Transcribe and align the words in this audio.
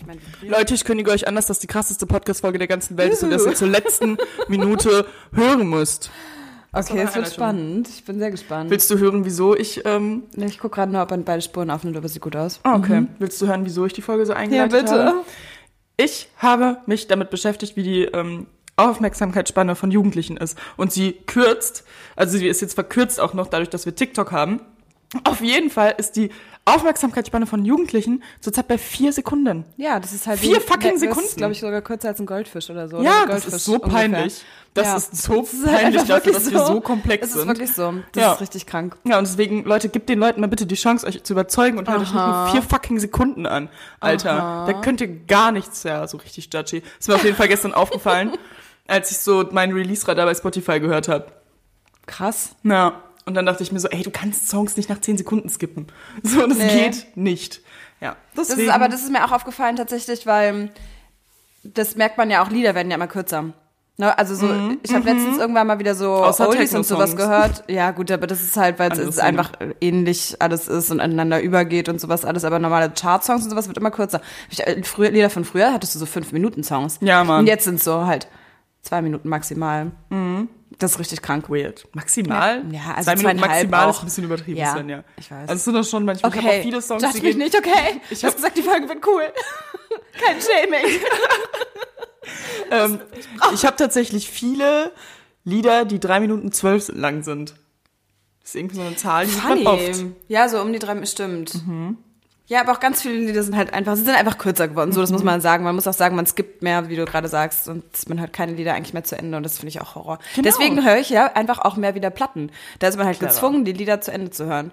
ich 0.00 0.06
mein. 0.06 0.18
Leute, 0.48 0.74
ich 0.74 0.84
kündige 0.84 1.10
euch 1.10 1.26
an, 1.28 1.34
dass 1.34 1.46
das 1.46 1.58
die 1.58 1.66
krasseste 1.66 2.06
Podcast-Folge 2.06 2.58
der 2.58 2.66
ganzen 2.68 2.96
Welt 2.96 3.12
ist 3.12 3.22
und 3.22 3.30
dass 3.30 3.44
ihr 3.46 3.54
zur 3.54 3.68
letzten 3.68 4.16
Minute 4.48 5.06
hören 5.32 5.68
müsst. 5.68 6.10
Okay, 6.72 7.00
es 7.00 7.14
wird 7.16 7.28
spannend. 7.32 7.88
Ich 7.88 8.04
bin 8.04 8.18
sehr 8.20 8.30
gespannt. 8.30 8.70
Willst 8.70 8.88
du 8.90 8.98
hören, 8.98 9.24
wieso 9.24 9.56
ich, 9.56 9.84
ähm, 9.84 10.22
Ich 10.36 10.58
gucke 10.60 10.76
gerade 10.76 10.92
nur, 10.92 11.02
ob 11.02 11.10
man 11.10 11.24
beide 11.24 11.42
Spuren 11.42 11.68
aufnimmt, 11.70 11.96
aber 11.96 12.06
es 12.06 12.12
sieht 12.12 12.22
gut 12.22 12.36
aus. 12.36 12.60
ah, 12.62 12.76
okay. 12.76 13.06
Willst 13.18 13.42
du 13.42 13.48
hören, 13.48 13.64
wieso 13.64 13.84
ich 13.86 13.92
die 13.92 14.02
Folge 14.02 14.24
so 14.24 14.32
Ja, 14.32 14.38
eingeleitet 14.38 14.70
bitte. 14.86 15.04
habe? 15.04 15.18
Ich 15.96 16.28
habe 16.38 16.78
mich 16.86 17.08
damit 17.08 17.30
beschäftigt, 17.30 17.76
wie 17.76 17.82
die 17.82 18.02
ähm, 18.04 18.46
Aufmerksamkeitsspanne 18.76 19.74
von 19.74 19.90
Jugendlichen 19.90 20.36
ist. 20.36 20.56
Und 20.76 20.92
sie 20.92 21.12
kürzt, 21.26 21.84
also 22.16 22.38
sie 22.38 22.46
ist 22.46 22.60
jetzt 22.60 22.74
verkürzt 22.74 23.20
auch 23.20 23.34
noch 23.34 23.48
dadurch, 23.48 23.68
dass 23.70 23.84
wir 23.84 23.94
TikTok 23.94 24.30
haben. 24.32 24.60
Auf 25.24 25.40
jeden 25.40 25.70
Fall 25.70 25.94
ist 25.98 26.12
die 26.16 26.30
Aufmerksamkeitsspanne 26.66 27.46
von 27.46 27.64
Jugendlichen 27.64 28.22
zurzeit 28.40 28.68
bei 28.68 28.78
vier 28.78 29.12
Sekunden. 29.12 29.64
Ja, 29.76 29.98
das 29.98 30.12
ist 30.12 30.26
halt 30.28 30.38
Vier 30.38 30.60
fucking 30.60 30.92
Das 30.92 31.00
Sekunden. 31.00 31.24
ist, 31.24 31.36
glaube 31.36 31.52
ich, 31.52 31.60
sogar 31.60 31.80
kürzer 31.82 32.08
als 32.08 32.20
ein 32.20 32.26
Goldfisch 32.26 32.70
oder 32.70 32.86
so. 32.86 32.98
oder 32.98 33.04
Ja, 33.06 33.22
ein 33.22 33.28
das 33.28 33.46
ist 33.46 33.64
so 33.64 33.78
peinlich. 33.80 34.44
Das 34.74 34.86
Ja. 34.86 34.96
ist 34.98 35.16
so 35.22 35.40
Das 35.40 35.52
ist 35.52 35.66
halt 35.66 35.80
peinlich 35.80 36.02
dafür, 36.04 36.32
dass 36.32 36.50
wir 36.52 36.64
so 36.64 36.80
komplex 36.80 37.32
sind. 37.32 37.40
ist 37.40 37.46
wirklich 37.48 37.72
so. 37.72 37.94
Das 38.12 38.22
Ja. 38.22 38.32
ist 38.34 38.40
richtig 38.40 38.66
krank. 38.66 38.96
Ja, 39.02 39.18
und 39.18 39.26
deswegen, 39.26 39.64
Leute, 39.64 39.88
gebt 39.88 40.08
den 40.08 40.20
Leuten 40.20 40.40
mal 40.40 40.46
bitte 40.46 40.64
die 40.66 40.76
Chance, 40.76 41.04
euch 41.08 41.24
zu 41.24 41.32
überzeugen 41.32 41.78
und 41.78 41.88
hört 41.88 42.02
euch 42.02 42.12
nicht 42.12 42.24
nur 42.24 42.48
vier 42.52 42.62
fucking 42.62 43.00
Sekunden 43.00 43.46
an. 43.46 43.68
Alter, 43.98 44.64
da 44.68 44.72
könnt 44.80 45.00
ihr 45.00 45.08
gar 45.26 45.50
nichts, 45.50 45.82
ja, 45.82 46.06
so 46.06 46.18
richtig 46.18 46.50
judgy. 46.54 46.82
Ist 47.00 47.08
mir 47.08 47.16
auf 47.16 47.24
jeden 47.24 47.36
Fall 47.36 47.48
gestern 47.48 47.74
aufgefallen, 47.74 48.36
als 48.86 49.10
ich 49.10 49.18
so 49.18 49.44
meinen 49.50 49.72
Release-Radar 49.72 50.26
bei 50.26 50.34
Spotify 50.36 50.78
gehört 50.78 51.08
habe. 51.08 51.26
Krass. 52.06 52.54
Na, 52.62 53.02
und 53.26 53.34
dann 53.34 53.46
dachte 53.46 53.62
ich 53.62 53.72
mir 53.72 53.80
so, 53.80 53.88
ey, 53.88 54.02
du 54.02 54.10
kannst 54.10 54.48
Songs 54.48 54.76
nicht 54.76 54.88
nach 54.88 55.00
zehn 55.00 55.16
Sekunden 55.16 55.48
skippen. 55.48 55.86
So, 56.22 56.46
das 56.46 56.58
Nee. 56.58 56.84
geht 56.90 57.06
nicht. 57.16 57.60
Ja, 58.00 58.16
Das 58.34 58.50
ist, 58.50 58.68
aber 58.70 58.88
das 58.88 59.02
ist 59.02 59.10
mir 59.12 59.24
auch 59.24 59.32
aufgefallen 59.32 59.76
tatsächlich, 59.76 60.26
weil 60.26 60.70
das 61.62 61.96
merkt 61.96 62.16
man 62.18 62.30
ja 62.30 62.42
auch, 62.42 62.48
Lieder 62.50 62.74
werden 62.74 62.90
ja 62.90 62.96
immer 62.96 63.06
kürzer. 63.08 63.52
Ne, 63.98 64.16
also 64.16 64.34
so, 64.34 64.48
ich 64.82 64.94
habe 64.94 65.04
letztens 65.04 65.36
irgendwann 65.36 65.66
mal 65.66 65.78
wieder 65.78 65.94
so 65.94 66.06
Mhm. 66.16 66.22
Außer 66.22 66.48
Oldies 66.48 66.74
und 66.74 66.86
sowas 66.86 67.14
gehört. 67.16 67.64
Ja, 67.68 67.90
gut, 67.90 68.10
aber 68.10 68.26
das 68.26 68.40
ist 68.40 68.56
halt, 68.56 68.78
weil 68.78 68.90
es 68.90 68.98
ist 68.98 69.20
einfach 69.20 69.52
ähnlich 69.82 70.36
alles 70.38 70.68
ist 70.68 70.90
und 70.90 71.00
aneinander 71.00 71.42
übergeht 71.42 71.90
und 71.90 72.00
sowas 72.00 72.24
alles. 72.24 72.44
Aber 72.46 72.58
normale 72.58 72.90
Chartsongs 72.98 73.44
und 73.44 73.50
sowas 73.50 73.68
wird 73.68 73.76
immer 73.76 73.90
kürzer. 73.90 74.22
Ich, 74.48 74.66
äh, 74.66 74.82
früher, 74.84 75.10
Lieder 75.10 75.28
von 75.28 75.44
früher 75.44 75.74
hattest 75.74 75.94
du 75.94 75.98
so 75.98 76.06
fünf 76.06 76.32
Minuten 76.32 76.64
Songs. 76.64 76.96
Ja, 77.02 77.22
Mann. 77.24 77.40
Und 77.40 77.46
jetzt 77.46 77.64
sind 77.64 77.82
so 77.82 78.06
halt 78.06 78.26
zwei 78.80 79.02
Minuten 79.02 79.28
maximal. 79.28 79.90
Das 80.78 80.92
ist 80.92 80.98
richtig 80.98 81.20
krank. 81.20 81.50
weird. 81.50 81.86
Maximal? 81.94 82.62
Ja, 82.70 82.94
also 82.96 83.10
Zwei 83.10 83.16
Minuten 83.16 83.40
maximal 83.40 83.86
auch. 83.86 83.90
ist 83.90 83.98
ein 84.00 84.04
bisschen 84.06 84.24
übertrieben, 84.24 84.58
Ja, 84.58 84.72
Sven, 84.72 84.88
ja. 84.88 85.04
ich 85.18 85.30
weiß. 85.30 85.48
Also 85.48 85.54
es 85.54 85.64
sind 85.64 85.74
das 85.74 85.90
schon 85.90 86.04
manchmal, 86.04 86.32
ich 86.34 86.38
habe 86.44 86.62
viele 86.62 86.80
Songs, 86.80 87.02
Judge 87.02 87.22
mich 87.22 87.36
nicht, 87.36 87.54
okay. 87.56 88.00
Ich 88.10 88.18
habe 88.24 88.28
hab- 88.28 88.36
gesagt, 88.36 88.56
die 88.56 88.62
Folge 88.62 88.88
wird 88.88 89.06
cool. 89.06 89.24
Kein 90.24 90.36
Shaming. 90.40 91.00
Ähm, 92.70 93.00
ich 93.54 93.64
habe 93.64 93.76
tatsächlich 93.76 94.30
viele 94.30 94.92
Lieder, 95.44 95.84
die 95.84 95.98
drei 95.98 96.20
Minuten 96.20 96.52
zwölf 96.52 96.88
lang 96.94 97.22
sind. 97.24 97.54
Das 98.40 98.50
ist 98.50 98.54
irgendwie 98.54 98.76
so 98.76 98.82
eine 98.82 98.94
Zahl, 98.96 99.26
die 99.26 99.32
sieht 99.32 99.42
man 99.44 99.66
oft. 99.66 100.04
Ja, 100.28 100.48
so 100.48 100.60
um 100.60 100.72
die 100.72 100.78
drei, 100.78 101.04
stimmt. 101.06 101.52
Ja, 102.50 102.60
aber 102.62 102.72
auch 102.72 102.80
ganz 102.80 103.00
viele 103.02 103.14
Lieder 103.14 103.44
sind 103.44 103.56
halt 103.56 103.72
einfach, 103.72 103.94
sie 103.94 104.02
sind 104.02 104.16
einfach 104.16 104.36
kürzer 104.36 104.66
geworden. 104.66 104.90
So, 104.90 105.00
das 105.00 105.12
muss 105.12 105.22
man 105.22 105.40
sagen. 105.40 105.62
Man 105.62 105.76
muss 105.76 105.86
auch 105.86 105.92
sagen, 105.94 106.16
man 106.16 106.26
skippt 106.26 106.62
mehr, 106.62 106.88
wie 106.88 106.96
du 106.96 107.04
gerade 107.04 107.28
sagst, 107.28 107.68
und 107.68 107.84
man 108.08 108.18
hört 108.18 108.32
keine 108.32 108.52
Lieder 108.54 108.74
eigentlich 108.74 108.92
mehr 108.92 109.04
zu 109.04 109.16
Ende 109.16 109.36
und 109.36 109.44
das 109.44 109.58
finde 109.58 109.68
ich 109.68 109.80
auch 109.80 109.94
Horror. 109.94 110.18
Genau. 110.34 110.44
Deswegen 110.48 110.84
höre 110.84 110.98
ich 110.98 111.10
ja 111.10 111.26
einfach 111.34 111.60
auch 111.60 111.76
mehr 111.76 111.94
wieder 111.94 112.10
Platten. 112.10 112.50
Da 112.80 112.88
ist 112.88 112.96
man 112.98 113.06
halt 113.06 113.20
gezwungen, 113.20 113.64
die 113.64 113.72
Lieder 113.72 114.00
zu 114.00 114.10
Ende 114.10 114.32
zu 114.32 114.46
hören. 114.46 114.72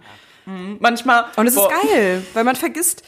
Manchmal. 0.80 1.26
Und 1.36 1.46
es 1.46 1.56
ist 1.56 1.70
geil, 1.84 2.26
weil 2.34 2.44
man 2.44 2.56
vergisst, 2.56 3.04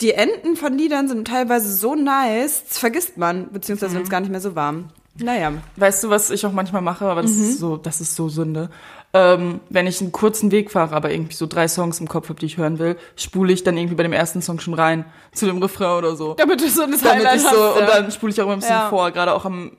die 0.00 0.12
Enden 0.14 0.56
von 0.56 0.72
Liedern 0.78 1.06
sind 1.08 1.28
teilweise 1.28 1.70
so 1.74 1.94
nice, 1.94 2.62
das 2.66 2.78
vergisst 2.78 3.18
man, 3.18 3.52
beziehungsweise 3.52 3.94
wenn 3.94 4.02
es 4.04 4.08
gar 4.10 4.20
nicht 4.20 4.30
mehr 4.30 4.40
so 4.40 4.54
warm. 4.54 4.88
Naja. 5.16 5.52
Weißt 5.76 6.04
du, 6.04 6.10
was 6.10 6.30
ich 6.30 6.46
auch 6.46 6.52
manchmal 6.52 6.80
mache, 6.80 7.04
aber 7.04 7.22
das 7.22 7.32
Mhm. 7.32 7.42
ist 7.42 7.58
so, 7.58 7.76
das 7.76 8.00
ist 8.00 8.14
so 8.14 8.28
Sünde. 8.28 8.70
Ähm, 9.14 9.60
wenn 9.70 9.86
ich 9.86 10.02
einen 10.02 10.12
kurzen 10.12 10.50
Weg 10.50 10.70
fahre, 10.70 10.94
aber 10.94 11.10
irgendwie 11.10 11.34
so 11.34 11.46
drei 11.46 11.66
Songs 11.66 11.98
im 11.98 12.08
Kopf 12.08 12.28
habe, 12.28 12.38
die 12.40 12.46
ich 12.46 12.58
hören 12.58 12.78
will, 12.78 12.96
spule 13.16 13.52
ich 13.52 13.64
dann 13.64 13.76
irgendwie 13.78 13.94
bei 13.94 14.02
dem 14.02 14.12
ersten 14.12 14.42
Song 14.42 14.60
schon 14.60 14.74
rein 14.74 15.06
zu 15.32 15.46
dem 15.46 15.62
Refrain 15.62 15.96
oder 15.98 16.14
so. 16.14 16.34
Damit 16.34 16.60
du 16.60 16.68
so 16.68 16.82
ein 16.82 16.90
Damit 17.02 17.26
ich 17.34 17.42
so, 17.42 17.74
und 17.78 17.88
dann 17.88 18.10
spule 18.10 18.32
ich 18.32 18.40
auch 18.40 18.44
immer 18.44 18.54
ein 18.54 18.60
bisschen 18.60 18.74
Ja. 18.74 18.90
vor, 18.90 19.10
gerade 19.10 19.32
auch 19.32 19.44
am 19.46 19.72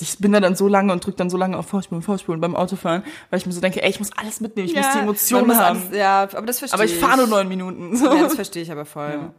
ich 0.00 0.18
bin 0.18 0.32
da 0.32 0.40
dann 0.40 0.54
so 0.54 0.68
lange 0.68 0.92
und 0.92 1.04
drücke 1.04 1.16
dann 1.16 1.30
so 1.30 1.36
lange 1.36 1.56
auf 1.56 1.66
Vorspulen, 1.66 2.02
Vorspulen 2.02 2.40
beim 2.40 2.54
Autofahren, 2.54 3.02
weil 3.30 3.38
ich 3.38 3.46
mir 3.46 3.52
so 3.52 3.60
denke, 3.60 3.82
ey, 3.82 3.88
ich 3.88 3.98
muss 3.98 4.10
alles 4.16 4.40
mitnehmen, 4.40 4.68
ich 4.68 4.76
muss 4.76 4.86
die 4.92 4.98
Emotionen 4.98 5.56
haben. 5.56 5.80
ja, 5.92 6.22
aber 6.34 6.46
das 6.46 6.58
verstehe 6.58 6.74
aber 6.74 6.84
ich 6.84 6.94
fahre 6.96 7.16
nur 7.18 7.26
neun 7.26 7.48
Minuten. 7.48 7.96
So. 7.96 8.06
Ja, 8.14 8.22
das 8.24 8.34
verstehe 8.34 8.62
ich 8.62 8.70
aber 8.70 8.84
voll. 8.84 9.10
Ja. 9.10 9.32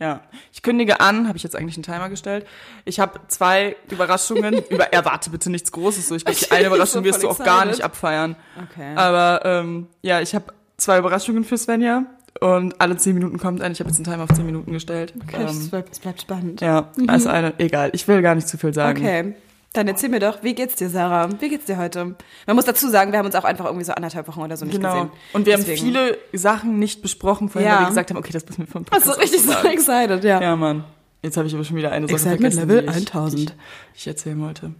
Ja, 0.00 0.20
ich 0.52 0.62
kündige 0.62 1.00
an, 1.00 1.28
habe 1.28 1.36
ich 1.36 1.42
jetzt 1.44 1.54
eigentlich 1.56 1.76
einen 1.76 1.84
Timer 1.84 2.08
gestellt. 2.08 2.46
Ich 2.84 2.98
habe 3.00 3.20
zwei 3.28 3.76
Überraschungen. 3.90 4.54
Über, 4.68 4.92
erwarte 4.92 5.30
bitte 5.30 5.50
nichts 5.50 5.70
Großes. 5.72 6.08
So, 6.08 6.14
ich 6.16 6.24
glaube, 6.24 6.38
die 6.38 6.44
Okay, 6.46 6.54
eine 6.56 6.66
Überraschung 6.66 7.02
so 7.02 7.08
wirst 7.08 7.22
du 7.22 7.28
auch 7.28 7.38
gar 7.38 7.64
nicht 7.64 7.82
abfeiern. 7.82 8.36
Okay. 8.70 8.94
Aber 8.96 9.40
ähm, 9.44 9.86
ja, 10.02 10.20
ich 10.20 10.34
habe 10.34 10.46
zwei 10.76 10.98
Überraschungen 10.98 11.44
für 11.44 11.56
Svenja 11.56 12.04
und 12.40 12.80
alle 12.80 12.96
zehn 12.96 13.14
Minuten 13.14 13.38
kommt 13.38 13.62
eine. 13.62 13.72
Ich 13.72 13.80
habe 13.80 13.90
jetzt 13.90 13.98
einen 13.98 14.04
Timer 14.04 14.24
auf 14.24 14.36
zehn 14.36 14.44
Minuten 14.44 14.72
gestellt. 14.72 15.14
Okay, 15.22 15.44
es 15.44 15.56
Ähm, 15.56 15.70
bleibt, 15.70 15.92
es 15.92 16.00
bleibt 16.00 16.20
spannend. 16.22 16.60
ja, 16.60 16.90
also 17.06 17.28
eine, 17.28 17.54
egal. 17.58 17.90
Ich 17.92 18.08
will 18.08 18.20
gar 18.22 18.34
nicht 18.34 18.48
zu 18.48 18.58
viel 18.58 18.74
sagen. 18.74 18.98
Okay. 18.98 19.34
Dann 19.74 19.88
erzähl 19.88 20.08
mir 20.08 20.20
doch, 20.20 20.42
wie 20.42 20.54
geht's 20.54 20.76
dir, 20.76 20.88
Sarah? 20.88 21.28
Wie 21.40 21.48
geht's 21.48 21.66
dir 21.66 21.76
heute? 21.76 22.14
Man 22.46 22.56
muss 22.56 22.64
dazu 22.64 22.88
sagen, 22.88 23.10
wir 23.12 23.18
haben 23.18 23.26
uns 23.26 23.34
auch 23.34 23.44
einfach 23.44 23.66
irgendwie 23.66 23.84
so 23.84 23.92
anderthalb 23.92 24.26
Wochen 24.28 24.40
oder 24.40 24.56
so 24.56 24.64
nicht 24.64 24.76
Genau. 24.76 24.92
gesehen. 24.94 25.10
Und 25.32 25.46
wir 25.46 25.56
Deswegen. 25.56 25.78
haben 25.78 25.84
viele 25.86 26.18
Sachen 26.32 26.78
nicht 26.78 27.02
besprochen, 27.02 27.48
vorhin, 27.48 27.68
Ja. 27.68 27.76
weil 27.76 27.82
wir 27.84 27.88
gesagt 27.88 28.10
haben, 28.10 28.16
okay, 28.16 28.32
das 28.32 28.46
müssen 28.46 28.60
wir 28.60 28.66
vom 28.66 28.86
Also 28.90 29.10
Podcast 29.12 29.20
richtig 29.20 29.42
so 29.42 29.68
excited, 29.68 30.22
ja. 30.24 30.40
Ja, 30.40 30.56
Mann. 30.56 30.84
Jetzt 31.22 31.36
habe 31.36 31.46
ich 31.48 31.54
aber 31.54 31.64
schon 31.64 31.76
wieder 31.76 31.90
eine 31.90 32.06
Sache 32.06 32.14
Excitement 32.14 32.54
vergessen, 32.54 32.68
Level 32.68 32.84
ich, 32.90 32.94
1000. 33.12 33.40
Die 33.40 33.44
ich, 33.44 33.52
ich 34.00 34.06
erzählen 34.06 34.40
wollte. 34.40 34.72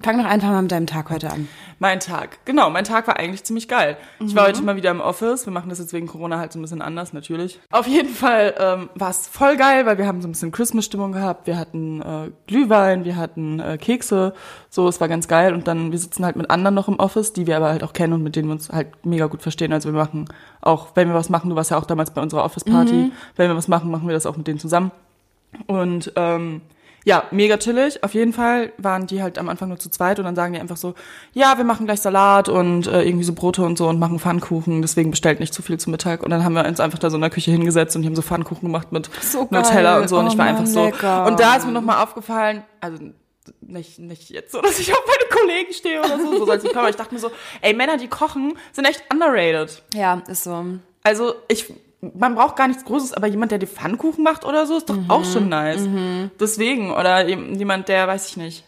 Fang 0.00 0.16
doch 0.16 0.26
einfach 0.26 0.48
mal 0.50 0.62
mit 0.62 0.70
deinem 0.70 0.86
Tag 0.86 1.10
heute 1.10 1.28
an. 1.30 1.48
Mein 1.80 1.98
Tag. 1.98 2.38
Genau, 2.44 2.70
mein 2.70 2.84
Tag 2.84 3.08
war 3.08 3.18
eigentlich 3.18 3.42
ziemlich 3.42 3.66
geil. 3.66 3.96
Ich 4.20 4.32
Mhm. 4.32 4.36
war 4.36 4.46
heute 4.46 4.62
mal 4.62 4.76
wieder 4.76 4.92
im 4.92 5.00
Office. 5.00 5.44
Wir 5.44 5.52
machen 5.52 5.68
das 5.70 5.80
jetzt 5.80 5.92
wegen 5.92 6.06
Corona 6.06 6.38
halt 6.38 6.52
so 6.52 6.58
ein 6.60 6.62
bisschen 6.62 6.82
anders, 6.82 7.12
natürlich. 7.12 7.58
Auf 7.72 7.86
jeden 7.88 8.08
Fall 8.14 8.54
ähm, 8.58 8.90
war 8.94 9.10
es 9.10 9.26
voll 9.26 9.56
geil, 9.56 9.86
weil 9.86 9.98
wir 9.98 10.06
haben 10.06 10.22
so 10.22 10.28
ein 10.28 10.32
bisschen 10.32 10.52
Christmas-Stimmung 10.52 11.10
gehabt. 11.12 11.48
Wir 11.48 11.58
hatten 11.58 12.00
äh, 12.00 12.30
Glühwein, 12.46 13.04
wir 13.04 13.16
hatten 13.16 13.58
äh, 13.58 13.76
Kekse. 13.76 14.34
So, 14.70 14.86
es 14.86 15.00
war 15.00 15.08
ganz 15.08 15.26
geil. 15.26 15.52
Und 15.52 15.66
dann, 15.66 15.90
wir 15.90 15.98
sitzen 15.98 16.24
halt 16.24 16.36
mit 16.36 16.48
anderen 16.48 16.76
noch 16.76 16.86
im 16.86 17.00
Office, 17.00 17.32
die 17.32 17.48
wir 17.48 17.56
aber 17.56 17.68
halt 17.68 17.82
auch 17.82 17.92
kennen 17.92 18.12
und 18.12 18.22
mit 18.22 18.36
denen 18.36 18.46
wir 18.48 18.52
uns 18.52 18.68
halt 18.70 19.04
mega 19.04 19.26
gut 19.26 19.42
verstehen. 19.42 19.72
Also 19.72 19.92
wir 19.92 19.98
machen 19.98 20.26
auch, 20.60 20.88
wenn 20.94 21.08
wir 21.08 21.14
was 21.14 21.28
machen, 21.28 21.50
du 21.50 21.56
warst 21.56 21.72
ja 21.72 21.76
auch 21.76 21.86
damals 21.86 22.12
bei 22.12 22.22
unserer 22.22 22.44
Office-Party, 22.44 22.92
Mhm. 22.94 23.12
wenn 23.34 23.48
wir 23.50 23.56
was 23.56 23.66
machen, 23.66 23.90
machen 23.90 24.06
wir 24.06 24.14
das 24.14 24.26
auch 24.26 24.36
mit 24.36 24.46
denen 24.46 24.60
zusammen. 24.60 24.92
Und 25.66 26.12
ähm, 26.16 26.60
ja, 27.04 27.24
mega 27.30 27.56
chillig. 27.56 28.02
Auf 28.04 28.14
jeden 28.14 28.32
Fall 28.32 28.72
waren 28.78 29.06
die 29.06 29.22
halt 29.22 29.38
am 29.38 29.48
Anfang 29.48 29.68
nur 29.68 29.78
zu 29.78 29.88
zweit 29.90 30.18
und 30.18 30.24
dann 30.24 30.36
sagen 30.36 30.52
die 30.52 30.60
einfach 30.60 30.76
so, 30.76 30.94
ja, 31.32 31.56
wir 31.56 31.64
machen 31.64 31.86
gleich 31.86 32.00
Salat 32.00 32.48
und 32.48 32.86
äh, 32.86 33.02
irgendwie 33.02 33.24
so 33.24 33.32
Brote 33.32 33.62
und 33.62 33.78
so 33.78 33.88
und 33.88 33.98
machen 33.98 34.18
Pfannkuchen, 34.18 34.82
deswegen 34.82 35.10
bestellt 35.10 35.40
nicht 35.40 35.54
zu 35.54 35.62
viel 35.62 35.78
zu 35.78 35.90
Mittag. 35.90 36.22
Und 36.22 36.30
dann 36.30 36.44
haben 36.44 36.54
wir 36.54 36.64
uns 36.66 36.80
einfach 36.80 36.98
da 36.98 37.10
so 37.10 37.16
in 37.16 37.20
der 37.22 37.30
Küche 37.30 37.50
hingesetzt 37.50 37.96
und 37.96 38.02
die 38.02 38.08
haben 38.08 38.16
so 38.16 38.22
Pfannkuchen 38.22 38.68
gemacht 38.68 38.92
mit 38.92 39.08
So. 39.20 39.46
Nutella 39.50 39.98
und 39.98 40.08
so. 40.08 40.18
Und 40.18 40.26
Oh 40.26 40.28
ich 40.28 40.38
war 40.38 40.46
Mann, 40.46 40.56
einfach 40.56 40.66
so. 40.66 40.84
lecker. 40.84 41.26
Und 41.26 41.40
da 41.40 41.56
ist 41.56 41.66
mir 41.66 41.72
nochmal 41.72 42.02
aufgefallen, 42.02 42.62
also 42.80 42.98
nicht, 43.60 43.98
nicht 43.98 44.30
jetzt 44.30 44.52
so, 44.52 44.60
dass 44.62 44.78
ich 44.78 44.92
auf 44.92 45.02
meine 45.06 45.40
Kollegen 45.40 45.72
stehe 45.72 46.00
oder 46.00 46.18
so, 46.18 46.36
so 46.38 46.44
soll 46.46 46.56
es 46.56 46.62
nicht 46.62 46.72
kommen. 46.72 46.80
Aber 46.84 46.90
ich 46.90 46.96
dachte 46.96 47.14
mir 47.14 47.20
so, 47.20 47.30
ey, 47.62 47.74
Männer, 47.74 47.96
die 47.96 48.08
kochen, 48.08 48.54
sind 48.72 48.84
echt 48.84 49.02
underrated. 49.12 49.82
Ja, 49.94 50.22
ist 50.28 50.44
so. 50.44 50.64
Also 51.02 51.34
ich, 51.48 51.72
man 52.00 52.34
braucht 52.34 52.56
gar 52.56 52.68
nichts 52.68 52.84
Großes, 52.84 53.12
aber 53.12 53.26
jemand, 53.26 53.50
der 53.50 53.58
die 53.58 53.66
Pfannkuchen 53.66 54.22
macht 54.22 54.44
oder 54.44 54.66
so, 54.66 54.76
ist 54.76 54.88
doch 54.88 54.96
auch 55.08 55.24
schon 55.24 55.48
nice. 55.48 55.82
Deswegen, 56.38 56.92
oder 56.92 57.26
jem- 57.26 57.54
jemand, 57.54 57.88
der, 57.88 58.06
weiß 58.06 58.28
ich 58.28 58.36
nicht, 58.36 58.64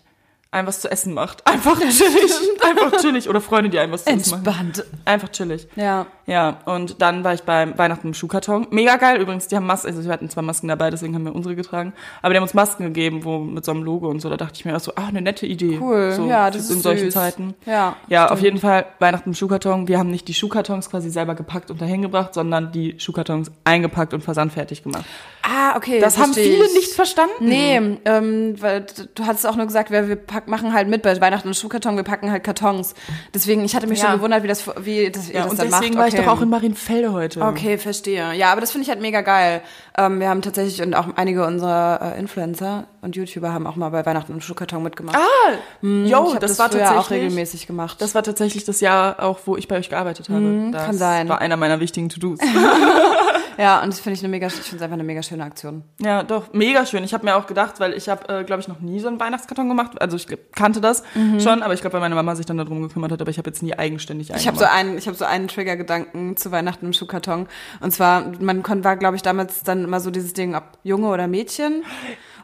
einem 0.50 0.66
was 0.66 0.80
zu 0.80 0.90
essen 0.90 1.14
macht. 1.14 1.46
Einfach 1.46 1.78
chillig. 1.78 2.32
Einfach 2.60 3.00
chillig. 3.00 3.28
Oder 3.28 3.40
Freunde, 3.40 3.70
die 3.70 3.78
einem 3.78 3.92
was 3.92 4.04
zu 4.04 4.10
essen 4.10 4.42
machen. 4.44 4.46
Entspannt. 4.46 4.84
Einfach 5.04 5.28
chillig. 5.28 5.68
Ja. 5.76 6.06
Ja, 6.30 6.58
und 6.64 7.02
dann 7.02 7.24
war 7.24 7.34
ich 7.34 7.42
beim 7.42 7.76
Weihnachten 7.76 8.06
im 8.08 8.14
Schuhkarton. 8.14 8.68
Mega 8.70 8.96
geil 8.96 9.20
übrigens, 9.20 9.48
die 9.48 9.56
haben 9.56 9.66
Masken, 9.66 9.88
also 9.88 10.04
wir 10.04 10.12
hatten 10.12 10.30
zwar 10.30 10.44
Masken 10.44 10.68
dabei, 10.68 10.88
deswegen 10.90 11.14
haben 11.14 11.24
wir 11.24 11.34
unsere 11.34 11.56
getragen, 11.56 11.92
aber 12.22 12.32
die 12.32 12.36
haben 12.36 12.44
uns 12.44 12.54
Masken 12.54 12.84
gegeben, 12.84 13.24
wo 13.24 13.38
mit 13.40 13.64
so 13.64 13.72
einem 13.72 13.82
Logo 13.82 14.08
und 14.08 14.20
so, 14.20 14.30
da 14.30 14.36
dachte 14.36 14.54
ich 14.54 14.64
mir 14.64 14.76
auch 14.76 14.80
so, 14.80 14.92
ach, 14.94 15.08
eine 15.08 15.22
nette 15.22 15.44
Idee. 15.46 15.78
Cool. 15.80 16.12
So, 16.12 16.26
Ja, 16.28 16.50
das 16.50 16.70
in 16.70 16.76
ist 16.76 16.82
solchen 16.84 17.06
süß. 17.06 17.14
Zeiten. 17.14 17.54
Ja, 17.66 17.96
Ja, 18.08 18.30
auf 18.30 18.40
jeden 18.42 18.58
Fall 18.58 18.86
Weihnachten 19.00 19.30
im 19.30 19.34
Schuhkarton. 19.34 19.88
Wir 19.88 19.98
haben 19.98 20.10
nicht 20.10 20.28
die 20.28 20.34
Schuhkartons 20.34 20.88
quasi 20.88 21.10
selber 21.10 21.34
gepackt 21.34 21.70
und 21.72 21.80
dahin 21.80 22.00
gebracht, 22.02 22.32
sondern 22.34 22.70
die 22.70 22.94
Schuhkartons 23.00 23.50
eingepackt 23.64 24.14
und 24.14 24.22
versandfertig 24.22 24.84
gemacht. 24.84 25.04
Ah, 25.42 25.76
okay. 25.76 25.98
Das 26.00 26.16
haben 26.18 26.32
viele 26.32 26.66
ich. 26.66 26.74
nicht 26.74 26.92
verstanden. 26.92 27.32
Nee, 27.40 27.80
ähm, 28.04 28.54
weil 28.62 28.86
du 29.16 29.26
hattest 29.26 29.46
auch 29.48 29.56
nur 29.56 29.66
gesagt, 29.66 29.90
wir, 29.90 30.06
wir 30.08 30.16
pack, 30.16 30.46
machen 30.46 30.72
halt 30.74 30.86
mit 30.86 31.02
bei 31.02 31.20
Weihnachten 31.20 31.48
und 31.48 31.54
Schuhkarton, 31.54 31.96
wir 31.96 32.04
packen 32.04 32.30
halt 32.30 32.44
Kartons. 32.44 32.94
Deswegen, 33.34 33.64
ich 33.64 33.74
hatte 33.74 33.88
mich 33.88 33.98
Ja. 33.98 34.06
schon 34.10 34.16
gewundert, 34.18 34.44
wie 34.44 34.48
das, 34.48 34.64
wie 34.84 35.10
das, 35.10 35.28
ihr 35.28 35.34
Ja, 35.40 35.46
das 35.46 35.56
dann 35.56 35.70
macht. 35.70 35.82
ich 35.84 36.19
doch 36.20 36.32
auch 36.32 36.42
in 36.42 36.50
Marienfelde 36.50 37.12
heute. 37.12 37.42
Okay, 37.42 37.78
verstehe. 37.78 38.32
Ja, 38.34 38.52
aber 38.52 38.60
das 38.60 38.72
finde 38.72 38.84
ich 38.84 38.90
halt 38.90 39.00
mega 39.00 39.20
geil. 39.20 39.62
Ähm, 39.96 40.20
wir 40.20 40.28
haben 40.28 40.42
tatsächlich, 40.42 40.82
und 40.82 40.94
auch 40.94 41.08
einige 41.16 41.46
unserer 41.46 42.14
äh, 42.14 42.18
Influencer 42.18 42.84
und 43.02 43.16
YouTuber 43.16 43.52
haben 43.52 43.66
auch 43.66 43.76
mal 43.76 43.90
bei 43.90 44.04
Weihnachten 44.04 44.32
und 44.32 44.44
Schuhkarton 44.44 44.82
mitgemacht. 44.82 45.16
Ah, 45.16 45.52
yo, 45.82 46.28
ich 46.28 46.34
hab 46.34 46.40
das, 46.40 46.52
das, 46.52 46.58
war 46.58 46.70
tatsächlich 46.70 46.98
auch 46.98 47.10
regelmäßig 47.10 47.66
gemacht. 47.66 48.00
Das 48.00 48.14
war 48.14 48.22
tatsächlich 48.22 48.64
das 48.64 48.80
Jahr 48.80 49.22
auch, 49.22 49.40
wo 49.46 49.56
ich 49.56 49.68
bei 49.68 49.76
euch 49.78 49.88
gearbeitet 49.88 50.28
habe. 50.28 50.70
das 50.72 50.86
kann 50.86 50.96
sein. 50.96 51.28
war 51.28 51.40
einer 51.40 51.56
meiner 51.56 51.80
wichtigen 51.80 52.08
To-Dos. 52.08 52.38
Ja, 53.60 53.82
und 53.82 53.88
das 53.92 54.00
finde 54.00 54.14
ich 54.14 54.24
eine 54.24 54.30
mega, 54.30 54.46
ich 54.46 54.54
finde 54.54 54.76
es 54.76 54.82
einfach 54.82 54.94
eine 54.94 55.04
mega 55.04 55.22
schöne 55.22 55.44
Aktion. 55.44 55.82
Ja, 56.00 56.22
doch, 56.22 56.54
mega 56.54 56.86
schön. 56.86 57.04
Ich 57.04 57.12
habe 57.12 57.26
mir 57.26 57.36
auch 57.36 57.46
gedacht, 57.46 57.78
weil 57.78 57.92
ich 57.92 58.08
habe, 58.08 58.26
äh, 58.40 58.44
glaube 58.44 58.62
ich, 58.62 58.68
noch 58.68 58.80
nie 58.80 59.00
so 59.00 59.08
einen 59.08 59.20
Weihnachtskarton 59.20 59.68
gemacht. 59.68 60.00
Also 60.00 60.16
ich 60.16 60.26
kannte 60.54 60.80
das 60.80 61.02
schon, 61.38 61.62
aber 61.62 61.74
ich 61.74 61.82
glaube, 61.82 61.92
weil 61.92 62.00
meine 62.00 62.14
Mama 62.14 62.34
sich 62.36 62.46
dann 62.46 62.56
darum 62.56 62.80
gekümmert 62.80 63.12
hat, 63.12 63.20
aber 63.20 63.30
ich 63.30 63.36
habe 63.36 63.50
jetzt 63.50 63.62
nie 63.62 63.74
eigenständig 63.74 64.30
einen 64.30 64.40
Ich 64.40 64.46
habe 64.46 64.56
so 64.58 64.64
einen, 64.64 64.96
ich 64.96 65.06
habe 65.06 65.16
so 65.16 65.26
einen 65.26 65.46
Trigger-Gedanken 65.46 66.09
zu 66.36 66.50
Weihnachten 66.52 66.86
im 66.86 66.92
Schuhkarton. 66.92 67.46
Und 67.80 67.90
zwar, 67.92 68.32
man 68.40 68.62
war, 68.84 68.96
glaube 68.96 69.16
ich, 69.16 69.22
damals 69.22 69.62
dann 69.62 69.84
immer 69.84 70.00
so 70.00 70.10
dieses 70.10 70.32
Ding, 70.32 70.54
ob 70.54 70.64
Junge 70.82 71.08
oder 71.08 71.26
Mädchen. 71.28 71.84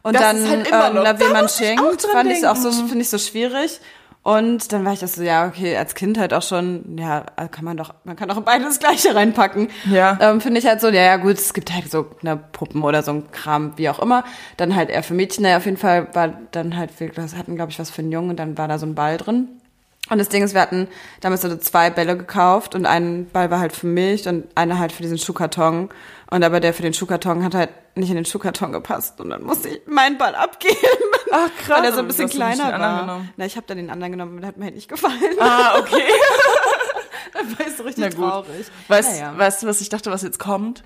Und 0.02 0.14
Das 0.14 0.22
dann, 0.22 0.48
halt 0.48 0.68
immer 0.68 0.88
ähm, 0.88 0.94
noch- 0.94 1.02
na, 1.04 1.12
da 1.14 1.20
wen 1.20 1.32
man 1.32 1.42
muss 1.42 1.60
ich 1.60 1.66
auch 1.66 1.82
schenkt, 1.84 2.04
dran 2.04 2.12
fand 2.12 2.32
ich 2.32 2.46
auch 2.46 2.56
so, 2.56 2.70
finde 2.70 3.00
ich 3.00 3.08
so 3.10 3.18
schwierig. 3.18 3.80
Und 4.22 4.72
dann 4.72 4.84
war 4.84 4.92
ich 4.92 4.98
das 4.98 5.14
so, 5.14 5.22
ja, 5.22 5.46
okay, 5.46 5.76
als 5.76 5.94
Kind 5.94 6.18
halt 6.18 6.34
auch 6.34 6.42
schon, 6.42 6.98
ja, 6.98 7.20
kann 7.52 7.64
man 7.64 7.76
doch, 7.76 7.94
man 8.02 8.16
kann 8.16 8.28
doch 8.28 8.36
in 8.36 8.42
beide 8.44 8.64
das 8.64 8.80
Gleiche 8.80 9.14
reinpacken. 9.14 9.68
Ja. 9.88 10.18
Ähm, 10.20 10.40
finde 10.40 10.58
ich 10.58 10.66
halt 10.66 10.80
so, 10.80 10.88
ja, 10.88 11.02
ja, 11.02 11.16
gut, 11.16 11.34
es 11.34 11.54
gibt 11.54 11.72
halt 11.72 11.88
so 11.88 12.06
eine 12.22 12.36
Puppen 12.36 12.82
oder 12.82 13.04
so 13.04 13.12
ein 13.12 13.30
Kram, 13.30 13.74
wie 13.76 13.88
auch 13.88 14.00
immer. 14.00 14.24
Dann 14.56 14.74
halt 14.74 14.90
eher 14.90 15.04
für 15.04 15.14
Mädchen, 15.14 15.42
naja, 15.44 15.58
auf 15.58 15.64
jeden 15.64 15.76
Fall 15.76 16.08
war 16.14 16.32
dann 16.50 16.76
halt, 16.76 16.90
wir 16.98 17.08
hatten, 17.38 17.54
glaube 17.54 17.70
ich, 17.70 17.78
was 17.78 17.90
für 17.90 18.02
einen 18.02 18.10
Jungen 18.10 18.30
und 18.30 18.36
dann 18.40 18.58
war 18.58 18.66
da 18.66 18.80
so 18.80 18.86
ein 18.86 18.96
Ball 18.96 19.16
drin. 19.16 19.46
Und 20.08 20.18
das 20.18 20.28
Ding 20.28 20.42
ist, 20.44 20.54
wir 20.54 20.60
hatten 20.60 20.86
damals 21.20 21.42
so 21.42 21.56
zwei 21.56 21.90
Bälle 21.90 22.16
gekauft 22.16 22.74
und 22.76 22.86
ein 22.86 23.28
Ball 23.32 23.50
war 23.50 23.58
halt 23.58 23.72
für 23.74 23.86
mich 23.88 24.28
und 24.28 24.44
einer 24.54 24.78
halt 24.78 24.92
für 24.92 25.02
diesen 25.02 25.18
Schuhkarton. 25.18 25.88
Und 26.30 26.42
aber 26.44 26.60
der 26.60 26.74
für 26.74 26.82
den 26.82 26.94
Schuhkarton 26.94 27.42
hat 27.44 27.54
halt 27.54 27.70
nicht 27.96 28.10
in 28.10 28.16
den 28.16 28.24
Schuhkarton 28.24 28.72
gepasst 28.72 29.20
und 29.20 29.30
dann 29.30 29.42
musste 29.42 29.68
ich 29.68 29.80
meinen 29.86 30.16
Ball 30.18 30.34
abgeben. 30.34 30.76
Ach 31.32 31.48
krass. 31.58 31.68
Weil 31.78 31.84
er 31.86 31.92
so 31.92 32.00
ein 32.00 32.06
bisschen 32.06 32.28
kleiner 32.28 32.64
war. 32.78 33.24
Na, 33.36 33.46
ich 33.46 33.56
habe 33.56 33.66
dann 33.66 33.78
den 33.78 33.90
anderen 33.90 34.12
genommen 34.12 34.34
und 34.36 34.40
der 34.42 34.48
hat 34.48 34.56
mir 34.58 34.66
halt 34.66 34.74
nicht 34.76 34.88
gefallen. 34.88 35.14
Ah, 35.40 35.78
okay. 35.78 36.02
Da 37.32 37.40
war 37.40 37.66
ich 37.66 37.76
so 37.76 37.82
richtig 37.82 38.02
Na 38.04 38.08
gut. 38.08 38.18
traurig. 38.30 38.66
Weißt, 38.88 39.12
Naja. 39.20 39.34
weißt 39.36 39.62
du, 39.62 39.66
was 39.66 39.80
ich 39.82 39.88
dachte, 39.90 40.10
was 40.10 40.22
jetzt 40.22 40.38
kommt? 40.38 40.82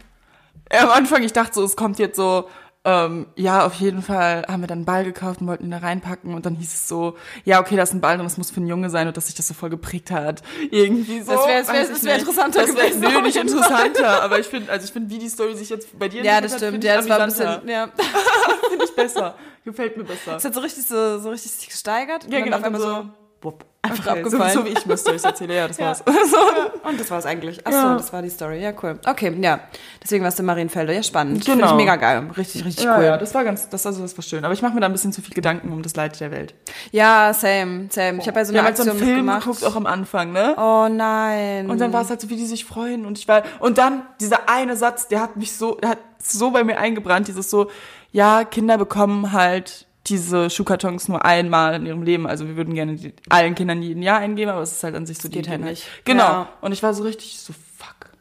Am 0.70 0.90
Anfang, 0.90 1.22
ich 1.22 1.32
dachte 1.32 1.54
so, 1.54 1.64
es 1.64 1.76
kommt 1.76 1.98
jetzt 2.00 2.16
so, 2.16 2.48
ähm, 2.84 3.26
ja, 3.36 3.66
auf 3.66 3.74
jeden 3.74 4.00
Fall 4.00 4.44
haben 4.48 4.62
wir 4.62 4.66
dann 4.66 4.78
einen 4.78 4.84
Ball 4.86 5.04
gekauft 5.04 5.40
und 5.42 5.46
wollten 5.48 5.64
ihn 5.64 5.70
da 5.70 5.78
reinpacken 5.78 6.32
und 6.34 6.46
dann 6.46 6.54
hieß 6.54 6.72
es 6.72 6.88
so, 6.88 7.16
ja, 7.44 7.60
okay, 7.60 7.76
das 7.76 7.90
ist 7.90 7.94
ein 7.96 8.00
Ball 8.00 8.16
und 8.18 8.24
das 8.24 8.38
muss 8.38 8.50
für 8.50 8.56
einen 8.56 8.68
Junge 8.68 8.88
sein 8.88 9.06
und 9.06 9.16
dass 9.16 9.26
sich 9.26 9.34
das 9.34 9.46
so 9.48 9.52
voll 9.54 9.68
geprägt 9.68 10.10
hat. 10.10 10.42
Irgendwie 10.70 11.20
so. 11.20 11.32
Das 11.32 11.46
wär- 11.46 11.58
das 11.58 11.68
wär- 11.68 11.74
wär 11.74 12.12
nicht. 12.14 12.20
interessanter 12.20 12.60
das 12.60 12.74
wär, 12.76 12.84
gewesen, 12.90 13.00
Nö, 13.00 13.20
nicht 13.22 13.36
interessanter, 13.36 14.22
aber 14.22 14.38
ich 14.38 14.46
finde, 14.46 14.72
also 14.72 14.84
ich 14.86 14.92
finde, 14.92 15.10
wie 15.10 15.18
die 15.18 15.28
Story 15.28 15.54
sich 15.54 15.68
jetzt 15.68 15.98
bei 15.98 16.08
dir 16.08 16.22
Ja, 16.24 16.40
das 16.40 16.56
stimmt. 16.56 16.78
hat, 16.78 16.84
Ja, 16.84 16.96
das 16.96 17.08
war 17.08 17.20
ein 17.20 17.28
bisschen, 17.28 17.68
ja. 17.68 17.88
Finde 18.70 18.84
ich 18.84 18.94
besser. 18.96 19.34
Gefällt 19.64 19.96
mir 19.98 20.04
besser. 20.04 20.36
Es 20.36 20.44
hat 20.44 20.54
so 20.54 20.60
richtig 20.60 20.86
so, 20.86 21.18
so 21.18 21.28
richtig 21.30 21.50
sich 21.52 21.68
gesteigert. 21.68 22.24
Ja, 22.30 22.38
und 22.38 22.44
genau, 22.44 22.56
Auf 22.56 22.64
einmal 22.64 22.80
so- 22.80 22.86
so, 22.88 23.08
wupp, 23.42 23.64
einfach 23.82 23.98
Okay, 24.06 24.22
so, 24.30 24.36
abgefallen. 24.38 24.52
so 24.54 24.64
wie 24.66 24.68
ich 24.70 24.84
mir 24.86 24.96
Storys 24.96 25.24
erzähle, 25.24 25.56
ja, 25.56 25.66
das 25.68 25.78
Ja. 25.78 25.86
war's. 25.86 26.02
Und 26.82 27.00
das 27.00 27.10
war 27.10 27.18
es 27.18 27.26
eigentlich. 27.26 27.66
Achso, 27.66 27.78
Ja. 27.78 27.94
das 27.96 28.12
war 28.12 28.20
die 28.22 28.28
Story. 28.30 28.60
Ja, 28.62 28.72
cool. 28.82 28.98
Okay, 29.06 29.34
ja. 29.40 29.60
Deswegen 30.02 30.24
warst 30.24 30.38
du 30.38 30.42
in 30.42 30.46
Marienfelde. 30.46 30.92
Ja, 30.94 31.02
spannend. 31.02 31.44
Genau. 31.44 31.52
Finde 31.52 31.66
ich 31.68 31.74
mega 31.74 31.96
geil. 31.96 32.28
Richtig, 32.36 32.64
richtig 32.64 32.84
Ja, 32.84 32.98
cool. 32.98 33.04
ja, 33.04 33.16
das 33.16 33.34
war 33.34 33.44
ganz, 33.44 33.68
das, 33.68 33.86
also 33.86 34.02
das 34.02 34.16
war 34.16 34.22
schön. 34.22 34.44
Aber 34.44 34.52
ich 34.54 34.60
mache 34.62 34.74
mir 34.74 34.80
da 34.80 34.86
ein 34.86 34.92
bisschen 34.92 35.12
zu 35.12 35.22
viel 35.22 35.34
Gedanken 35.34 35.72
um 35.72 35.82
das 35.82 35.96
Leid 35.96 36.18
der 36.20 36.30
Welt. 36.30 36.54
Ja, 36.92 37.32
same, 37.32 37.86
same. 37.90 38.18
Ich 38.18 38.28
habe 38.28 38.38
ja 38.38 38.44
so 38.44 38.52
eine 38.52 38.58
haben 38.60 38.66
halt 38.66 38.76
so 38.76 38.82
Aktion 38.82 38.96
einen 39.02 39.14
Film 39.14 39.26
geguckt, 39.40 39.64
auch 39.64 39.76
am 39.76 39.86
Anfang, 39.86 40.32
ne? 40.32 40.54
Oh 40.58 40.88
nein. 40.90 41.70
Und 41.70 41.80
dann 41.80 41.92
war 41.92 42.02
es 42.02 42.10
halt 42.10 42.20
so, 42.20 42.28
wie 42.30 42.36
die 42.36 42.46
sich 42.46 42.64
freuen. 42.64 43.06
Und 43.06 43.18
ich 43.18 43.28
war, 43.28 43.42
und 43.60 43.78
dann 43.78 44.02
dieser 44.20 44.48
eine 44.48 44.76
Satz, 44.76 45.08
der 45.08 45.20
hat 45.20 45.36
mich 45.36 45.52
so, 45.56 45.76
der 45.76 45.90
hat 45.90 45.98
so 46.18 46.50
bei 46.50 46.64
mir 46.64 46.78
eingebrannt, 46.78 47.28
dieses 47.28 47.48
so, 47.50 47.70
ja, 48.12 48.44
Kinder 48.44 48.76
bekommen 48.76 49.32
halt 49.32 49.86
diese 50.10 50.50
Schuhkartons 50.50 51.08
nur 51.08 51.24
einmal 51.24 51.74
in 51.74 51.86
ihrem 51.86 52.02
Leben. 52.02 52.26
Also 52.26 52.46
wir 52.46 52.56
würden 52.56 52.74
gerne 52.74 52.96
die, 52.96 53.14
allen 53.28 53.54
Kindern 53.54 53.80
jeden 53.82 54.02
Jahr 54.02 54.18
eingeben, 54.18 54.50
aber 54.50 54.60
es 54.60 54.72
ist 54.72 54.84
halt 54.84 54.94
an 54.94 55.06
sich 55.06 55.18
so, 55.18 55.28
die 55.28 55.36
geht 55.36 55.48
halt 55.48 55.62
nicht. 55.62 55.86
Genau. 56.04 56.22
Ja. 56.22 56.48
Und 56.60 56.72
ich 56.72 56.82
war 56.82 56.92
so 56.92 57.04
richtig 57.04 57.38
so, 57.38 57.54
fuck. 57.78 58.12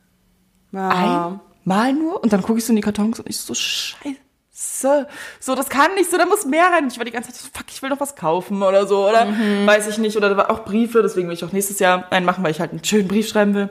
ja. 0.72 1.40
Einmal 1.66 1.94
nur? 1.94 2.24
Und 2.24 2.32
dann 2.32 2.42
gucke 2.42 2.60
ich 2.60 2.66
so 2.66 2.72
in 2.72 2.78
die 2.78 2.82
Kartons 2.82 3.20
und 3.20 3.30
ich 3.30 3.38
so, 3.38 3.54
scheiße. 3.54 5.08
So, 5.40 5.56
das 5.56 5.70
kann 5.70 5.94
nicht 5.96 6.12
so, 6.12 6.18
da 6.18 6.26
muss 6.26 6.46
mehr 6.46 6.66
rein. 6.66 6.88
Ich 6.90 6.98
war 6.98 7.06
die 7.06 7.12
ganze 7.12 7.32
Zeit 7.32 7.42
so, 7.42 7.48
fuck, 7.54 7.66
ich 7.70 7.82
will 7.82 7.90
noch 7.90 8.00
was 8.00 8.16
kaufen 8.16 8.62
oder 8.62 8.88
so, 8.88 9.08
oder? 9.08 9.26
Mhm. 9.26 9.66
Weiß 9.66 9.88
ich 9.88 9.98
nicht. 9.98 10.18
Oder 10.18 10.30
da 10.30 10.38
war 10.38 10.52
auch 10.52 10.66
Briefe, 10.66 11.02
deswegen 11.02 11.28
will 11.28 11.36
ich 11.36 11.44
auch 11.46 11.54
nächstes 11.54 11.80
Jahr 11.80 12.12
einen 12.12 12.26
machen, 12.26 12.44
weil 12.44 12.52
ich 12.52 12.60
halt 12.60 12.72
einen 12.72 12.84
schönen 12.84 13.08
Brief 13.08 13.28
schreiben 13.30 13.54
will. 13.54 13.70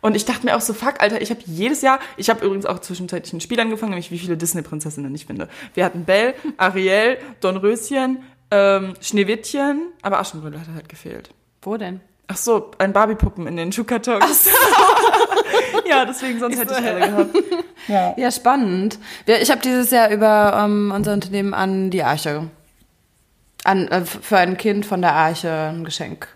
Und 0.00 0.14
ich 0.14 0.24
dachte 0.24 0.46
mir 0.46 0.56
auch 0.56 0.60
so, 0.60 0.74
fuck, 0.74 1.00
Alter, 1.00 1.20
ich 1.20 1.30
habe 1.30 1.40
jedes 1.46 1.82
Jahr, 1.82 1.98
ich 2.16 2.30
habe 2.30 2.44
übrigens 2.44 2.66
auch 2.66 2.78
zwischenzeitlich 2.78 3.32
ein 3.32 3.40
Spiel 3.40 3.58
angefangen, 3.58 3.90
nämlich 3.90 4.10
wie 4.10 4.18
viele 4.18 4.36
Disney-Prinzessinnen 4.36 5.12
ich 5.14 5.26
finde. 5.26 5.48
Wir 5.74 5.84
hatten 5.84 6.04
Belle, 6.04 6.34
Ariel, 6.56 7.18
Dornröschen, 7.40 8.22
ähm, 8.50 8.94
Schneewittchen, 9.00 9.92
aber 10.02 10.20
Aschenbrödel 10.20 10.60
hat 10.60 10.68
halt 10.74 10.88
gefehlt. 10.88 11.30
Wo 11.62 11.76
denn? 11.76 12.00
Ach 12.28 12.36
so, 12.36 12.70
ein 12.78 12.92
Barbie-Puppen 12.92 13.46
in 13.46 13.56
den 13.56 13.72
Schuhkartons. 13.72 14.48
ja, 15.88 16.04
deswegen, 16.04 16.38
sonst 16.38 16.58
hätte 16.58 16.76
ich 16.78 16.86
alle 16.86 17.00
gehabt. 17.00 17.36
Ja. 17.86 18.14
Ja, 18.18 18.30
spannend. 18.30 18.98
Ich 19.24 19.50
habe 19.50 19.62
dieses 19.62 19.90
Jahr 19.90 20.10
über 20.10 20.62
ähm, 20.62 20.92
unser 20.94 21.14
Unternehmen 21.14 21.54
an 21.54 21.88
die 21.88 22.02
Arche, 22.02 22.50
an, 23.64 23.88
äh, 23.88 24.04
für 24.04 24.36
ein 24.36 24.58
Kind 24.58 24.84
von 24.84 25.00
der 25.00 25.14
Arche 25.14 25.70
ein 25.72 25.84
Geschenk 25.84 26.28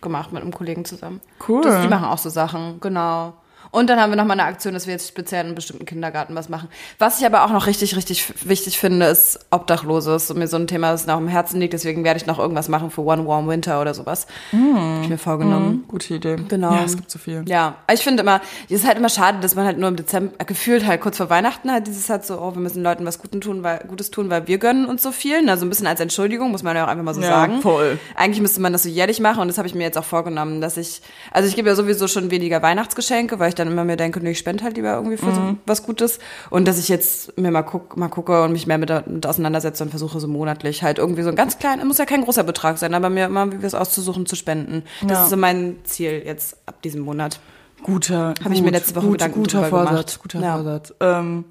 gemacht 0.00 0.32
mit 0.32 0.42
einem 0.42 0.52
Kollegen 0.52 0.84
zusammen. 0.84 1.20
Cool. 1.48 1.62
Das, 1.62 1.82
die 1.82 1.88
machen 1.88 2.06
auch 2.06 2.18
so 2.18 2.30
Sachen, 2.30 2.80
genau. 2.80 3.34
Und 3.70 3.88
dann 3.88 4.00
haben 4.00 4.10
wir 4.10 4.16
noch 4.16 4.24
mal 4.24 4.32
eine 4.32 4.44
Aktion, 4.44 4.74
dass 4.74 4.86
wir 4.86 4.94
jetzt 4.94 5.08
speziell 5.08 5.42
in 5.42 5.46
einem 5.48 5.54
bestimmten 5.54 5.84
Kindergarten 5.86 6.34
was 6.34 6.48
machen. 6.48 6.68
Was 6.98 7.20
ich 7.20 7.26
aber 7.26 7.44
auch 7.44 7.50
noch 7.50 7.66
richtig, 7.66 7.96
richtig 7.96 8.32
wichtig 8.48 8.78
finde, 8.78 9.06
ist 9.06 9.38
Obdachlose. 9.50 10.10
Das 10.10 10.28
ist 10.28 10.36
mir 10.36 10.48
so 10.48 10.56
ein 10.56 10.66
Thema, 10.66 10.90
das 10.92 11.06
noch 11.06 11.14
am 11.14 11.28
Herzen 11.28 11.60
liegt. 11.60 11.72
Deswegen 11.72 12.02
werde 12.04 12.18
ich 12.18 12.26
noch 12.26 12.38
irgendwas 12.38 12.68
machen 12.68 12.90
für 12.90 13.02
One 13.02 13.26
Warm 13.26 13.48
Winter 13.48 13.80
oder 13.80 13.94
sowas. 13.94 14.26
Hab 14.52 15.02
ich 15.02 15.08
mir 15.08 15.18
vorgenommen. 15.18 15.84
Gute 15.88 16.14
Idee. 16.14 16.36
Genau. 16.48 16.72
Ja, 16.72 16.82
es 16.84 16.96
gibt 16.96 17.10
so 17.10 17.18
viel. 17.18 17.44
Ja, 17.46 17.76
ich 17.92 18.00
finde 18.00 18.22
immer, 18.22 18.40
es 18.68 18.80
ist 18.80 18.86
halt 18.86 18.98
immer 18.98 19.08
schade, 19.08 19.38
dass 19.40 19.54
man 19.54 19.64
halt 19.66 19.78
nur 19.78 19.88
im 19.88 19.96
Dezember, 19.96 20.44
gefühlt 20.44 20.86
halt 20.86 21.00
kurz 21.00 21.16
vor 21.16 21.30
Weihnachten 21.30 21.70
halt 21.70 21.86
dieses 21.86 22.10
halt 22.10 22.24
so, 22.24 22.40
oh, 22.40 22.54
wir 22.54 22.60
müssen 22.60 22.82
Leuten 22.82 23.06
was 23.06 23.18
Gutes 23.20 23.40
tun, 23.40 23.62
weil, 23.62 23.78
Gutes 23.86 24.10
tun, 24.10 24.30
weil 24.30 24.46
wir 24.48 24.58
gönnen 24.58 24.86
uns 24.86 25.02
so 25.02 25.12
viel. 25.12 25.48
Also 25.48 25.64
ein 25.64 25.68
bisschen 25.68 25.86
als 25.86 26.00
Entschuldigung, 26.00 26.50
muss 26.50 26.62
man 26.62 26.74
ja 26.76 26.84
auch 26.84 26.88
einfach 26.88 27.04
mal 27.04 27.14
so 27.14 27.20
Ja, 27.20 27.28
sagen. 27.30 27.60
voll. 27.62 27.98
Eigentlich 28.16 28.40
müsste 28.40 28.60
man 28.60 28.72
das 28.72 28.82
so 28.82 28.88
jährlich 28.88 29.20
machen 29.20 29.40
und 29.40 29.48
das 29.48 29.58
habe 29.58 29.68
ich 29.68 29.74
mir 29.74 29.84
jetzt 29.84 29.96
auch 29.96 30.04
vorgenommen, 30.04 30.60
dass 30.60 30.76
ich, 30.76 31.02
also 31.30 31.48
ich 31.48 31.54
gebe 31.56 31.68
ja 31.68 31.74
sowieso 31.76 32.08
schon 32.08 32.30
weniger 32.30 32.62
Weihnachtsgeschenke, 32.62 33.38
weil 33.38 33.48
ich 33.50 33.54
dann 33.60 33.68
immer 33.72 33.84
mir 33.84 33.96
denke, 33.96 34.20
nee, 34.20 34.30
ich 34.32 34.38
spende 34.38 34.64
halt 34.64 34.76
lieber 34.76 34.94
irgendwie 34.94 35.16
für 35.16 35.26
Mhm. 35.26 35.34
so 35.34 35.56
was 35.66 35.82
Gutes. 35.84 36.18
Und 36.50 36.66
dass 36.66 36.78
ich 36.78 36.88
jetzt 36.88 37.38
mir 37.38 37.50
mal, 37.50 37.62
guck, 37.62 37.96
mal 37.96 38.08
gucke 38.08 38.42
und 38.42 38.52
mich 38.52 38.66
mehr 38.66 38.78
mit, 38.78 38.90
mit 39.06 39.26
auseinandersetze 39.26 39.84
und 39.84 39.90
versuche 39.90 40.18
so 40.18 40.26
monatlich 40.28 40.82
halt 40.82 40.98
irgendwie 40.98 41.22
so 41.22 41.28
ein 41.28 41.36
ganz 41.36 41.58
klein, 41.58 41.86
muss 41.86 41.98
ja 41.98 42.04
kein 42.06 42.22
großer 42.24 42.42
Betrag 42.44 42.78
sein, 42.78 42.94
aber 42.94 43.10
mir 43.10 43.26
immer 43.26 43.52
wie 43.52 43.60
wir 43.60 43.66
es 43.66 43.74
auszusuchen, 43.74 44.26
zu 44.26 44.36
spenden. 44.36 44.82
Das 45.02 45.10
Ja. 45.10 45.24
ist 45.24 45.30
so 45.30 45.36
mein 45.36 45.76
Ziel 45.84 46.22
jetzt 46.24 46.56
ab 46.66 46.82
diesem 46.82 47.02
Monat. 47.02 47.40
Guter. 47.82 48.34
Hab 48.44 48.52
ich 48.52 48.60
mir 48.62 48.70
letzte 48.70 48.94
Woche 48.96 49.06
gut, 49.06 49.12
Gedanken 49.18 49.38
guter 49.40 49.64
Vorsatz. 49.64 49.88
gemacht. 49.90 50.18
Guter 50.22 50.40
Ja. 50.40 50.54
Vorsatz. 50.56 50.94
Ähm, 51.00 51.44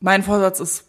mein 0.00 0.22
Vorsatz 0.22 0.60
ist 0.60 0.84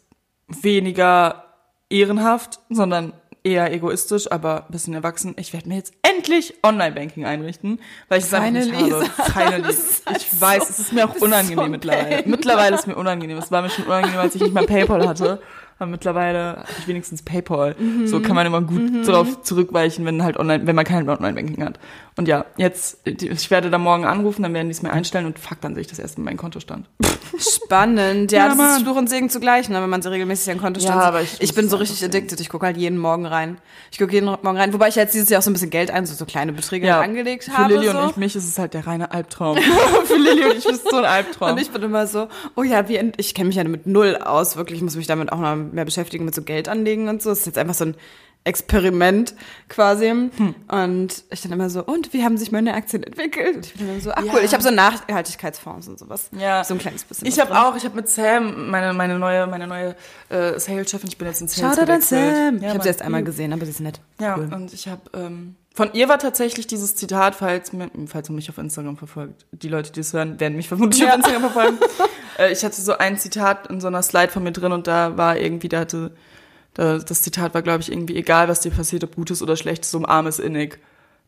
weniger 0.47 1.43
ehrenhaft, 1.89 2.59
sondern 2.69 3.13
eher 3.47 3.71
egoistisch, 3.73 4.31
aber 4.31 4.65
ein 4.65 4.71
bisschen 4.71 4.93
erwachsen. 4.93 5.33
Ich 5.39 5.53
werde 5.53 5.67
mir 5.69 5.75
jetzt 5.75 5.93
endlich 6.01 6.53
Online-Banking 6.63 7.25
einrichten, 7.25 7.79
weil 8.09 8.19
ich 8.19 8.25
es 8.25 8.33
einfach 8.33 8.51
nicht 8.51 8.69
Finally, 8.73 8.91
habe. 8.91 9.05
Finally. 9.31 9.63
halt 10.05 10.17
Ich 10.17 10.41
weiß, 10.41 10.63
so- 10.67 10.69
es 10.71 10.79
ist 10.79 10.93
mir 10.93 11.05
auch 11.09 11.15
unangenehm 11.21 11.65
so 11.65 11.69
mittlerweile. 11.71 12.17
pain. 12.23 12.29
Mittlerweile 12.31 12.75
ist 12.75 12.87
mir 12.87 12.95
unangenehm. 12.95 13.37
Es 13.37 13.51
war 13.51 13.61
mir 13.61 13.69
schon 13.69 13.85
unangenehm, 13.85 14.19
als 14.19 14.35
ich 14.35 14.41
nicht 14.41 14.53
mal 14.53 14.65
PayPal 14.65 15.07
hatte. 15.07 15.41
Aber 15.79 15.91
mittlerweile 15.91 16.57
habe 16.57 16.67
ich 16.79 16.87
wenigstens 16.87 17.21
PayPal. 17.21 17.75
So 18.05 18.19
kann 18.19 18.35
man 18.35 18.47
immer 18.47 18.61
gut 18.61 19.07
darauf 19.07 19.43
zurückweichen, 19.43 20.05
wenn 20.05 20.23
halt 20.23 20.37
online, 20.37 20.65
wenn 20.65 20.75
man 20.75 20.85
kein 20.85 21.07
Online-Banking 21.07 21.63
hat. 21.63 21.79
Und 22.17 22.27
ja, 22.27 22.45
jetzt, 22.57 22.97
ich 23.05 23.51
werde 23.51 23.69
da 23.69 23.77
morgen 23.77 24.05
anrufen, 24.05 24.41
dann 24.41 24.53
werden 24.55 24.67
die 24.67 24.71
es 24.71 24.81
mir 24.81 24.91
einstellen 24.91 25.27
und 25.27 25.37
fuck, 25.37 25.61
dann 25.61 25.75
sehe 25.75 25.81
ich 25.81 25.87
das 25.87 25.99
erste 25.99 26.19
Mal 26.19 26.25
meinen 26.25 26.37
Kontostand. 26.37 26.89
Spannend. 27.37 28.31
Ja, 28.31 28.39
Ja, 28.39 28.47
das 28.49 28.57
Mann. 28.57 28.75
ist 28.77 28.83
Fluch 28.83 28.95
und 28.95 29.07
Segen 29.07 29.29
zugleich, 29.29 29.69
ne, 29.69 29.79
wenn 29.81 29.89
man 29.89 30.01
so 30.01 30.09
regelmäßig 30.09 30.51
an 30.51 30.59
Konto 30.59 30.79
Ja, 30.79 30.99
aber 30.99 31.21
ich 31.21 31.39
ich 31.39 31.53
bin 31.53 31.65
es 31.65 31.71
so 31.71 31.77
richtig 31.77 32.03
addicted. 32.03 32.39
Ich 32.39 32.49
gucke 32.49 32.65
halt 32.65 32.75
jeden 32.75 32.97
Morgen 32.97 33.27
rein. 33.27 33.59
Ich 33.91 33.99
gucke 33.99 34.13
jeden 34.13 34.25
Morgen 34.25 34.57
rein. 34.57 34.73
Wobei 34.73 34.87
ich 34.87 34.95
jetzt 34.95 35.13
dieses 35.13 35.29
Jahr 35.29 35.39
auch 35.39 35.43
so 35.43 35.51
ein 35.51 35.53
bisschen 35.53 35.69
Geld 35.69 35.91
ein, 35.91 36.07
so, 36.07 36.15
so 36.15 36.25
kleine 36.25 36.53
Beträge 36.53 36.93
angelegt 36.95 37.43
für 37.43 37.57
habe. 37.57 37.73
Lilly 37.75 37.91
so. 37.91 37.97
und 37.99 38.09
ich, 38.09 38.17
mich 38.17 38.35
ist 38.35 38.47
es 38.47 38.57
halt 38.57 38.73
der 38.73 38.87
reine 38.87 39.11
Albtraum. 39.11 39.57
für 40.05 40.15
Lilly 40.17 40.45
und 40.45 40.57
ich 40.57 40.65
ist 40.65 40.85
es 40.85 40.89
so 40.89 40.97
ein 40.97 41.05
Albtraum. 41.05 41.51
Und 41.51 41.61
ich 41.61 41.69
bin 41.69 41.83
immer 41.83 42.07
so, 42.07 42.29
oh 42.55 42.63
ja, 42.63 42.89
wie, 42.89 42.99
ich 43.17 43.35
kenne 43.35 43.47
mich 43.47 43.57
ja 43.57 43.63
mit 43.63 43.85
null 43.85 44.15
aus, 44.15 44.55
wirklich. 44.55 44.77
Ich 44.77 44.83
muss 44.83 44.95
mich 44.95 45.07
damit 45.07 45.31
auch 45.31 45.39
noch 45.39 45.55
mehr 45.55 45.85
beschäftigen, 45.85 46.25
mit 46.25 46.33
so 46.33 46.41
Geld 46.41 46.67
anlegen 46.67 47.09
und 47.09 47.21
so. 47.21 47.29
Das 47.29 47.39
ist 47.39 47.45
jetzt 47.45 47.57
einfach 47.59 47.75
so 47.75 47.85
ein 47.85 47.95
Experiment 48.47 49.35
quasi. 49.69 50.07
Hm. 50.09 50.55
Und 50.67 51.23
ich 51.29 51.41
dann 51.41 51.51
immer 51.51 51.69
so, 51.69 51.83
und 51.83 52.13
wie 52.13 52.23
haben 52.23 52.37
sich 52.37 52.51
meine 52.51 52.73
Aktien 52.73 53.03
entwickelt? 53.03 53.55
Und 53.57 53.65
ich 53.65 53.73
bin 53.75 53.87
dann 53.87 54.01
so, 54.01 54.11
ach 54.11 54.23
Ja. 54.23 54.33
cool, 54.33 54.41
ich 54.43 54.53
habe 54.53 54.63
so 54.63 54.71
Nachhaltigkeitsfonds 54.71 55.87
und 55.87 55.99
sowas. 55.99 56.29
Ja. 56.37 56.63
So 56.63 56.73
ein 56.73 56.79
kleines 56.79 57.03
bisschen. 57.03 57.27
ich 57.27 57.39
habe 57.39 57.53
auch, 57.59 57.75
ich 57.75 57.83
habe 57.85 57.95
mit 57.95 58.09
Sam, 58.09 58.69
meine, 58.69 58.93
meine 58.93 59.19
neue, 59.19 59.47
meine 59.47 59.67
neue 59.67 59.95
äh, 60.29 60.59
Sales-Chefin, 60.59 61.09
ich 61.09 61.17
bin 61.17 61.27
jetzt 61.27 61.41
in 61.41 61.47
Sales 61.47 61.77
an 61.77 61.85
gewechselt. 61.85 62.35
Sam. 62.35 62.55
ich 62.57 62.61
Ja, 62.63 62.69
habe 62.69 62.81
sie 62.81 62.87
erst 62.87 63.01
einmal 63.01 63.23
gesehen, 63.23 63.53
aber 63.53 63.65
sie 63.65 63.71
ist 63.71 63.79
nett. 63.81 63.99
Ja, 64.19 64.37
Cool. 64.37 64.49
und 64.53 64.73
ich 64.73 64.87
habe 64.87 65.01
ähm, 65.13 65.55
von 65.73 65.93
ihr 65.93 66.09
war 66.09 66.17
tatsächlich 66.17 66.65
dieses 66.65 66.95
Zitat, 66.95 67.35
falls, 67.35 67.71
falls 68.07 68.29
man 68.29 68.35
mich 68.35 68.49
auf 68.49 68.57
Instagram 68.57 68.97
verfolgt. 68.97 69.45
Die 69.51 69.69
Leute, 69.69 69.91
die 69.91 69.99
es 69.99 70.11
hören, 70.11 70.39
werden 70.39 70.55
mich 70.57 70.67
vermutlich 70.69 71.01
Ja. 71.03 71.09
auf 71.09 71.15
Instagram 71.17 71.41
verfolgen. 71.41 71.77
äh, 72.39 72.51
ich 72.51 72.63
hatte 72.65 72.81
so 72.81 72.97
ein 72.97 73.17
Zitat 73.19 73.67
in 73.67 73.79
so 73.79 73.85
einer 73.87 74.01
Slide 74.01 74.29
von 74.31 74.41
mir 74.43 74.51
drin 74.53 74.71
und 74.71 74.87
da 74.87 75.17
war 75.17 75.37
irgendwie, 75.37 75.69
da 75.69 75.79
hatte, 75.81 76.15
das 76.77 77.21
Zitat 77.23 77.53
war, 77.53 77.61
glaube 77.61 77.81
ich, 77.81 77.91
irgendwie, 77.91 78.15
egal 78.15 78.47
was 78.47 78.59
dir 78.61 78.71
passiert, 78.71 79.03
ob 79.03 79.15
Gutes 79.15 79.41
oder 79.41 79.55
Schlechtes, 79.57 79.93
umarm 79.95 80.27
es 80.27 80.39
innig. 80.39 80.79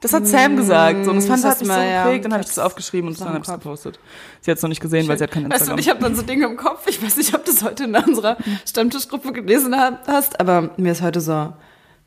Das 0.01 0.13
hat 0.13 0.25
Sam 0.27 0.55
gesagt. 0.55 1.03
So, 1.03 1.11
und 1.11 1.17
das 1.17 1.25
fand 1.25 1.39
Mm, 1.39 1.43
das 1.43 1.51
hat 1.51 1.59
mich 1.59 1.67
so 1.67 1.73
mal, 1.73 1.85
ja. 1.89 2.03
geprägt. 2.03 2.23
Dann 2.25 2.31
habe 2.31 2.41
ich 2.43 2.49
Ich 2.49 2.55
das 2.55 2.63
aufgeschrieben 2.63 3.09
und 3.09 3.19
dann 3.19 3.27
habe 3.29 3.39
ich 3.39 3.47
es 3.47 3.53
gepostet. 3.53 3.99
Sie 4.39 4.49
hat 4.49 4.57
es 4.57 4.61
noch 4.63 4.69
nicht 4.69 4.79
gesehen, 4.81 5.07
weil 5.09 5.17
sie 5.17 5.25
hat 5.25 5.31
kein 5.31 5.43
Weißt 5.51 5.67
du, 5.67 5.73
Instagram. 5.73 5.79
ich 5.79 5.89
habe 5.89 5.99
dann 5.99 6.15
so 6.15 6.21
Dinge 6.21 6.45
im 6.45 6.55
Kopf. 6.55 6.87
Ich 6.87 7.03
weiß 7.03 7.17
nicht, 7.17 7.35
ob 7.35 7.43
du 7.43 7.51
das 7.51 7.63
heute 7.63 7.83
in 7.83 7.95
unserer 7.95 8.37
Stammtischgruppe 8.65 9.33
gelesen 9.33 9.75
ha- 9.75 9.99
hast, 10.07 10.39
aber 10.39 10.69
mir 10.77 10.93
ist 10.93 11.01
heute 11.01 11.19
so 11.19 11.51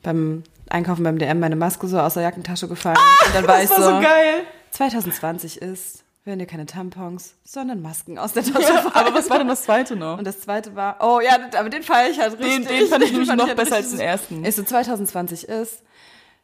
beim 0.01 0.41
Einkaufen 0.69 1.03
beim 1.03 1.19
DM 1.19 1.39
meine 1.39 1.55
Maske 1.55 1.87
so 1.87 1.99
aus 1.99 2.15
der 2.15 2.23
Jackentasche 2.23 2.67
gefallen. 2.67 2.97
und 3.27 3.35
dann 3.35 3.47
war 3.47 3.61
ich 3.61 3.69
das 3.69 3.79
war 3.79 3.95
so 3.97 4.01
geil. 4.01 4.41
2020 4.71 5.61
ist, 5.61 6.02
werden 6.25 6.39
dir 6.39 6.45
keine 6.45 6.65
Tampons, 6.65 7.35
sondern 7.43 7.81
Masken 7.81 8.17
aus 8.17 8.33
der 8.33 8.43
Tasche 8.43 8.61
fallen. 8.61 8.91
Aber 8.93 9.13
was 9.13 9.29
war 9.29 9.39
denn 9.39 9.47
das 9.49 9.63
zweite 9.63 9.95
noch? 9.95 10.17
Und 10.17 10.25
das 10.25 10.39
zweite 10.41 10.75
war, 10.75 10.97
oh 11.01 11.19
ja, 11.19 11.37
aber 11.59 11.69
den 11.69 11.83
feiere 11.83 12.09
ich 12.09 12.19
halt 12.19 12.39
richtig. 12.39 12.67
Den, 12.67 12.77
den 12.79 12.87
fand 12.87 13.03
ich 13.03 13.11
nämlich 13.13 13.29
noch 13.33 13.45
halt 13.47 13.57
besser 13.57 13.77
richtig 13.77 13.91
als 13.91 14.27
den 14.29 14.39
ersten. 14.39 14.45
ist 14.45 14.55
so 14.55 14.63
2020 14.63 15.49
ist, 15.49 15.83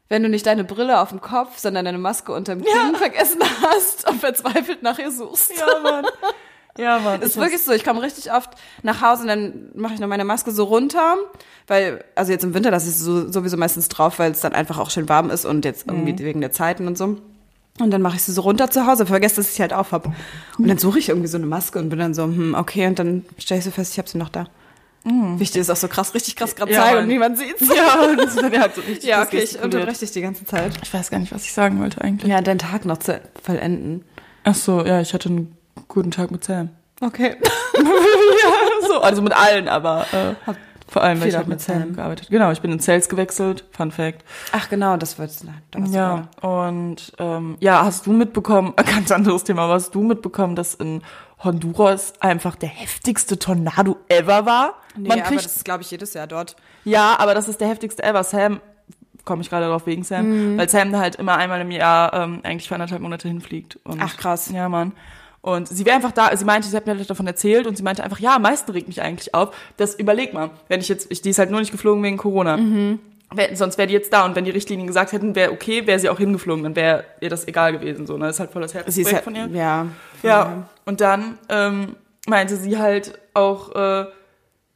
wenn 0.10 0.24
du 0.24 0.30
nicht 0.30 0.46
deine 0.46 0.64
Brille 0.64 1.00
auf 1.00 1.10
dem 1.10 1.22
Kopf, 1.22 1.60
sondern 1.60 1.86
deine 1.86 1.98
Maske 2.00 2.32
unterm 2.34 2.62
Kinn 2.64 2.96
vergessen 2.96 3.40
hast 3.62 4.10
und 4.10 4.20
verzweifelt 4.20 4.82
nach 4.84 5.00
ihr 5.00 5.12
suchst. 5.12 5.54
Ja, 5.58 5.80
Mann. 5.84 6.06
Ja, 6.78 7.00
Mann. 7.00 7.22
Ist 7.22 7.36
Ich 7.36 7.42
wirklich 7.42 7.62
so, 7.62 7.72
ich 7.72 7.84
komme 7.84 8.02
richtig 8.02 8.32
oft 8.34 8.50
nach 8.84 9.02
Hause 9.02 9.22
und 9.24 9.28
dann 9.28 9.70
mache 9.76 9.94
ich 9.94 10.00
noch 10.00 10.08
meine 10.08 10.26
Maske 10.26 10.52
so 10.52 10.64
runter, 10.66 11.16
weil, 11.68 12.04
also 12.16 12.32
jetzt 12.32 12.44
im 12.44 12.54
Winter 12.54 12.72
lasse 12.72 12.88
ich 12.90 12.96
sie 12.96 13.04
so, 13.04 13.32
sowieso 13.32 13.56
meistens 13.58 13.88
drauf, 13.90 14.18
weil 14.20 14.32
es 14.32 14.40
dann 14.42 14.54
einfach 14.54 14.78
auch 14.80 14.90
schön 14.90 15.08
warm 15.10 15.30
ist 15.30 15.46
und 15.46 15.64
jetzt 15.66 15.88
irgendwie 15.88 16.14
Mhm. 16.14 16.20
wegen 16.20 16.42
der 16.42 16.52
Zeiten 16.52 16.88
und 16.88 16.98
so. 16.98 17.18
Und 17.80 17.92
dann 17.92 18.02
mache 18.02 18.18
ich 18.18 18.24
sie 18.24 18.34
so 18.34 18.42
runter 18.42 18.70
zu 18.70 18.86
Hause, 18.86 19.06
vergesse, 19.06 19.38
dass 19.38 19.48
ich 19.48 19.54
sie 19.56 19.62
halt 19.62 19.74
auf 19.74 19.92
hab. 19.92 20.08
Und 20.58 20.68
dann 20.68 20.78
suche 20.78 21.00
ich 21.00 21.10
irgendwie 21.10 21.28
so 21.30 21.38
eine 21.38 21.46
Maske 21.46 21.80
und 21.80 21.90
bin 21.90 22.00
dann 22.00 22.14
so, 22.14 22.24
hm, 22.24 22.54
okay, 22.56 22.88
und 22.88 23.00
dann 23.00 23.26
stelle 23.38 23.60
ich 23.60 23.66
so 23.66 23.72
fest, 23.72 23.94
ich 23.94 23.98
habe 23.98 24.10
sie 24.10 24.18
noch 24.18 24.30
da. 24.30 24.46
Wichtig 25.06 25.62
ist 25.62 25.70
auch 25.70 25.78
so 25.78 25.88
krass, 25.88 26.14
richtig 26.14 26.36
krass 26.36 26.56
gerade 26.56 26.72
Mhm. 26.72 26.76
Ja, 26.78 26.84
zeigen 26.84 27.00
und 27.00 27.08
niemand 27.08 27.38
sieht's. 27.38 27.62
ja, 27.62 28.16
das 28.16 28.36
wird 28.36 28.54
ja 28.54 28.62
halt 28.62 28.76
so 28.76 28.82
richtig 28.82 29.04
Ja, 29.10 29.20
das 29.20 29.28
okay, 29.28 29.42
ich 29.44 29.60
unterbreche 29.62 30.00
dich 30.02 30.12
die 30.12 30.22
ganze 30.22 30.46
Zeit. 30.46 30.74
Ich 30.84 30.94
weiß 30.94 31.10
gar 31.10 31.20
nicht, 31.20 31.32
was 31.32 31.46
ich 31.46 31.54
sagen 31.54 31.80
wollte 31.80 32.02
eigentlich. 32.02 32.30
Ja, 32.30 32.42
deinen 32.42 32.60
Tag 32.60 32.86
noch 32.86 32.98
zu 32.98 33.20
vollenden. 33.42 34.04
Ach 34.44 34.54
so, 34.56 34.86
ja, 34.86 35.00
ich 35.00 35.14
hatte 35.14 35.30
einen 35.30 35.56
guten 35.88 36.12
Tag 36.12 36.32
mit 36.32 36.44
Sam. 36.44 36.70
Okay. 37.02 37.38
ja, 37.78 38.88
so, 38.88 39.00
also 39.00 39.22
mit 39.22 39.34
allen, 39.34 39.70
aber 39.70 40.06
äh, 40.12 40.52
vor 40.90 41.04
allem, 41.04 41.22
weil 41.22 41.28
ich 41.30 41.36
halt 41.36 41.48
mit 41.48 41.62
Sam 41.62 41.96
gearbeitet. 41.96 42.30
Genau, 42.30 42.52
ich 42.52 42.62
bin 42.62 42.72
in 42.72 42.80
Sales 42.80 43.08
gewechselt, 43.10 43.64
Fun 43.72 43.92
Fact. 43.92 44.24
Ach 44.52 44.68
genau, 44.70 44.98
das 44.98 45.18
wird's. 45.20 45.46
da 45.72 45.80
Ja, 45.80 46.28
und 46.42 47.14
ähm, 47.20 47.56
ja, 47.60 47.86
hast 47.86 48.08
du 48.08 48.12
mitbekommen, 48.12 48.74
ganz 48.78 49.12
anderes 49.12 49.44
Thema, 49.44 49.64
aber 49.64 49.74
hast 49.76 49.94
du 49.96 50.02
mitbekommen, 50.02 50.56
dass 50.56 50.74
in 50.74 51.02
Honduras 51.44 52.14
einfach 52.20 52.56
der 52.56 52.70
heftigste 52.70 53.40
Tornado 53.40 53.98
ever 54.10 54.46
war? 54.46 54.74
Nee, 54.98 55.08
Man 55.10 55.20
aber 55.20 55.28
kriegt, 55.30 55.46
das 55.46 55.56
ist, 55.56 55.66
glaube 55.66 55.84
ich, 55.84 55.92
jedes 55.92 56.14
Jahr 56.14 56.28
dort. 56.28 56.56
ja, 56.84 57.18
aber 57.20 57.34
das 57.34 57.48
ist 57.48 57.62
der 57.62 57.68
heftigste 57.70 58.04
ever. 58.04 58.24
Sam, 58.24 58.60
komme 59.26 59.42
ich 59.44 59.50
gerade 59.50 59.68
drauf 59.68 59.86
wegen 59.86 60.04
Sam, 60.04 60.54
Mhm. 60.54 60.58
weil 60.58 60.68
Sam 60.70 60.92
da 60.92 61.00
halt 61.00 61.16
immer 61.18 61.38
einmal 61.38 61.62
im 61.62 61.72
Jahr 61.72 62.14
ähm, 62.14 62.40
eigentlich 62.44 62.68
für 62.68 62.74
anderthalb 62.76 63.02
Monate 63.02 63.28
hinfliegt. 63.28 63.78
Und, 63.84 64.02
Ach, 64.02 64.18
krass. 64.18 64.50
Ja, 64.52 64.68
Mann. 64.70 64.94
Und 65.54 65.68
sie 65.68 65.86
wäre 65.86 65.96
einfach 65.96 66.12
da, 66.12 66.36
sie 66.36 66.46
meinte, 66.46 66.68
sie 66.68 66.76
hat 66.76 66.86
mir 66.86 66.96
davon 66.96 67.28
erzählt 67.28 67.68
und 67.68 67.76
sie 67.76 67.84
meinte 67.84 68.04
einfach, 68.04 68.20
ja, 68.20 68.36
am 68.36 68.42
meisten 68.44 68.72
regt 68.72 68.88
mich 68.88 69.02
eigentlich 69.02 69.34
auf. 69.34 69.56
Das 69.78 69.96
überleg 69.96 70.34
mal, 70.34 70.52
wenn 70.68 70.80
ich 70.80 70.90
jetzt, 70.90 71.12
ich, 71.12 71.22
die 71.22 71.30
ist 71.30 71.40
halt 71.40 71.52
nur 71.52 71.60
nicht 71.60 71.72
geflogen 71.72 72.04
wegen 72.04 72.18
Corona. 72.18 72.58
Mhm. 72.58 73.00
Sonst 73.54 73.78
wäre 73.78 73.88
die 73.88 73.94
jetzt 73.94 74.12
da 74.12 74.26
und 74.26 74.36
wenn 74.36 74.46
die 74.46 74.52
Richtlinien 74.52 74.88
gesagt 74.88 75.12
hätten, 75.12 75.36
wäre 75.36 75.52
okay, 75.52 75.86
wäre 75.86 76.00
sie 76.00 76.10
auch 76.10 76.18
hingeflogen, 76.18 76.64
dann 76.64 76.76
wäre 76.76 77.04
ihr 77.22 77.30
das 77.30 77.48
egal 77.48 77.74
gewesen. 77.74 78.08
So, 78.08 78.18
ne? 78.18 78.26
Das 78.26 78.38
ist 78.38 78.40
halt 78.40 78.52
voll 78.52 78.64
das 78.64 78.74
Herzensprojekt 78.74 79.14
halt, 79.14 79.24
von 79.24 79.36
ihr. 79.36 79.48
ja. 79.56 79.88
Ja, 80.24 80.68
und 80.86 81.00
dann 81.00 81.38
ähm, 81.48 81.96
meinte 82.28 82.56
sie 82.56 82.80
halt 82.80 83.20
auch 83.36 83.76
äh, 83.76 84.06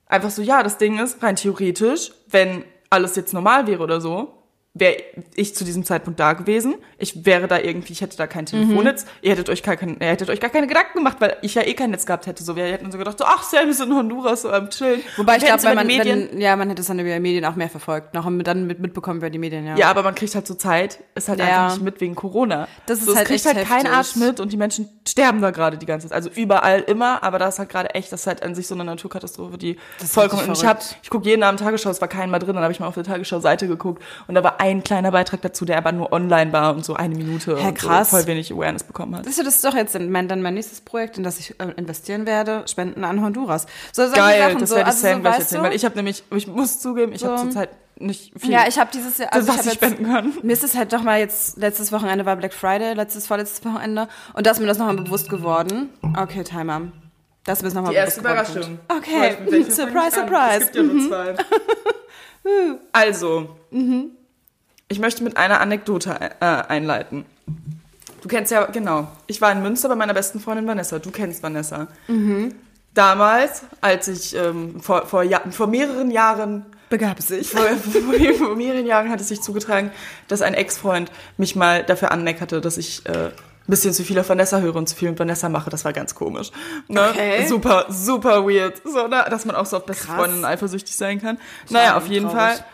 einfach 0.06 0.30
so, 0.30 0.44
ja, 0.44 0.62
das 0.62 0.78
Ding 0.78 1.00
ist, 1.00 1.24
rein 1.24 1.36
theoretisch, 1.36 2.12
wenn 2.30 2.64
alles 2.92 3.16
jetzt 3.16 3.34
normal 3.34 3.66
wäre 3.66 3.82
oder 3.82 4.00
so, 4.00 4.43
wäre 4.76 4.98
ich 5.36 5.54
zu 5.54 5.64
diesem 5.64 5.86
Zeitpunkt 5.86 6.20
da 6.20 6.34
gewesen. 6.34 6.76
Ich 6.98 7.26
wäre 7.26 7.48
da 7.48 7.60
irgendwie, 7.60 7.94
ich 7.94 8.02
hätte 8.02 8.18
da 8.18 8.26
kein 8.26 8.48
Telefonnetz. 8.48 9.06
Ihr 9.22 9.32
hättet 9.32 9.50
euch 9.50 9.62
gar 9.62 9.76
kein, 9.76 9.98
ihr 10.00 10.08
hättet 10.08 10.32
euch 10.32 10.40
gar 10.40 10.50
keine 10.50 10.66
Gedanken 10.66 10.98
gemacht, 10.98 11.18
weil 11.20 11.38
ich 11.44 11.54
ja 11.54 11.62
eh 11.62 11.76
kein 11.76 11.92
Netz 11.92 12.08
gehabt 12.08 12.26
hätte. 12.26 12.44
So, 12.44 12.56
wir 12.56 12.66
hätten 12.66 12.92
so 12.92 12.98
gedacht, 12.98 13.20
so, 13.20 13.26
ach, 13.26 13.44
Sam 13.44 13.70
ist 13.70 13.82
in 13.82 13.94
Honduras, 13.94 14.42
so 14.42 14.50
am 14.52 14.72
Chillen. 14.72 15.02
Wobei 15.18 15.38
ich 15.38 15.46
glaube, 15.46 15.76
man, 15.76 15.86
Medien, 15.86 16.30
wenn, 16.32 16.42
ja, 16.42 16.56
man 16.56 16.70
hätte 16.70 16.82
es 16.82 16.88
dann 16.88 16.98
über 16.98 17.14
die 17.14 17.20
Medien 17.20 17.46
auch 17.46 17.56
mehr 17.56 17.70
verfolgt, 17.70 18.16
noch 18.16 18.28
dann 18.44 18.66
mit, 18.66 18.80
mitbekommen 18.80 19.20
über 19.20 19.30
die 19.30 19.38
Medien, 19.38 19.64
ja. 19.68 19.76
Ja, 19.76 19.90
aber 19.92 20.02
man 20.02 20.16
kriegt 20.16 20.34
halt 20.34 20.48
so 20.48 20.56
Zeit, 20.56 21.00
ist 21.14 21.30
halt 21.30 21.38
Ja. 21.38 21.46
einfach 21.66 21.76
nicht 21.76 21.84
mit 21.84 22.02
wegen 22.02 22.16
Corona. 22.16 22.68
Das 22.88 22.98
ist 22.98 23.06
so, 23.06 23.12
es 23.12 23.18
halt 23.18 23.28
kriegt 23.28 23.46
halt 23.46 23.58
kein 23.58 23.82
heftig. 23.82 23.92
Arsch 23.92 24.16
mit 24.16 24.40
und 24.40 24.52
die 24.52 24.58
Menschen 24.58 24.90
sterben 25.08 25.40
da 25.42 25.52
gerade 25.52 25.78
die 25.78 25.86
ganze 25.86 26.08
Zeit. 26.08 26.16
Also 26.16 26.32
überall 26.32 26.80
immer, 26.82 27.22
aber 27.22 27.38
da 27.38 27.48
ist 27.48 27.60
halt 27.60 27.70
gerade 27.70 27.92
echt, 27.94 28.12
das 28.12 28.22
ist 28.22 28.28
halt 28.28 28.42
an 28.42 28.56
sich 28.56 28.66
so 28.68 28.74
eine 28.74 28.86
Naturkatastrophe, 28.86 29.60
die 29.60 29.78
ist 30.02 30.14
vollkommen. 30.14 30.48
Und 30.48 30.58
ich 30.58 30.66
hab, 30.66 30.82
ich 31.04 31.12
gucke 31.12 31.30
jeden 31.30 31.44
Abend 31.44 31.60
Tagesschau, 31.60 31.92
es 31.92 32.02
war 32.02 32.08
kein 32.08 32.32
mal 32.32 32.40
drin, 32.40 32.56
dann 32.56 32.64
habe 32.64 32.74
ich 32.74 32.80
mal 32.80 32.88
auf 32.88 32.96
der 32.96 33.04
Tagesschau-Seite 33.04 33.68
geguckt 33.68 34.02
und 34.28 34.34
da 34.34 34.44
war 34.44 34.60
ein 34.64 34.84
kleiner 34.84 35.12
Beitrag 35.12 35.42
dazu, 35.42 35.66
der 35.66 35.78
aber 35.78 35.92
nur 35.92 36.12
online 36.12 36.52
war 36.54 36.74
und 36.76 36.86
so 36.86 36.96
eine 36.96 37.16
Minute 37.16 37.56
und 37.58 37.76
krass. 37.76 38.10
so 38.12 38.18
voll 38.18 38.28
wenig 38.28 38.52
Awareness 38.52 38.84
bekommen 38.84 39.16
hat. 39.16 39.26
Siehst 39.26 39.40
du, 39.40 39.44
das 39.44 39.56
ist 39.56 39.66
doch 39.66 39.76
jetzt 39.76 39.98
mein, 40.00 40.28
dann 40.28 40.42
mein 40.42 40.54
nächstes 40.54 40.82
Projekt, 40.82 41.18
in 41.18 41.24
das 41.24 41.40
ich 41.40 41.60
äh, 41.60 41.72
investieren 41.76 42.26
werde, 42.26 42.64
Spenden 42.68 43.04
an 43.04 43.22
Honduras. 43.22 43.66
So, 43.92 44.04
Geil, 44.12 44.42
Sachen, 44.42 44.60
das 44.60 44.70
so, 44.70 44.76
werde 44.78 44.90
ich 44.90 44.96
also 44.96 45.08
so, 45.08 45.20
gleich 45.20 45.26
weißt 45.34 45.40
erzählen, 45.42 45.62
du? 45.64 45.68
weil 45.70 45.76
ich 45.76 45.86
habe 45.86 45.96
nämlich, 45.96 46.24
ich 46.36 46.48
muss 46.48 46.80
zugeben, 46.80 47.12
ich 47.14 47.24
habe 47.26 47.38
So. 47.38 47.44
zurzeit 47.46 47.70
nicht 48.00 48.34
viel, 48.40 48.52
Ja, 48.52 48.66
ich 48.68 48.80
habe 48.80 48.90
dieses 48.94 49.18
Jahr, 49.18 49.34
also 49.34 49.48
was 49.48 49.56
ich 49.56 49.62
ich 49.62 49.66
jetzt, 49.68 49.76
spenden 49.76 50.06
kann. 50.06 50.34
Mir 50.42 50.54
ist 50.54 50.64
es 50.64 50.76
halt 50.76 50.92
doch 50.94 51.04
mal 51.04 51.20
jetzt, 51.20 51.58
letztes 51.58 51.92
Wochenende 51.92 52.26
war 52.26 52.36
Black 52.36 52.54
Friday, 52.54 52.94
letztes, 52.94 53.28
vorletztes 53.28 53.64
Wochenende. 53.66 54.08
Und 54.34 54.46
da 54.48 54.52
ist 54.52 54.60
mir 54.60 54.66
das 54.68 54.78
nochmal 54.80 54.96
bewusst 54.96 55.30
geworden. 55.30 55.90
Okay, 56.18 56.44
Timer. 56.44 56.82
Das 57.46 57.62
ist 57.62 57.64
mir 57.66 57.74
nochmal 57.74 57.92
Die 57.92 57.98
erste 57.98 58.22
bewusst. 58.22 58.56
Überraschung. 58.56 58.80
Okay, 58.88 59.36
surprise, 59.70 60.12
surprise. 60.16 60.58
Es 60.60 60.72
gibt 60.72 60.76
ja 60.76 60.84
nur 60.84 61.08
zwei. 61.10 61.36
also, 62.92 63.50
ich 64.88 65.00
möchte 65.00 65.24
mit 65.24 65.38
einer 65.38 65.60
Anekdote 65.62 66.18
äh, 66.40 66.46
einleiten. 66.46 67.26
Du 68.22 68.30
kennst 68.30 68.52
ja, 68.52 68.66
genau. 68.66 69.08
Ich 69.28 69.42
war 69.42 69.52
in 69.52 69.62
Münster 69.62 69.90
bei 69.90 69.96
meiner 69.96 70.14
besten 70.14 70.40
Freundin 70.40 70.66
Vanessa. 70.66 71.00
Du 71.00 71.12
kennst 71.12 71.44
Vanessa. 71.44 71.88
Damals, 72.94 73.64
als 73.82 74.08
ich 74.08 74.36
ähm, 74.36 74.80
vor, 74.80 75.06
vor, 75.08 75.24
ja, 75.24 75.42
vor 75.52 75.68
mehreren 75.68 76.10
Jahren 76.12 76.66
Begab 76.90 77.20
sich. 77.22 77.50
vor, 77.50 77.62
vor, 77.68 78.14
vor 78.38 78.56
mehreren 78.56 78.86
Jahren 78.86 79.10
hat 79.10 79.20
es 79.20 79.28
sich 79.30 79.42
zugetragen, 79.42 79.92
dass 80.28 80.42
ein 80.42 80.54
Ex-Freund 80.54 81.12
mich 81.38 81.56
mal 81.56 81.84
dafür 81.84 82.12
anmeckerte, 82.12 82.62
dass 82.62 82.78
ich 82.78 83.06
äh, 83.08 83.12
ein 83.12 83.32
bisschen 83.68 83.94
zu 83.94 84.04
viel 84.04 84.20
auf 84.20 84.30
Vanessa 84.30 84.60
höre 84.60 84.76
und 84.76 84.88
zu 84.88 84.96
viel 84.96 85.10
mit 85.10 85.20
Vanessa 85.20 85.50
mache. 85.50 85.70
Das 85.70 85.86
war 85.86 85.94
ganz 85.94 86.14
komisch. 86.14 86.52
Ne? 86.88 87.10
Okay. 87.10 87.48
Super, 87.48 87.88
super 87.90 88.46
weird. 88.46 88.82
So, 88.86 89.08
ne? 89.08 89.26
Dass 89.30 89.46
man 89.46 89.56
auch 89.56 89.66
so 89.66 89.78
auf 89.78 89.86
beste 89.86 90.06
Krass. 90.06 90.18
Freundinnen 90.18 90.46
eifersüchtig 90.46 90.96
sein 90.96 91.20
kann. 91.20 91.40
Naja, 91.70 91.98
auf 91.98 92.08
jeden 92.08 92.30
traurig. 92.30 92.58
Fall 92.58 92.66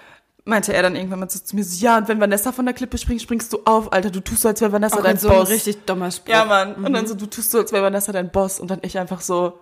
meinte 0.49 0.73
er 0.73 0.81
dann 0.81 0.95
irgendwann 0.95 1.19
mal 1.19 1.29
so 1.29 1.39
zu 1.39 1.55
mir 1.55 1.63
so, 1.63 1.83
ja, 1.83 1.97
und 1.97 2.07
wenn 2.07 2.19
Vanessa 2.19 2.51
von 2.51 2.65
der 2.65 2.73
Klippe 2.73 2.97
springt, 2.97 3.21
springst 3.21 3.53
du 3.53 3.59
auf, 3.65 3.93
Alter, 3.93 4.09
du 4.09 4.19
tust 4.19 4.41
so, 4.41 4.49
als 4.49 4.59
wäre 4.61 4.71
Vanessa 4.71 4.97
Auch 4.97 5.03
dein 5.03 5.15
ein 5.15 5.19
so 5.19 5.29
ein 5.29 5.37
Boss. 5.37 5.49
richtig 5.49 5.85
dummer 5.85 6.11
Spruch. 6.11 6.33
Ja, 6.33 6.45
Mann. 6.45 6.75
Und 6.75 6.91
dann 6.93 7.07
so, 7.07 7.15
du 7.15 7.25
tust 7.27 7.51
so, 7.51 7.59
als 7.59 7.71
wäre 7.71 7.83
Vanessa 7.83 8.11
dein 8.11 8.29
Boss. 8.31 8.59
Und 8.59 8.69
dann 8.71 8.79
ich 8.81 8.97
einfach 8.99 9.21
so, 9.21 9.59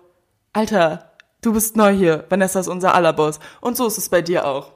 Alter, 0.52 1.12
du 1.42 1.52
bist 1.52 1.76
neu 1.76 1.92
hier. 1.92 2.24
Vanessa 2.28 2.58
ist 2.60 2.68
unser 2.68 2.94
aller 2.94 3.12
Boss. 3.12 3.38
Und 3.60 3.76
so 3.76 3.86
ist 3.86 3.98
es 3.98 4.08
bei 4.08 4.22
dir 4.22 4.46
auch. 4.46 4.72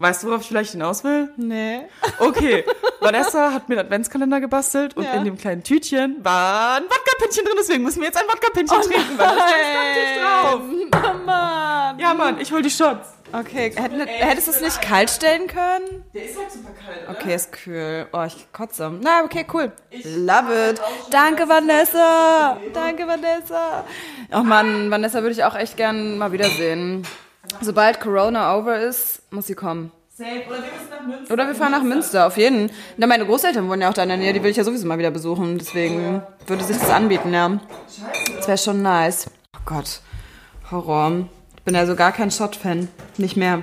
Weißt 0.00 0.22
du, 0.22 0.28
worauf 0.28 0.42
ich 0.42 0.46
vielleicht 0.46 0.70
hinaus 0.72 1.02
will? 1.02 1.28
Nee. 1.36 1.80
Okay, 2.20 2.64
Vanessa 3.00 3.52
hat 3.52 3.68
mir 3.68 3.76
einen 3.78 3.86
Adventskalender 3.86 4.40
gebastelt 4.40 4.96
und 4.96 5.02
Ja. 5.02 5.14
in 5.14 5.24
dem 5.24 5.36
kleinen 5.36 5.64
Tütchen 5.64 6.18
war 6.22 6.76
ein 6.76 6.84
Wodka-Pinchen 6.84 7.44
drin, 7.44 7.54
deswegen 7.58 7.82
müssen 7.82 7.98
wir 7.98 8.06
jetzt 8.06 8.16
ein 8.16 8.28
Wodka-Pinchen 8.28 8.80
trinken, 8.80 9.18
weil 9.18 9.26
da 9.26 9.48
steht 9.48 10.22
drauf. 10.22 10.60
Oh 11.20 11.24
Mann. 11.26 11.98
Ja, 11.98 12.14
Mann, 12.14 12.40
ich 12.40 12.52
hol 12.52 12.62
die 12.62 12.70
Shots. 12.70 13.08
Okay, 13.32 13.72
hätten- 13.76 14.00
hättest 14.06 14.46
du 14.48 14.52
es 14.52 14.60
nicht 14.60 14.80
kalt 14.80 15.10
stellen 15.10 15.46
können? 15.48 16.02
Der 16.14 16.24
ist 16.24 16.38
halt 16.38 16.50
super 16.50 16.70
kalt, 16.70 17.08
oder? 17.08 17.18
Okay, 17.18 17.34
ist 17.34 17.52
kühl. 17.52 18.06
Oh, 18.12 18.22
ich 18.26 18.46
kotze. 18.52 18.90
Na, 19.02 19.22
okay, 19.24 19.44
cool. 19.52 19.70
Love 20.04 20.70
it. 20.70 20.80
Danke, 21.10 21.48
Vanessa. 21.48 22.56
Danke, 22.72 23.06
Vanessa. 23.06 23.84
Oh 24.32 24.42
Mann, 24.42 24.90
Vanessa 24.90 25.20
würde 25.22 25.32
ich 25.32 25.44
auch 25.44 25.54
echt 25.54 25.76
gern 25.76 26.16
mal 26.18 26.32
wiedersehen. 26.32 27.06
Sobald 27.60 28.00
Corona 28.00 28.56
over 28.56 28.78
ist, 28.80 29.22
muss 29.30 29.46
sie 29.46 29.54
kommen. 29.54 29.92
Safe. 30.16 30.30
Oder 30.48 30.56
wir 30.56 30.62
müssen 30.72 30.90
nach 30.90 31.06
Münster. 31.06 31.32
Oder 31.34 31.46
wir 31.46 31.54
fahren 31.54 31.72
nach 31.72 31.82
Münster, 31.82 32.26
auf 32.26 32.36
jeden. 32.38 32.70
Na, 32.96 33.06
meine 33.06 33.24
Großeltern 33.26 33.68
wohnen 33.68 33.82
ja 33.82 33.90
auch 33.90 33.94
da 33.94 34.02
in 34.02 34.08
der 34.08 34.18
Nähe, 34.18 34.32
die 34.32 34.42
will 34.42 34.50
ich 34.50 34.56
ja 34.56 34.64
sowieso 34.64 34.86
mal 34.86 34.98
wieder 34.98 35.10
besuchen. 35.10 35.58
Deswegen 35.58 36.22
würde 36.46 36.64
sich 36.64 36.76
das 36.78 36.90
anbieten, 36.90 37.32
ja. 37.32 37.60
Das 38.36 38.48
wäre 38.48 38.58
schon 38.58 38.82
nice. 38.82 39.30
Oh 39.54 39.60
Gott, 39.64 40.00
Horror. 40.70 41.28
Ich 41.58 41.62
bin 41.64 41.74
ja 41.74 41.86
so 41.86 41.94
gar 41.96 42.12
kein 42.12 42.30
Shot-Fan. 42.30 42.88
Nicht 43.18 43.36
mehr. 43.36 43.62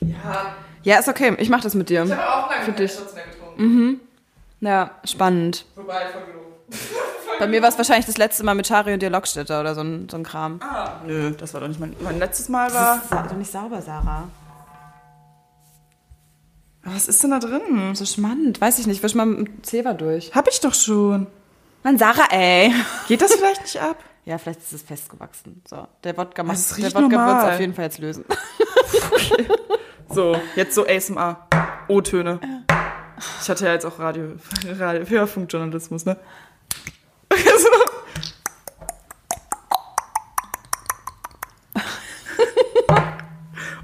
Ja, 0.00 0.54
Ja, 0.82 0.98
ist 0.98 1.08
okay. 1.08 1.34
Ich 1.38 1.50
mach 1.50 1.60
das 1.60 1.74
mit 1.74 1.88
dir. 1.90 2.04
ich 2.04 2.12
habe 2.12 2.22
auch 2.28 2.50
lange 2.50 2.64
Für 2.64 2.72
keine 2.72 2.86
dich. 2.86 2.92
Shots 2.92 3.14
mehr 3.14 3.24
getrunken. 3.26 4.00
Ja, 4.60 4.90
spannend. 5.04 5.64
Wobei, 5.76 6.06
voll 6.12 6.22
genug. 6.26 6.40
Bei 7.38 7.46
mir 7.46 7.62
war 7.62 7.70
es 7.70 7.78
wahrscheinlich 7.78 8.04
das 8.06 8.18
letzte 8.18 8.44
Mal 8.44 8.54
mit 8.54 8.68
Chari 8.68 8.92
und 8.92 9.00
dir 9.00 9.08
Lockstädter 9.10 9.60
oder 9.60 9.74
so 9.74 9.80
ein, 9.80 10.08
so 10.10 10.16
ein 10.18 10.24
Kram. 10.24 10.60
Ah, 10.62 11.00
nö, 11.06 11.30
das 11.32 11.54
war 11.54 11.62
doch 11.62 11.68
nicht 11.68 11.80
mein, 11.80 11.96
mein 12.00 12.18
letztes 12.18 12.48
Mal 12.50 12.72
war. 12.74 12.96
Das 13.08 13.22
ist 13.22 13.30
doch 13.30 13.36
nicht 13.36 13.50
sauber, 13.50 13.80
Sarah. 13.80 14.28
Was 16.84 17.08
ist 17.08 17.22
denn 17.22 17.30
da 17.30 17.38
drin? 17.38 17.94
So 17.94 18.04
schmand. 18.04 18.60
Weiß 18.60 18.78
ich 18.78 18.86
nicht. 18.86 19.02
Wisch 19.02 19.14
mal 19.14 19.26
mit 19.26 19.46
dem 19.48 19.62
Zewa 19.64 19.92
durch. 19.94 20.34
Hab 20.34 20.48
ich 20.48 20.60
doch 20.60 20.74
schon. 20.74 21.26
Mann, 21.82 21.98
Sarah, 21.98 22.28
ey. 22.30 22.72
Geht 23.08 23.22
das 23.22 23.34
vielleicht 23.34 23.62
nicht 23.62 23.80
ab? 23.80 23.96
Ja, 24.30 24.38
vielleicht 24.38 24.60
ist 24.60 24.72
es 24.72 24.82
festgewachsen. 24.82 25.60
So, 25.68 25.88
der 26.04 26.16
Wodka, 26.16 26.42
Also 26.42 26.52
macht, 26.52 26.58
es 26.60 26.76
der 26.76 26.94
Wodka 26.94 27.26
wird 27.26 27.38
es 27.38 27.54
auf 27.54 27.58
jeden 27.60 27.74
Fall 27.74 27.84
jetzt 27.86 27.98
lösen. 27.98 28.24
So, 30.12 30.36
jetzt 30.56 30.74
so 30.74 30.84
ASMR. 30.88 31.46
O-Töne. 31.86 32.40
Ich 33.40 33.48
hatte 33.48 33.64
ja 33.64 33.72
jetzt 33.74 33.86
auch 33.86 34.00
Radio, 34.00 34.32
Radio 34.66 35.08
Hörfunkjournalismus, 35.08 36.04
ne? 36.04 36.16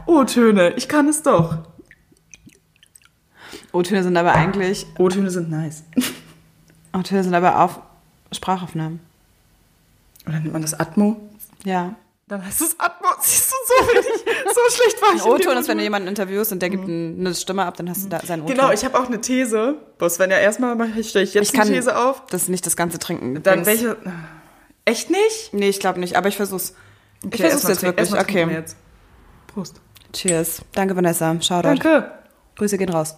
O-Töne, 0.06 0.70
ich 0.74 0.88
kann 0.88 1.08
es 1.08 1.22
doch. 1.22 1.58
O-Töne 3.72 4.02
sind 4.02 4.16
aber 4.16 4.32
eigentlich, 4.34 4.84
O-Töne 4.98 5.30
sind 5.30 5.48
nice. 5.48 5.84
O-Töne 6.92 7.22
sind 7.22 7.34
aber 7.34 7.60
auf 7.60 7.78
Sprachaufnahmen. 8.32 9.05
Oder 10.26 10.40
nennt 10.40 10.52
man 10.52 10.62
das 10.62 10.74
Atmo? 10.78 11.16
Ja. 11.64 11.94
Dann 12.28 12.44
heißt 12.44 12.60
es 12.60 12.74
Atmo. 12.80 13.06
Siehst 13.20 13.52
du, 13.52 13.54
so, 13.68 13.88
wenig, 13.92 14.24
so 14.52 14.60
schlecht 14.76 15.00
war 15.00 15.14
ich. 15.14 15.22
Ein 15.24 15.30
O-Ton 15.30 15.56
ist, 15.58 15.68
wenn 15.68 15.78
du 15.78 15.84
jemanden 15.84 16.08
interviewst 16.08 16.50
und 16.50 16.60
der 16.60 16.70
gibt 16.70 16.88
ein- 16.88 17.20
eine 17.20 17.34
Stimme 17.34 17.64
ab, 17.64 17.76
dann 17.76 17.88
hast 17.88 18.04
du 18.04 18.08
da 18.08 18.18
seinen 18.20 18.42
O-Ton. 18.42 18.54
Genau, 18.56 18.70
ich 18.72 18.84
habe 18.84 18.98
auch 18.98 19.06
eine 19.06 19.20
These. 19.20 19.76
Boss, 19.98 20.18
wenn 20.18 20.30
ja 20.32 20.38
erstmal 20.38 20.74
mache 20.74 20.98
ich, 20.98 21.08
stelle 21.10 21.24
ich 21.24 21.34
jetzt 21.34 21.48
Ich 21.48 21.52
kann 21.52 21.68
eine 21.68 21.76
These 21.76 21.96
auf. 21.96 22.24
das 22.26 22.48
nicht 22.48 22.66
das 22.66 22.76
ganze 22.76 22.98
trinken. 22.98 23.40
Dann 23.44 23.60
übrigens. 23.60 23.82
welche. 23.84 23.96
Echt 24.84 25.10
nicht? 25.10 25.52
Nee, 25.52 25.68
ich 25.68 25.78
glaube 25.78 26.00
nicht, 26.00 26.16
aber 26.16 26.28
ich 26.28 26.36
versuch's. 26.36 26.74
ich 27.30 27.40
versuch's 27.40 27.68
jetzt 27.68 27.82
wirklich. 27.84 28.08
trinken 28.10 28.34
wir 28.34 28.44
Okay. 28.46 28.54
Jetzt. 28.54 28.76
Prost. 29.46 29.80
Cheers. 30.12 30.62
Danke, 30.72 30.96
Vanessa. 30.96 31.40
Shoutout. 31.40 31.62
Danke. 31.68 32.10
Grüße 32.56 32.76
gehen 32.78 32.88
raus. 32.88 33.14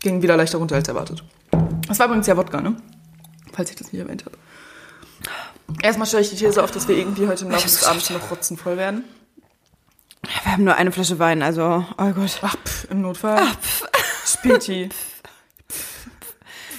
Ging 0.00 0.20
wieder 0.22 0.36
leichter 0.36 0.58
runter 0.58 0.74
als 0.76 0.88
erwartet. 0.88 1.22
Das 1.88 1.98
war 1.98 2.06
übrigens 2.06 2.26
ja 2.26 2.36
Wodka, 2.36 2.60
ne? 2.60 2.76
Falls 3.52 3.70
ich 3.70 3.76
das 3.76 3.92
nicht 3.92 4.00
erwähnt 4.00 4.24
habe. 4.24 4.36
Erstmal 5.82 6.06
stelle 6.06 6.22
ich 6.22 6.30
die 6.30 6.36
These 6.36 6.62
auf, 6.62 6.70
dass 6.70 6.88
wir 6.88 6.96
irgendwie 6.96 7.26
heute 7.26 7.44
im 7.44 7.50
Laufe 7.50 7.64
des 7.64 7.84
Abends 7.84 8.10
noch 8.10 8.30
rotzenvoll 8.30 8.76
werden. 8.76 9.04
Wir 10.44 10.52
haben 10.52 10.64
nur 10.64 10.76
eine 10.76 10.92
Flasche 10.92 11.18
Wein, 11.18 11.42
also, 11.42 11.84
oh 11.98 12.10
Gott. 12.12 12.38
Ach, 12.42 12.56
pff, 12.56 12.90
im 12.90 13.00
Notfall. 13.00 13.42
Späti. 14.24 14.88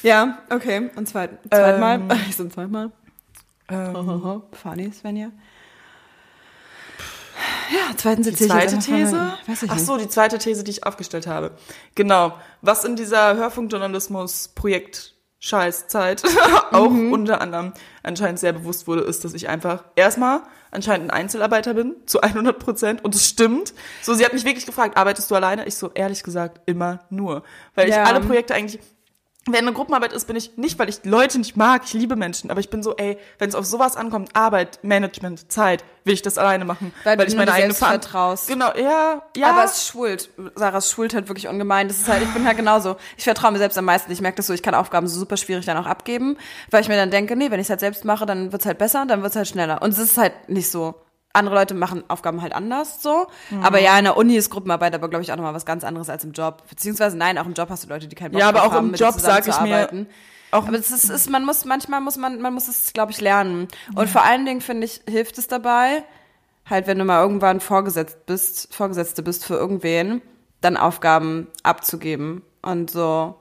Ja, 0.04 0.40
okay. 0.50 0.92
Und 0.98 1.08
zweit, 1.08 1.40
zweitmal. 1.50 2.02
Ähm. 2.02 2.12
Ich 2.28 2.36
so 2.36 2.46
zweimal. 2.50 2.92
Ähm, 3.70 4.42
Funny, 4.52 4.92
Svenja. 4.92 5.32
Ja, 7.72 7.96
zweitens 7.98 8.28
die 8.28 8.32
erzähl 8.34 8.48
ich 8.48 8.52
zweite 8.54 8.80
These? 8.80 9.16
mal- 9.16 9.38
Weiß 9.48 9.64
ich 9.64 9.72
Ach 9.72 9.80
so, 9.80 9.98
die 9.98 10.08
zweite 10.10 10.38
These, 10.38 10.64
die 10.64 10.72
ich 10.72 10.86
aufgestellt 10.86 11.28
habe. 11.28 11.52
Genau. 11.96 12.34
Was 12.62 12.84
in 12.84 12.96
dieser 12.96 13.36
Hörfunkjournalismus-Projekt 13.36 15.12
Scheißzeit 15.40 16.24
auch 16.72 16.90
Mhm. 16.90 17.12
unter 17.12 17.42
anderem 17.42 17.74
anscheinend 18.02 18.40
sehr 18.40 18.54
bewusst 18.54 18.88
wurde, 18.88 19.02
ist, 19.02 19.26
dass 19.26 19.34
ich 19.34 19.50
einfach 19.50 19.84
erstmal 19.98 20.42
anscheinend 20.72 21.12
ein 21.12 21.20
Einzelarbeiter 21.20 21.74
bin, 21.74 21.96
zu 22.06 22.22
100 22.22 22.58
Prozent. 22.60 23.04
Und 23.04 23.14
es 23.14 23.28
stimmt. 23.28 23.74
So, 24.02 24.14
sie 24.14 24.24
hat 24.24 24.34
mich 24.34 24.46
wirklich 24.46 24.66
gefragt, 24.66 24.96
arbeitest 24.98 25.30
du 25.30 25.36
alleine? 25.36 25.66
Ich 25.68 25.76
so, 25.76 25.92
ehrlich 25.94 26.24
gesagt, 26.24 26.62
immer 26.66 27.02
nur. 27.10 27.44
Weil 27.76 27.90
Ja. 27.90 28.04
ich 28.04 28.08
alle 28.08 28.22
Projekte 28.22 28.56
eigentlich, 28.56 28.80
wenn 29.46 29.68
eine 29.68 29.74
Gruppenarbeit 29.74 30.14
ist, 30.14 30.26
bin 30.26 30.38
ich 30.38 30.58
nicht, 30.58 30.80
weil 30.80 30.88
ich 30.88 31.04
Leute 31.04 31.38
nicht 31.38 31.58
mag, 31.58 31.82
ich 31.86 31.94
liebe 31.94 32.16
Menschen, 32.16 32.50
aber 32.50 32.62
ich 32.62 32.70
bin 32.70 32.82
so, 32.82 32.96
ey, 32.96 33.18
wenn 33.40 33.50
es 33.50 33.56
auf 33.56 33.66
sowas 33.66 33.98
ankommt, 33.98 34.30
Arbeit, 34.36 34.80
Management, 34.84 35.52
Zeit, 35.52 35.84
will 36.06 36.14
ich 36.14 36.22
das 36.22 36.38
alleine 36.38 36.64
machen, 36.64 36.94
Weil 37.04 37.18
du 37.18 37.26
ich 37.26 37.36
meine 37.36 37.52
eigene 37.52 37.74
vertraust. 37.74 38.48
Genau, 38.48 38.74
ja, 38.76 39.22
ja. 39.36 39.50
Aber 39.50 39.66
es 39.66 39.88
schwult. 39.88 40.30
Sarah, 40.56 40.78
es 40.78 40.98
halt 40.98 41.28
wirklich 41.28 41.48
ungemein. 41.48 41.88
Das 41.88 41.98
ist 41.98 42.08
halt, 42.08 42.24
ich 42.24 42.34
bin 42.34 42.46
halt 42.46 42.58
genauso. 42.58 42.96
Ich 43.18 43.24
vertraue 43.24 43.52
mir 43.52 43.58
selbst 43.58 43.78
am 43.78 43.86
meisten. 43.86 44.12
Ich 44.12 44.22
merke 44.22 44.38
das 44.38 44.48
so, 44.48 44.54
ich 44.54 44.64
kann 44.64 44.76
Aufgaben 44.76 45.08
so 45.08 45.20
super 45.20 45.38
schwierig 45.38 45.66
dann 45.66 45.78
auch 45.78 45.86
abgeben, 45.86 46.38
weil 46.72 46.82
ich 46.82 46.88
mir 46.88 46.96
dann 46.96 47.12
denke, 47.12 47.36
nee, 47.36 47.52
wenn 47.52 47.60
ich 47.60 47.66
es 47.66 47.70
halt 47.70 47.80
selbst 47.80 48.06
mache, 48.06 48.26
dann 48.26 48.52
wird's 48.52 48.66
halt 48.66 48.78
besser, 48.78 49.06
dann 49.06 49.24
wird's 49.24 49.36
halt 49.36 49.48
schneller. 49.48 49.82
Und 49.82 49.92
es 49.92 49.98
ist 49.98 50.18
halt 50.18 50.34
nicht 50.48 50.70
so. 50.70 50.96
Andere 51.34 51.56
Leute 51.56 51.74
machen 51.74 52.04
Aufgaben 52.10 52.42
halt 52.44 52.54
anders 52.54 53.02
so. 53.02 53.26
Aber 53.64 53.80
ja, 53.80 53.98
in 53.98 54.04
der 54.06 54.18
Uni 54.18 54.36
ist 54.36 54.50
Gruppenarbeit 54.52 54.94
aber, 54.94 55.10
glaube 55.10 55.24
ich, 55.24 55.32
auch 55.32 55.36
nochmal 55.36 55.54
was 55.56 55.66
ganz 55.66 55.84
anderes 55.84 56.08
als 56.10 56.24
im 56.24 56.32
Job. 56.32 56.64
Beziehungsweise 56.70 57.18
nein, 57.18 57.38
auch 57.40 57.46
im 57.48 57.54
Job 57.54 57.70
hast 57.70 57.84
du 57.84 57.90
Leute, 57.90 58.08
die 58.08 58.16
keinen 58.16 58.32
Bock 58.32 58.40
Ja, 58.40 58.50
aber 58.50 58.64
auch 58.64 58.72
haben, 58.72 58.90
im 58.90 58.94
Job 58.96 59.20
sag 59.20 59.48
ich 59.48 59.60
mir- 59.62 60.06
auch- 60.52 60.68
aber 60.68 60.78
es 60.78 60.92
ist, 60.92 61.10
ist, 61.10 61.30
man 61.32 61.44
muss, 61.46 61.66
manchmal 61.66 62.00
muss 62.02 62.18
man, 62.18 62.40
man 62.40 62.54
muss 62.54 62.68
es, 62.68 62.94
glaube 62.94 63.12
ich, 63.12 63.20
lernen. 63.20 63.68
Und 63.96 64.08
vor 64.10 64.24
allen 64.24 64.46
Dingen, 64.46 64.62
finde 64.62 64.86
ich, 64.86 65.02
hilft 65.10 65.40
es 65.40 65.48
dabei, 65.48 66.04
halt, 66.70 66.86
wenn 66.86 67.00
du 67.00 67.06
mal 67.06 67.22
irgendwann 67.24 67.60
vorgesetzt 67.60 68.28
bist, 68.28 68.72
Vorgesetzte 68.74 69.24
bist 69.24 69.44
für 69.46 69.56
irgendwen, 69.56 70.22
dann 70.62 70.78
Aufgaben 70.78 71.48
abzugeben 71.64 72.44
und 72.62 72.92
so 72.92 73.36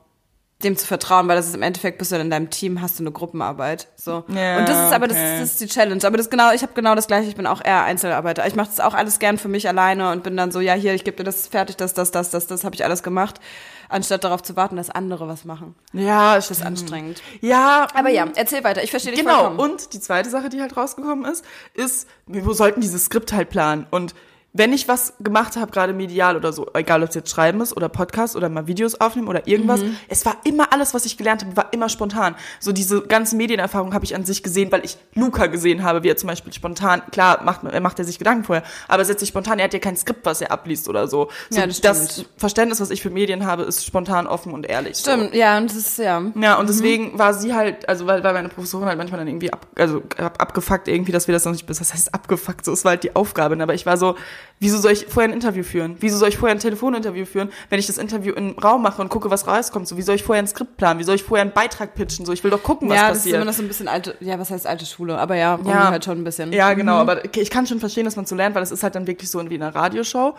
dem 0.64 0.77
zu 0.77 0.87
vertrauen, 0.87 1.29
weil 1.29 1.37
das 1.37 1.46
ist 1.48 1.55
im 1.55 1.62
Endeffekt 1.62 1.98
bist 1.98 2.12
du 2.12 2.16
dann 2.16 2.27
in 2.27 2.31
deinem 2.31 2.51
Team, 2.51 2.81
hast 2.81 2.98
du 2.98 3.03
eine 3.03 3.11
Gruppenarbeit. 3.12 3.88
So. 3.96 4.25
Ja, 4.29 4.59
und 4.59 4.68
das 4.68 4.87
ist 4.87 4.92
aber 4.92 5.09
das, 5.09 5.16
okay. 5.18 5.38
das 5.40 5.51
ist 5.53 5.61
die 5.61 5.66
Challenge. 5.66 6.05
Aber 6.07 6.16
das 6.16 6.31
genau, 6.31 6.53
ich 6.53 6.62
habe 6.62 6.72
genau 6.75 6.94
das 6.94 7.07
gleiche, 7.07 7.29
ich 7.29 7.37
bin 7.37 7.46
auch 7.46 7.64
eher 7.64 7.83
Einzelarbeiter. 7.85 8.46
Ich 8.46 8.55
mache 8.55 8.68
das 8.68 8.81
auch 8.81 8.94
alles 8.94 9.18
gern 9.18 9.38
für 9.38 9.48
mich 9.48 9.68
alleine 9.68 10.11
und 10.12 10.22
bin 10.22 10.37
dann 10.37 10.51
so, 10.53 10.61
ja, 10.61 10.75
hier, 10.75 10.94
ich 10.94 11.05
gebe 11.05 11.16
dir 11.16 11.25
das 11.25 11.46
fertig, 11.48 11.77
das, 11.77 11.94
das, 11.94 12.11
das, 12.11 12.31
das, 12.31 12.46
das 12.46 12.64
habe 12.64 12.75
ich 12.75 12.85
alles 12.85 13.03
gemacht, 13.03 13.40
anstatt 13.88 14.25
darauf 14.25 14.42
zu 14.42 14.57
warten, 14.57 14.77
dass 14.77 14.90
andere 14.90 15.29
was 15.29 15.44
machen. 15.44 15.75
ja, 15.92 16.35
Das 16.37 16.51
ist 16.51 16.64
anstrengend. 16.64 17.22
Ja, 17.40 17.87
Aber 17.94 18.09
ja, 18.11 18.27
erzähl 18.37 18.64
weiter, 18.64 18.83
ich 18.83 18.90
verstehe 18.90 19.12
dich 19.12 19.20
Genau, 19.22 19.38
vollkommen. 19.48 19.59
und 19.72 19.92
die 19.92 20.01
zweite 20.01 20.31
Sache, 20.31 20.48
die 20.48 20.61
halt 20.61 20.77
rausgekommen 20.77 21.25
ist, 21.31 21.44
ist, 21.75 22.09
wir 22.27 22.42
sollten 22.55 22.81
dieses 22.81 23.05
Skript 23.07 23.33
halt 23.33 23.51
planen. 23.51 23.87
Und 23.90 24.14
wenn 24.55 24.73
ich 24.75 24.87
was 24.87 25.15
gemacht 25.21 25.57
habe, 25.57 25.71
gerade 25.73 25.93
medial 25.95 26.37
oder 26.37 26.53
so, 26.53 26.67
egal 26.75 27.03
ob 27.03 27.09
es 27.09 27.15
jetzt 27.15 27.31
Schreiben 27.31 27.61
ist 27.62 27.75
oder 27.75 27.88
Podcast 27.88 28.37
oder 28.37 28.51
mal 28.51 28.67
Videos 28.67 29.01
aufnehmen 29.01 29.29
oder 29.29 29.49
irgendwas, 29.49 29.81
Mhm. 29.81 29.97
es 30.09 30.27
war 30.27 30.37
immer 30.45 30.73
alles, 30.75 30.93
was 30.93 31.07
ich 31.07 31.17
gelernt 31.17 31.43
habe, 31.45 31.57
war 31.57 31.73
immer 31.73 31.88
spontan. 31.88 32.35
So 32.61 32.73
diese 32.73 33.01
ganzen 33.03 33.38
Medienerfahrungen 33.38 33.95
habe 33.95 34.05
ich 34.05 34.15
an 34.15 34.25
sich 34.27 34.43
gesehen, 34.43 34.71
weil 34.71 34.85
ich 34.85 34.99
Luca 35.15 35.47
gesehen 35.47 35.83
habe, 35.83 36.03
wie 36.03 36.09
er 36.11 36.17
zum 36.19 36.29
Beispiel 36.29 36.53
spontan, 36.53 37.01
klar, 37.11 37.43
macht, 37.45 37.65
er 37.65 37.81
macht 37.81 37.99
er 37.99 38.05
sich 38.05 38.19
Gedanken 38.19 38.45
vorher, 38.45 38.62
aber 38.88 39.05
setzt 39.05 39.21
sich 39.21 39.31
spontan, 39.31 39.59
er 39.59 39.65
hat 39.65 39.73
ja 39.73 39.79
kein 39.79 39.97
Skript, 39.97 40.27
was 40.27 40.43
er 40.43 40.51
abliest 40.53 40.87
oder 40.88 41.09
so. 41.09 41.29
so 41.49 41.59
Ja, 41.59 41.67
das 41.67 41.81
das. 41.81 42.25
Verständnis, 42.37 42.79
was 42.81 42.91
ich 42.91 43.01
für 43.01 43.11
Medien 43.11 43.47
habe, 43.47 43.62
ist 43.62 43.87
spontan, 43.87 44.27
offen 44.27 44.53
und 44.53 44.67
ehrlich. 44.67 44.97
So. 44.99 45.12
Stimmt, 45.12 45.35
ja, 45.35 45.57
und 45.57 45.71
das 45.71 45.77
ist, 45.79 45.99
ja. 45.99 46.23
Ja, 46.35 46.59
und 46.59 46.69
deswegen 46.69 47.19
war 47.19 47.33
sie 47.33 47.55
halt, 47.55 47.88
also 47.88 48.07
weil, 48.07 48.23
weil 48.23 48.35
meine 48.35 48.51
Professorin 48.51 48.87
halt 48.87 48.99
manchmal 48.99 49.19
dann 49.21 49.29
irgendwie 49.29 49.51
ab, 49.53 49.67
also 49.77 50.03
ab, 50.19 50.43
abgefuckt 50.43 50.88
irgendwie, 50.88 51.12
dass 51.12 51.27
wir 51.27 51.33
das 51.33 51.45
noch 51.47 51.53
nicht 51.53 51.67
bis, 51.67 51.79
das 51.79 51.95
heißt 51.95 52.12
abgefuckt, 52.15 52.67
so 52.67 52.73
es 52.73 52.85
war 52.85 52.91
halt 52.91 53.05
die 53.05 53.17
Aufgabe, 53.17 53.57
ne? 53.57 53.62
aber 53.62 53.73
ich 53.75 53.87
war 53.87 53.97
so, 53.97 54.15
wieso 54.61 54.78
soll 54.78 54.92
ich 54.92 55.07
vorher 55.09 55.28
ein 55.31 55.35
Interview 55.35 55.62
führen? 55.62 55.96
Wieso 56.00 56.16
soll 56.16 56.28
ich 56.28 56.38
vorher 56.38 56.55
ein 56.55 56.61
Telefoninterview 56.61 57.24
führen, 57.26 57.50
wenn 57.68 57.78
ich 57.78 57.87
das 57.87 57.98
Interview 57.98 58.33
im 58.35 58.59
Raum 58.59 58.83
mache 58.83 59.02
und 59.02 59.09
gucke, 59.09 59.31
was 59.31 59.46
rauskommt? 59.46 59.88
So, 59.88 59.96
wie 59.96 60.02
soll 60.02 60.14
ich 60.16 60.22
vorher 60.22 60.42
ein 60.42 60.46
Skript 60.48 60.76
planen? 60.76 61.00
Wie 61.00 61.05
soll 61.05 61.14
ich 61.16 61.22
vorher 61.24 61.42
einen 61.42 61.52
Beitrag 61.52 61.94
pitchen? 61.94 62.24
So, 62.26 62.33
ich 62.33 62.42
will 62.44 62.50
doch 62.50 62.62
gucken, 62.62 62.88
was 62.88 62.96
Ja, 62.96 63.09
das 63.09 63.18
ist 63.18 63.22
passiert. 63.24 63.37
immer 63.37 63.44
noch 63.44 63.52
so 63.55 63.62
ein 63.62 63.68
bisschen 63.68 63.88
alte, 63.88 64.16
ja, 64.20 64.38
was 64.38 64.50
heißt 64.50 64.66
alte 64.66 64.87
Schule, 64.87 65.18
aber 65.18 65.37
ja, 65.37 65.59
Ja. 65.64 65.90
halt 65.90 66.05
schon 66.05 66.18
ein 66.18 66.24
bisschen. 66.24 66.52
Ja, 66.52 66.74
genau, 66.74 66.96
aber 66.96 67.18
okay, 67.24 67.40
ich 67.40 67.50
kann 67.50 67.66
schon 67.66 67.81
verstehen, 67.81 68.05
dass 68.05 68.16
man 68.16 68.26
so 68.26 68.35
lernt, 68.35 68.55
weil 68.55 68.62
es 68.62 68.70
ist 68.70 68.83
halt 68.83 68.94
dann 68.94 69.07
wirklich 69.07 69.31
so 69.31 69.38
wie 69.48 69.55
in 69.55 69.62
einer 69.62 69.74
Radioshow. 69.74 70.35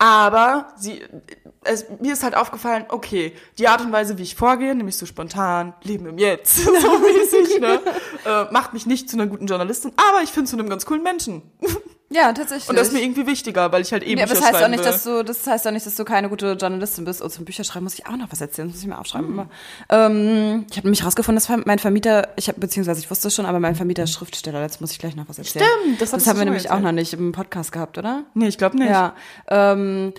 Aber 0.00 0.68
sie, 0.76 1.02
es, 1.64 1.86
mir 2.00 2.12
ist 2.12 2.22
halt 2.22 2.36
aufgefallen, 2.36 2.84
okay, 2.88 3.32
die 3.58 3.66
Art 3.66 3.80
und 3.80 3.90
Weise, 3.90 4.16
wie 4.16 4.22
ich 4.22 4.36
vorgehe, 4.36 4.72
nämlich 4.76 4.96
so 4.96 5.06
spontan, 5.06 5.74
Leben 5.82 6.06
im 6.06 6.18
Jetzt, 6.18 6.56
so 6.64 6.70
mäßig, 6.70 7.58
ne, 7.60 7.80
äh, 8.24 8.52
macht 8.52 8.74
mich 8.74 8.86
nicht 8.86 9.10
zu 9.10 9.16
einer 9.16 9.26
guten 9.26 9.46
Journalistin, 9.46 9.90
aber 9.96 10.22
ich 10.22 10.30
finde 10.30 10.48
zu 10.50 10.56
einem 10.56 10.68
ganz 10.68 10.86
coolen 10.86 11.02
Menschen. 11.02 11.42
Ja, 12.10 12.32
tatsächlich. 12.32 12.68
Und 12.70 12.78
das 12.78 12.88
ist 12.88 12.94
mir 12.94 13.02
irgendwie 13.02 13.26
wichtiger, 13.26 13.70
weil 13.70 13.82
ich 13.82 13.92
halt 13.92 14.02
eben 14.02 14.18
Ja, 14.18 14.24
aber 14.24 14.34
das 14.34 14.42
Bücher 14.42 14.54
heißt 14.54 14.64
auch 14.64 14.68
nicht, 14.68 14.84
dass 14.84 15.04
du, 15.04 15.22
das 15.22 15.46
heißt 15.46 15.66
auch 15.66 15.72
nicht, 15.72 15.84
dass 15.84 15.94
du 15.94 16.04
keine 16.04 16.30
gute 16.30 16.52
Journalistin 16.52 17.04
bist. 17.04 17.20
Und 17.20 17.30
zum 17.30 17.44
Bücherschreiben 17.44 17.84
muss 17.84 17.94
ich 17.94 18.06
auch 18.06 18.16
noch 18.16 18.30
was 18.30 18.40
erzählen, 18.40 18.68
das 18.68 18.76
muss 18.76 18.82
ich 18.82 18.88
mir 18.88 18.98
aufschreiben. 18.98 19.28
Hm. 19.28 19.34
immer. 19.34 19.48
Ähm, 19.90 20.66
ich 20.70 20.76
habe 20.78 20.86
nämlich 20.86 21.04
rausgefunden, 21.04 21.42
dass 21.42 21.66
mein 21.66 21.78
Vermieter, 21.78 22.28
ich 22.36 22.48
habe 22.48 22.58
beziehungsweise 22.60 23.00
ich 23.00 23.10
wusste 23.10 23.28
es 23.28 23.34
schon, 23.34 23.44
aber 23.44 23.60
mein 23.60 23.74
Vermieter 23.74 24.04
ist 24.04 24.12
Schriftsteller. 24.12 24.62
Jetzt 24.62 24.80
muss 24.80 24.92
ich 24.92 24.98
gleich 24.98 25.16
noch 25.16 25.28
was 25.28 25.38
erzählen. 25.38 25.66
Stimmt, 25.82 26.00
das 26.00 26.10
das 26.12 26.26
haben 26.26 26.38
wir 26.38 26.46
nämlich 26.46 26.64
erzählt. 26.64 26.80
auch 26.80 26.84
noch 26.84 26.92
nicht 26.92 27.12
im 27.12 27.32
Podcast 27.32 27.72
gehabt, 27.72 27.98
oder? 27.98 28.24
Nee, 28.32 28.48
ich 28.48 28.56
glaube 28.56 28.78
nicht. 28.78 28.88
Ja. 28.88 29.14
Ähm, 29.48 30.14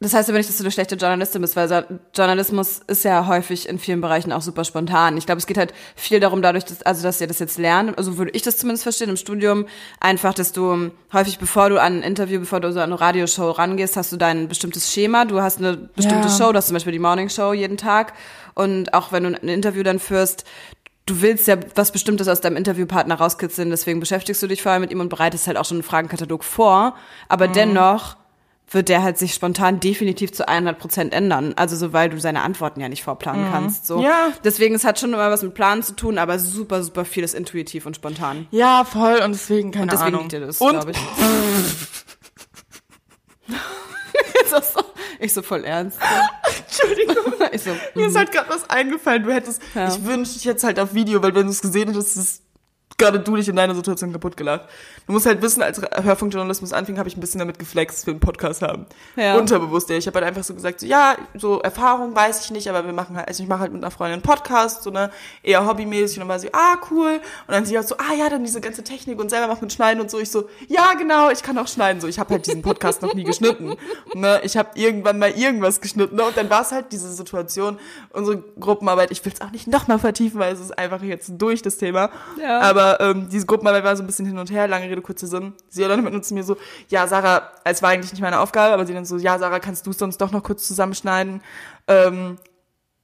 das 0.00 0.14
heißt 0.14 0.28
aber 0.28 0.38
nicht, 0.38 0.48
dass 0.48 0.56
du 0.56 0.62
eine 0.62 0.70
schlechte 0.70 0.94
Journalistin 0.94 1.42
bist, 1.42 1.56
weil 1.56 2.00
Journalismus 2.14 2.80
ist 2.86 3.04
ja 3.04 3.26
häufig 3.26 3.68
in 3.68 3.80
vielen 3.80 4.00
Bereichen 4.00 4.32
auch 4.32 4.42
super 4.42 4.64
spontan. 4.64 5.16
Ich 5.16 5.26
glaube, 5.26 5.40
es 5.40 5.46
geht 5.46 5.58
halt 5.58 5.74
viel 5.96 6.20
darum, 6.20 6.40
dadurch, 6.40 6.64
dass, 6.64 6.82
also 6.82 7.02
dass 7.02 7.20
ihr 7.20 7.26
das 7.26 7.40
jetzt 7.40 7.58
lernt, 7.58 7.98
also 7.98 8.16
würde 8.16 8.30
ich 8.30 8.42
das 8.42 8.56
zumindest 8.58 8.84
verstehen 8.84 9.10
im 9.10 9.16
Studium, 9.16 9.66
einfach, 9.98 10.34
dass 10.34 10.52
du 10.52 10.92
häufig, 11.12 11.38
bevor 11.40 11.68
du 11.68 11.80
an 11.80 11.98
ein 11.98 12.02
Interview, 12.04 12.38
bevor 12.38 12.60
du 12.60 12.72
so 12.72 12.78
an 12.78 12.92
eine 12.92 13.00
Radioshow 13.00 13.50
rangehst, 13.50 13.96
hast 13.96 14.12
du 14.12 14.16
dein 14.16 14.46
bestimmtes 14.46 14.92
Schema, 14.92 15.24
du 15.24 15.40
hast 15.42 15.58
eine 15.58 15.76
bestimmte 15.76 16.28
Ja. 16.28 16.36
Show, 16.36 16.52
du 16.52 16.58
hast 16.58 16.68
zum 16.68 16.74
Beispiel 16.74 16.92
die 16.92 17.00
Morning 17.00 17.28
Show 17.28 17.52
jeden 17.52 17.76
Tag. 17.76 18.12
Und 18.54 18.94
auch 18.94 19.10
wenn 19.10 19.24
du 19.24 19.30
ein 19.30 19.48
Interview 19.48 19.82
dann 19.82 19.98
führst, 19.98 20.44
du 21.06 21.22
willst 21.22 21.48
ja 21.48 21.56
was 21.74 21.90
Bestimmtes 21.90 22.28
aus 22.28 22.40
deinem 22.40 22.56
Interviewpartner 22.56 23.16
rauskitzeln, 23.16 23.70
deswegen 23.70 23.98
beschäftigst 23.98 24.42
du 24.42 24.46
dich 24.46 24.62
vorher 24.62 24.78
mit 24.78 24.92
ihm 24.92 25.00
und 25.00 25.08
bereitest 25.08 25.48
halt 25.48 25.56
auch 25.56 25.64
schon 25.64 25.78
einen 25.78 25.82
Fragenkatalog 25.82 26.44
vor, 26.44 26.94
aber 27.28 27.48
dennoch 27.48 28.17
wird 28.70 28.88
der 28.90 29.02
halt 29.02 29.16
sich 29.18 29.32
spontan 29.34 29.80
definitiv 29.80 30.32
zu 30.32 30.46
100 30.46 30.78
Prozent 30.78 31.14
ändern. 31.14 31.54
Also 31.56 31.74
so, 31.76 31.92
weil 31.92 32.10
du 32.10 32.20
seine 32.20 32.42
Antworten 32.42 32.80
ja 32.80 32.88
nicht 32.88 33.02
vorplanen 33.02 33.50
kannst. 33.50 33.86
So. 33.86 34.02
Ja. 34.02 34.28
Deswegen, 34.44 34.74
es 34.74 34.84
hat 34.84 34.98
schon 34.98 35.12
immer 35.14 35.30
was 35.30 35.42
mit 35.42 35.54
Planen 35.54 35.82
zu 35.82 35.94
tun, 35.94 36.18
aber 36.18 36.38
super, 36.38 36.82
super 36.82 37.04
viel 37.04 37.24
ist 37.24 37.34
intuitiv 37.34 37.86
und 37.86 37.96
spontan. 37.96 38.46
Ja, 38.50 38.84
voll, 38.84 39.20
und 39.24 39.32
deswegen, 39.32 39.70
keine 39.70 39.84
Und 39.84 39.92
deswegen 39.92 40.08
Ahnung. 40.08 40.20
liegt 40.22 40.32
dir 40.32 40.40
das, 40.40 40.58
glaube 40.58 40.90
ich. 40.90 40.98
So? 44.50 44.82
Ich 45.20 45.32
so 45.34 45.42
voll 45.42 45.64
ernst. 45.64 45.98
Entschuldigung. 46.70 47.16
So, 47.58 47.70
Mir 47.94 48.06
ist 48.06 48.16
halt 48.16 48.32
gerade 48.32 48.48
was 48.48 48.68
eingefallen. 48.70 49.22
Du 49.24 49.30
hättest, 49.32 49.60
Ja. 49.74 49.88
ich 49.88 50.04
wünschte, 50.04 50.38
ich 50.38 50.46
hätte 50.46 50.56
es 50.56 50.64
halt 50.64 50.80
auf 50.80 50.94
Video, 50.94 51.22
weil 51.22 51.34
wenn 51.34 51.44
du 51.44 51.50
es 51.50 51.60
gesehen 51.60 51.88
hättest, 51.88 52.16
ist 52.16 52.22
es 52.22 52.42
gerade 52.98 53.20
du 53.20 53.36
dich 53.36 53.48
in 53.48 53.56
deiner 53.56 53.74
Situation 53.74 54.12
kaputt 54.12 54.36
gelacht. 54.36 54.62
Du 55.06 55.12
musst 55.12 55.24
halt 55.24 55.40
wissen, 55.40 55.62
als 55.62 55.80
Hörfunkjournalismus 55.80 56.72
anfing, 56.72 56.98
habe 56.98 57.08
ich 57.08 57.16
ein 57.16 57.20
bisschen 57.20 57.38
damit 57.38 57.58
geflext, 57.58 58.04
für 58.04 58.10
einen 58.10 58.20
Podcast 58.20 58.60
haben. 58.60 58.86
Ja. 59.16 59.36
Unterbewusst. 59.36 59.88
Ich 59.90 60.06
habe 60.06 60.18
halt 60.18 60.26
einfach 60.26 60.42
so 60.42 60.52
gesagt, 60.52 60.80
so, 60.80 60.86
ja, 60.86 61.16
so 61.34 61.60
Erfahrung 61.60 62.14
weiß 62.14 62.44
ich 62.44 62.50
nicht, 62.50 62.68
aber 62.68 62.84
wir 62.84 62.92
machen 62.92 63.16
halt, 63.16 63.28
also 63.28 63.42
ich 63.42 63.48
mache 63.48 63.60
halt 63.60 63.72
mit 63.72 63.82
einer 63.82 63.90
Freundin 63.90 64.14
einen 64.14 64.22
Podcast, 64.22 64.82
so 64.82 64.90
eine 64.90 65.10
eher 65.42 65.64
hobbymäßig 65.64 66.18
und 66.18 66.22
dann 66.22 66.28
war 66.28 66.38
sie, 66.38 66.52
ah, 66.52 66.76
cool. 66.90 67.20
Und 67.46 67.54
dann 67.54 67.64
sie 67.64 67.76
halt 67.76 67.86
so, 67.86 67.96
ah 67.98 68.14
ja, 68.18 68.28
dann 68.28 68.44
diese 68.44 68.60
ganze 68.60 68.82
Technik 68.82 69.20
und 69.20 69.30
selber 69.30 69.46
machen 69.46 69.60
mit 69.62 69.72
Schneiden 69.72 70.00
und 70.00 70.10
so. 70.10 70.18
Ich 70.18 70.30
so, 70.30 70.48
ja, 70.66 70.94
genau, 70.94 71.30
ich 71.30 71.42
kann 71.42 71.56
auch 71.58 71.68
schneiden. 71.68 72.00
So, 72.00 72.08
ich 72.08 72.18
habe 72.18 72.34
halt 72.34 72.46
diesen 72.46 72.62
Podcast 72.62 73.02
noch 73.02 73.14
nie 73.14 73.24
geschnitten. 73.24 73.76
Ne? 74.14 74.40
Ich 74.42 74.56
habe 74.56 74.70
irgendwann 74.74 75.18
mal 75.18 75.30
irgendwas 75.30 75.80
geschnitten. 75.80 76.16
Ne? 76.16 76.24
Und 76.24 76.36
dann 76.36 76.48
war 76.50 76.62
es 76.62 76.72
halt 76.72 76.92
diese 76.92 77.12
Situation, 77.12 77.78
unsere 78.10 78.42
Gruppenarbeit, 78.58 79.10
ich 79.10 79.24
will 79.24 79.32
es 79.32 79.40
auch 79.40 79.50
nicht 79.50 79.66
nochmal 79.66 79.98
vertiefen, 79.98 80.40
weil 80.40 80.52
es 80.52 80.60
ist 80.60 80.76
einfach 80.76 81.02
jetzt 81.02 81.32
durch 81.36 81.62
das 81.62 81.76
Thema. 81.76 82.10
Ja. 82.40 82.60
Aber 82.60 82.87
ähm, 83.00 83.28
diese 83.28 83.46
Gruppenarbeit 83.46 83.84
war 83.84 83.96
so 83.96 84.02
ein 84.02 84.06
bisschen 84.06 84.26
hin 84.26 84.38
und 84.38 84.50
her, 84.50 84.68
lange 84.68 84.88
Rede, 84.88 85.02
kurzer 85.02 85.26
Sinn. 85.26 85.54
Sie 85.68 85.82
dann 85.82 86.02
mit 86.02 86.14
uns 86.14 86.30
mir 86.30 86.44
so, 86.44 86.56
ja, 86.88 87.06
Sarah, 87.06 87.50
es 87.64 87.82
war 87.82 87.90
eigentlich 87.90 88.12
nicht 88.12 88.20
meine 88.20 88.40
Aufgabe, 88.40 88.74
aber 88.74 88.86
sie 88.86 88.94
dann 88.94 89.04
so, 89.04 89.16
ja, 89.16 89.38
Sarah, 89.38 89.58
kannst 89.60 89.86
du 89.86 89.90
es 89.90 89.98
sonst 89.98 90.18
doch 90.18 90.30
noch 90.30 90.42
kurz 90.42 90.66
zusammenschneiden? 90.66 91.42
Ähm, 91.86 92.38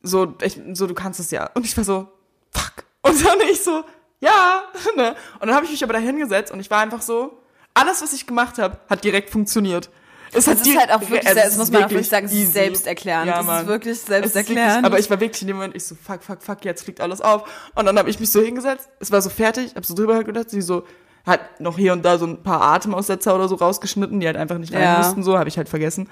so, 0.02 0.34
ich, 0.42 0.60
so, 0.72 0.86
du 0.86 0.94
kannst 0.94 1.20
es 1.20 1.30
ja. 1.30 1.50
Und 1.54 1.64
ich 1.64 1.76
war 1.76 1.84
so, 1.84 2.08
fuck. 2.52 2.84
Und 3.02 3.24
dann 3.24 3.38
ich 3.50 3.62
so, 3.62 3.84
ja. 4.20 4.62
Ne? 4.96 5.16
Und 5.40 5.48
dann 5.48 5.54
habe 5.54 5.64
ich 5.64 5.72
mich 5.72 5.82
aber 5.82 5.94
da 5.94 5.98
hingesetzt 5.98 6.52
und 6.52 6.60
ich 6.60 6.70
war 6.70 6.80
einfach 6.80 7.02
so, 7.02 7.38
alles, 7.74 8.02
was 8.02 8.12
ich 8.12 8.26
gemacht 8.26 8.58
habe, 8.58 8.78
hat 8.88 9.02
direkt 9.02 9.30
funktioniert. 9.30 9.90
Es 10.34 10.44
Das 10.46 10.60
ist 10.60 10.76
halt 10.78 10.90
auch 10.90 11.00
wirklich, 11.00 11.24
es 11.26 11.34
das 11.34 11.56
muss 11.56 11.70
man 11.70 11.84
auch 11.84 11.90
wirklich 11.90 12.08
sagen, 12.08 12.28
easy. 12.28 12.58
Ja, 13.04 13.24
das 13.24 13.46
Mann. 13.46 13.62
ist 13.62 13.66
wirklich 13.68 13.92
Es 13.92 13.98
ist 14.02 14.08
wirklich- 14.10 14.32
selbsterklärend. 14.32 14.84
Aber 14.86 14.98
ich 14.98 15.08
war 15.10 15.20
wirklich 15.20 15.40
in 15.42 15.48
dem 15.48 15.56
Moment, 15.56 15.76
ich 15.76 15.84
so, 15.84 15.94
fuck, 15.94 16.22
fuck, 16.22 16.42
fuck, 16.42 16.64
jetzt 16.64 16.82
fliegt 16.84 17.00
alles 17.00 17.20
auf. 17.20 17.48
Und 17.74 17.86
dann 17.86 17.98
habe 17.98 18.10
ich 18.10 18.18
mich 18.20 18.30
so 18.30 18.40
hingesetzt, 18.42 18.88
es 19.00 19.10
war 19.12 19.22
so 19.22 19.30
fertig, 19.30 19.74
hab 19.76 19.86
so 19.86 19.94
drüber 19.94 20.22
gedacht, 20.24 20.50
sie 20.50 20.60
so, 20.60 20.84
hat 21.26 21.60
noch 21.60 21.78
hier 21.78 21.92
und 21.94 22.04
da 22.04 22.18
so 22.18 22.26
ein 22.26 22.42
paar 22.42 22.60
Atemaussetzer 22.60 23.34
oder 23.34 23.48
so 23.48 23.54
rausgeschnitten, 23.54 24.20
die 24.20 24.26
halt 24.26 24.36
einfach 24.36 24.58
nicht 24.58 24.74
rein 24.74 24.82
Ja. 24.82 24.98
mussten, 24.98 25.22
so, 25.22 25.38
habe 25.38 25.48
ich 25.48 25.56
halt 25.56 25.68
vergessen. 25.70 26.08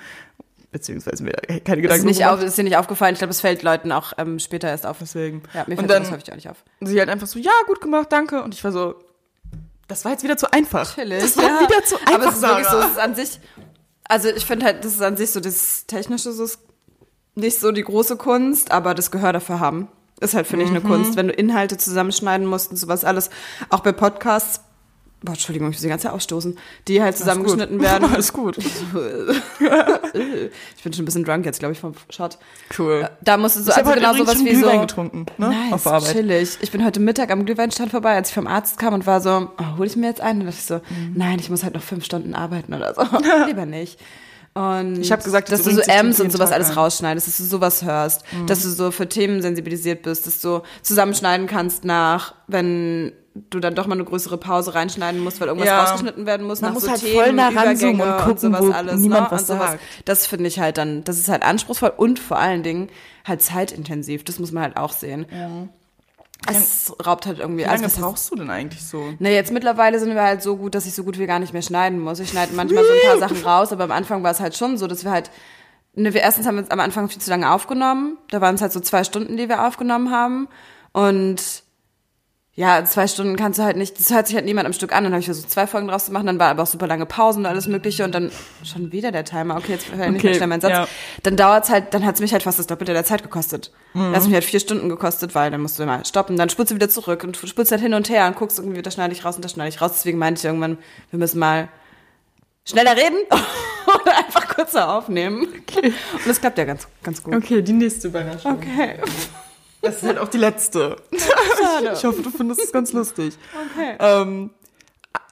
Beziehungsweise 0.70 1.22
mir 1.22 1.32
keine 1.32 1.60
das 1.60 1.68
ist, 1.68 1.82
Gedanken 1.82 2.06
nicht 2.06 2.24
auf, 2.24 2.42
ist 2.42 2.56
dir 2.56 2.62
nicht 2.64 2.78
aufgefallen. 2.78 3.12
Ich 3.12 3.18
glaube, 3.18 3.30
es 3.32 3.42
fällt 3.42 3.62
Leuten 3.62 3.92
auch 3.92 4.14
ähm, 4.16 4.38
später 4.38 4.68
erst 4.68 4.86
auf. 4.86 4.96
Deswegen. 5.00 5.42
Ja, 5.52 5.64
mir 5.66 5.72
Und 5.72 5.76
fällt 5.80 5.90
dann- 5.90 6.02
das 6.04 6.12
häufig 6.12 6.30
auch 6.32 6.36
nicht 6.36 6.48
auf. 6.48 6.64
sie 6.80 6.98
halt 6.98 7.10
einfach 7.10 7.26
so, 7.26 7.38
ja, 7.38 7.50
gut 7.66 7.82
gemacht, 7.82 8.06
danke. 8.10 8.42
Und 8.42 8.54
ich 8.54 8.64
war 8.64 8.72
so, 8.72 8.94
das 9.86 10.06
war 10.06 10.12
jetzt 10.12 10.24
wieder 10.24 10.38
zu 10.38 10.50
einfach. 10.50 10.94
Chillig, 10.94 11.20
Das 11.22 11.36
war 11.36 11.44
ja. 11.44 11.60
wieder 11.60 11.84
zu 11.84 11.96
einfach, 11.98 12.14
Aber 12.14 12.24
es 12.28 12.36
ist 12.36 12.42
wirklich 12.42 12.68
so, 12.68 12.78
es 12.78 12.86
ist 12.92 12.98
an 12.98 13.14
sich, 13.14 13.40
also 14.12 14.28
ich 14.28 14.44
finde 14.44 14.66
halt, 14.66 14.84
das 14.84 14.92
ist 14.92 15.00
an 15.00 15.16
sich 15.16 15.30
so, 15.30 15.40
das 15.40 15.86
Technische 15.86 16.32
so 16.32 16.44
ist 16.44 16.58
nicht 17.34 17.58
so 17.58 17.72
die 17.72 17.82
große 17.82 18.16
Kunst, 18.16 18.70
aber 18.70 18.94
das 18.94 19.10
Gehör 19.10 19.32
dafür 19.32 19.58
haben. 19.58 19.88
Ist 20.20 20.34
halt, 20.34 20.46
finde 20.46 20.66
ich, 20.66 20.70
eine 20.70 20.80
Mhm. 20.80 20.86
Kunst. 20.86 21.16
Wenn 21.16 21.28
du 21.28 21.32
Inhalte 21.32 21.78
zusammenschneiden 21.78 22.46
musst 22.46 22.70
und 22.70 22.76
sowas 22.76 23.06
alles, 23.06 23.30
auch 23.70 23.80
bei 23.80 23.92
Podcasts, 23.92 24.60
boah, 25.22 25.32
Entschuldigung, 25.32 25.68
ich 25.70 25.76
muss 25.76 25.82
die 25.82 25.88
ganze 25.88 26.04
Zeit 26.08 26.12
ausstoßen, 26.14 26.58
die 26.88 27.02
halt 27.02 27.16
zusammengeschnitten 27.16 27.80
werden. 27.82 28.12
Alles 28.12 28.32
gut. 28.32 28.58
ich 30.76 30.82
bin 30.82 30.92
schon 30.92 31.02
ein 31.02 31.04
bisschen 31.04 31.24
drunk 31.24 31.44
jetzt, 31.44 31.58
glaube 31.58 31.72
ich, 31.72 31.80
vom 31.80 31.94
Shot. 32.10 32.38
Cool. 32.78 33.08
Da 33.22 33.36
musst 33.36 33.56
du 33.56 33.60
so, 33.62 33.70
ich 33.70 33.76
habe 33.76 33.90
also 33.90 34.00
heute 34.06 34.12
genau 34.12 34.24
sowas 34.24 34.44
wie 34.44 34.54
so. 34.54 34.60
Glühwein 34.62 34.80
getrunken, 34.82 35.26
ne? 35.38 35.48
Nice, 35.48 35.72
Auf 35.72 35.86
Arbeit. 35.86 36.12
chillig. 36.12 36.58
Ich 36.60 36.70
bin 36.70 36.84
heute 36.84 37.00
Mittag 37.00 37.30
am 37.30 37.44
Glühweinstand 37.44 37.90
vorbei, 37.90 38.14
als 38.14 38.28
ich 38.30 38.34
vom 38.34 38.46
Arzt 38.46 38.78
kam 38.78 38.94
und 38.94 39.06
war 39.06 39.20
so, 39.20 39.50
oh, 39.58 39.78
hol 39.78 39.86
ich 39.86 39.96
mir 39.96 40.06
jetzt 40.08 40.20
einen? 40.20 40.40
Und 40.40 40.46
dachte 40.46 40.58
ich 40.58 40.66
so, 40.66 40.74
Mhm. 40.94 41.12
nein, 41.16 41.38
ich 41.38 41.50
muss 41.50 41.62
halt 41.64 41.74
noch 41.74 41.82
fünf 41.82 42.04
Stunden 42.04 42.34
arbeiten 42.34 42.74
oder 42.74 42.94
so. 42.94 43.02
Lieber 43.46 43.66
nicht. 43.66 43.98
Und 44.54 44.98
Ich 45.00 45.10
hab 45.10 45.24
gesagt, 45.24 45.50
dass 45.50 45.62
das 45.62 45.74
du 45.76 45.82
so 45.82 45.90
Ms 45.90 46.20
und 46.20 46.30
sowas 46.30 46.50
Tag 46.50 46.56
alles 46.56 46.68
ein. 46.70 46.74
rausschneidest, 46.74 47.26
dass 47.26 47.36
du 47.38 47.44
sowas 47.44 47.82
hörst, 47.84 48.22
dass 48.46 48.62
du 48.62 48.68
so 48.68 48.90
für 48.90 49.08
Themen 49.08 49.40
sensibilisiert 49.40 50.02
bist, 50.02 50.26
dass 50.26 50.42
du 50.42 50.60
zusammenschneiden 50.82 51.46
kannst 51.46 51.84
nach, 51.86 52.34
wenn 52.48 53.12
du 53.34 53.60
dann 53.60 53.74
doch 53.74 53.86
mal 53.86 53.94
eine 53.94 54.04
größere 54.04 54.36
Pause 54.36 54.74
reinschneiden 54.74 55.20
musst, 55.22 55.40
weil 55.40 55.48
irgendwas 55.48 55.68
Ja. 55.68 55.80
rausgeschnitten 55.82 56.26
werden 56.26 56.46
muss, 56.46 56.60
Man 56.60 56.70
nach 56.70 56.74
muss 56.74 56.84
so 56.84 56.90
halt 56.90 57.00
Themen, 57.00 57.14
voll 57.24 57.32
nah 57.32 57.48
ranzoomen 57.48 58.00
und 58.00 58.18
gucken, 58.18 58.38
sowas 58.38 58.60
wo 58.62 58.70
alles, 58.72 59.00
niemand 59.00 59.22
ne? 59.22 59.28
was 59.30 59.40
und 59.42 59.46
sowas. 59.56 59.70
sagt. 59.72 59.82
Das 60.04 60.26
finde 60.26 60.48
ich 60.48 60.58
halt 60.60 60.76
dann, 60.78 61.02
das 61.04 61.18
ist 61.18 61.28
halt 61.28 61.42
anspruchsvoll 61.42 61.92
und 61.96 62.18
vor 62.18 62.38
allen 62.38 62.62
Dingen 62.62 62.88
halt 63.26 63.40
zeitintensiv. 63.42 64.24
Das 64.24 64.38
muss 64.38 64.52
man 64.52 64.62
halt 64.64 64.76
auch 64.76 64.92
sehen. 64.92 65.24
Es 66.48 66.92
raubt 67.06 67.26
halt 67.26 67.38
irgendwie. 67.38 67.62
Wie 67.62 67.66
lange 67.68 67.84
was 67.84 67.96
heißt- 67.96 68.00
brauchst 68.00 68.30
du 68.30 68.34
denn 68.34 68.50
eigentlich 68.50 68.84
so? 68.84 69.14
na, 69.20 69.28
jetzt 69.28 69.52
mittlerweile 69.52 70.00
sind 70.00 70.12
wir 70.14 70.22
halt 70.22 70.42
so 70.42 70.56
gut, 70.56 70.74
dass 70.74 70.86
ich 70.86 70.94
so 70.94 71.04
gut 71.04 71.18
wie 71.18 71.26
gar 71.26 71.38
nicht 71.38 71.52
mehr 71.52 71.62
schneiden 71.62 72.00
muss. 72.00 72.18
Ich 72.18 72.30
schneide 72.30 72.52
manchmal 72.54 72.84
so 72.84 72.90
ein 72.90 73.18
paar 73.18 73.28
Sachen 73.28 73.44
raus, 73.46 73.72
aber 73.72 73.84
am 73.84 73.92
Anfang 73.92 74.22
war 74.24 74.32
es 74.32 74.40
halt 74.40 74.56
schon 74.56 74.76
so, 74.76 74.88
dass 74.88 75.04
wir 75.04 75.12
halt, 75.12 75.30
ne, 75.94 76.12
wir 76.14 76.20
erstens 76.20 76.46
haben 76.46 76.56
wir 76.56 76.64
am 76.72 76.80
Anfang 76.80 77.08
viel 77.08 77.20
zu 77.22 77.30
lange 77.30 77.48
aufgenommen. 77.52 78.18
Da 78.30 78.40
waren 78.40 78.56
es 78.56 78.60
halt 78.60 78.72
so 78.72 78.80
zwei 78.80 79.04
Stunden, 79.04 79.36
die 79.36 79.48
wir 79.48 79.64
aufgenommen 79.66 80.10
haben. 80.10 80.48
Und 80.92 81.61
ja, 82.54 82.84
zwei 82.84 83.06
Stunden 83.06 83.36
kannst 83.36 83.58
du 83.58 83.62
halt 83.62 83.78
nicht, 83.78 83.98
das 83.98 84.10
hört 84.10 84.26
sich 84.26 84.36
halt 84.36 84.44
niemand 84.44 84.66
am 84.66 84.74
Stück 84.74 84.92
an. 84.94 85.04
Dann 85.04 85.12
habe 85.14 85.20
ich 85.20 85.24
versucht, 85.26 85.50
zwei 85.50 85.66
Folgen 85.66 85.88
draus 85.88 86.04
zu 86.04 86.12
machen, 86.12 86.26
dann 86.26 86.38
war 86.38 86.48
aber 86.50 86.64
auch 86.64 86.66
super 86.66 86.86
lange 86.86 87.06
Pausen 87.06 87.40
und 87.40 87.46
alles 87.46 87.66
mögliche 87.66 88.04
und 88.04 88.14
dann 88.14 88.30
schon 88.62 88.92
wieder 88.92 89.10
der 89.10 89.24
Timer. 89.24 89.56
Okay, 89.56 89.72
jetzt 89.72 89.90
höre 89.90 90.04
ich 90.04 90.10
nicht 90.10 90.18
Okay, 90.20 90.26
mehr 90.26 90.34
schnell 90.34 90.48
meinen 90.48 90.60
Satz. 90.60 90.70
ja. 90.72 90.88
Dann 91.22 91.36
dauert's 91.36 91.70
halt, 91.70 91.94
dann 91.94 92.04
hat's 92.04 92.20
mich 92.20 92.32
halt 92.32 92.42
fast 92.42 92.58
das 92.58 92.66
Doppelte 92.66 92.92
der 92.92 93.04
Zeit 93.04 93.22
gekostet. 93.22 93.72
Das 93.94 94.16
hat 94.16 94.24
mich 94.24 94.34
halt 94.34 94.44
vier 94.44 94.60
Stunden 94.60 94.90
gekostet, 94.90 95.34
weil 95.34 95.50
dann 95.50 95.62
musst 95.62 95.78
du 95.78 95.86
mal 95.86 96.04
stoppen, 96.04 96.36
dann 96.36 96.50
spulst 96.50 96.72
du 96.72 96.74
wieder 96.74 96.90
zurück 96.90 97.24
und 97.24 97.36
spulst 97.38 97.72
halt 97.72 97.80
hin 97.80 97.94
und 97.94 98.10
her 98.10 98.26
und 98.26 98.36
guckst 98.36 98.58
irgendwie, 98.58 98.82
das 98.82 98.94
schneide 98.94 99.14
ich 99.14 99.24
raus 99.24 99.36
und 99.36 99.44
das 99.44 99.52
schneide 99.52 99.70
ich 99.70 99.80
raus. 99.80 99.92
Deswegen 99.94 100.18
meinte 100.18 100.40
ich 100.40 100.44
irgendwann, 100.44 100.76
wir 101.10 101.18
müssen 101.18 101.38
mal 101.38 101.68
schneller 102.68 102.94
reden 102.96 103.16
oder 104.02 104.16
einfach 104.18 104.46
kürzer 104.48 104.94
aufnehmen. 104.94 105.42
Und 105.42 106.26
das 106.26 106.38
klappt 106.40 106.58
ja 106.58 106.64
ganz, 106.64 106.86
ganz 107.02 107.22
gut. 107.22 107.34
Okay, 107.34 107.62
die 107.62 107.72
nächste 107.72 108.08
Überraschung. 108.08 108.52
Okay. 108.56 108.96
Das 109.82 109.96
ist 109.96 110.02
halt 110.04 110.18
auch 110.18 110.28
die 110.28 110.38
letzte. 110.38 110.96
Schade. 111.12 111.92
Ich 111.94 112.04
hoffe, 112.04 112.22
du 112.22 112.30
findest 112.30 112.62
es 112.62 112.72
ganz 112.72 112.92
lustig. 112.92 113.36
Okay. 113.74 113.96
Ähm, 113.98 114.50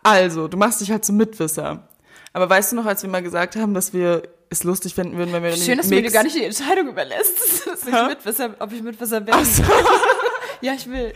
also, 0.03 0.49
du 0.49 0.57
machst 0.57 0.81
dich 0.81 0.91
halt 0.91 1.05
zum 1.05 1.17
Mitwisser. 1.17 1.89
Aber 2.33 2.51
weißt 2.51 2.73
du 2.73 2.77
noch, 2.77 2.87
als 2.87 3.03
wir 3.03 3.11
mal 3.11 3.23
gesagt 3.23 3.57
haben, 3.57 3.75
dass 3.75 3.93
wir 3.93 4.23
es 4.51 4.65
lustig 4.65 4.95
finden 4.95 5.17
würden, 5.17 5.33
wenn 5.33 5.43
wir 5.43 5.53
Schön, 5.53 5.79
dass 5.79 5.87
den 5.87 5.91
du 5.91 5.97
mir 5.97 6.03
Mix... 6.03 6.13
gar 6.13 6.25
nicht 6.25 6.37
die 6.37 6.45
Entscheidung 6.45 6.89
überlässt, 6.89 7.67
dass 7.67 7.87
ich? 7.87 7.93
Mitwisser, 7.93 8.55
ob 8.59 8.73
ich 8.73 8.83
Mitwisser 8.83 9.21
bin. 9.21 9.35
ja, 10.61 10.73
ich 10.75 10.91
will. 10.91 11.13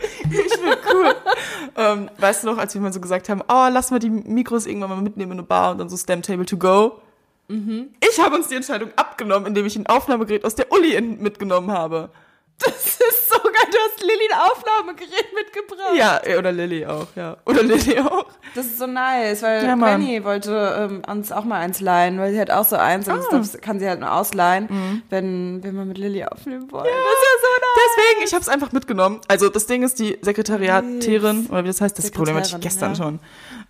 ähm, 1.75 2.09
weißt 2.17 2.43
du 2.43 2.47
noch, 2.47 2.57
als 2.57 2.73
wir 2.73 2.81
mal 2.81 2.93
so 2.93 3.01
gesagt 3.01 3.27
haben, 3.27 3.41
oh, 3.41 3.67
lass 3.69 3.91
mal 3.91 3.99
die 3.99 4.09
Mikros 4.09 4.65
irgendwann 4.65 4.89
mal 4.89 5.01
mitnehmen 5.01 5.33
in 5.33 5.39
eine 5.39 5.47
Bar 5.47 5.71
und 5.71 5.79
dann 5.79 5.89
so 5.89 5.97
Stamp 5.97 6.23
Table 6.23 6.45
to 6.45 6.57
go. 6.57 7.01
Mhm. 7.49 7.89
Ich 8.09 8.19
habe 8.19 8.35
uns 8.35 8.47
die 8.47 8.55
Entscheidung 8.55 8.91
abgenommen, 8.95 9.47
indem 9.47 9.65
ich 9.65 9.75
ein 9.75 9.87
Aufnahmegerät 9.87 10.45
aus 10.45 10.55
der 10.55 10.71
Uli 10.71 10.99
mitgenommen 11.01 11.71
habe. 11.71 12.09
Das 12.57 12.71
ist 12.85 13.29
so 13.29 13.37
geil, 13.39 13.67
du 13.69 13.77
hast 13.77 14.01
Lilly 14.01 14.29
ein 14.31 14.39
Aufnahmegerät 14.51 15.27
mitgebracht. 15.35 15.95
Ja, 15.95 16.21
oder 16.39 16.51
Lilly 16.53 16.85
auch, 16.85 17.07
ja. 17.15 17.35
Oder 17.45 17.63
Lilly 17.63 17.99
auch. 17.99 18.25
Das 18.55 18.65
ist 18.65 18.79
so 18.79 18.87
nice, 18.87 19.41
weil 19.43 19.63
Ja. 19.65 19.75
Granny 19.75 20.23
wollte 20.23 20.89
ähm, 20.89 21.01
uns 21.11 21.31
auch 21.33 21.43
mal 21.43 21.59
eins 21.59 21.81
leihen, 21.81 22.17
weil 22.17 22.31
sie 22.31 22.39
hat 22.39 22.49
auch 22.51 22.63
so 22.63 22.77
eins 22.77 23.07
und 23.09 23.19
Ah. 23.19 23.37
das 23.37 23.59
kann 23.59 23.79
sie 23.79 23.87
halt 23.89 23.99
nur 23.99 24.11
ausleihen, 24.13 25.03
wenn, 25.09 25.61
wenn 25.63 25.75
wir 25.75 25.83
mit 25.85 25.97
Lilly 25.97 26.23
aufnehmen 26.23 26.71
wollen. 26.71 26.85
Das 26.85 26.93
ist 26.93 26.95
ja 26.95 27.41
so 27.41 27.47
nice. 27.59 27.97
Deswegen, 27.97 28.25
ich 28.27 28.33
habe 28.33 28.41
es 28.41 28.49
einfach 28.49 28.71
mitgenommen. 28.71 29.19
Also 29.27 29.49
das 29.49 29.65
Ding 29.65 29.83
ist, 29.83 29.99
die 29.99 30.17
Sekretariatärin, 30.21 31.47
oder 31.47 31.63
wie 31.63 31.67
das 31.67 31.81
heißt, 31.81 31.97
das 31.97 32.11
Problem 32.11 32.35
hatte 32.37 32.49
ich 32.55 32.61
gestern 32.61 32.91
ja. 32.91 32.95
schon, 32.95 33.19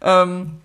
ähm, 0.01 0.61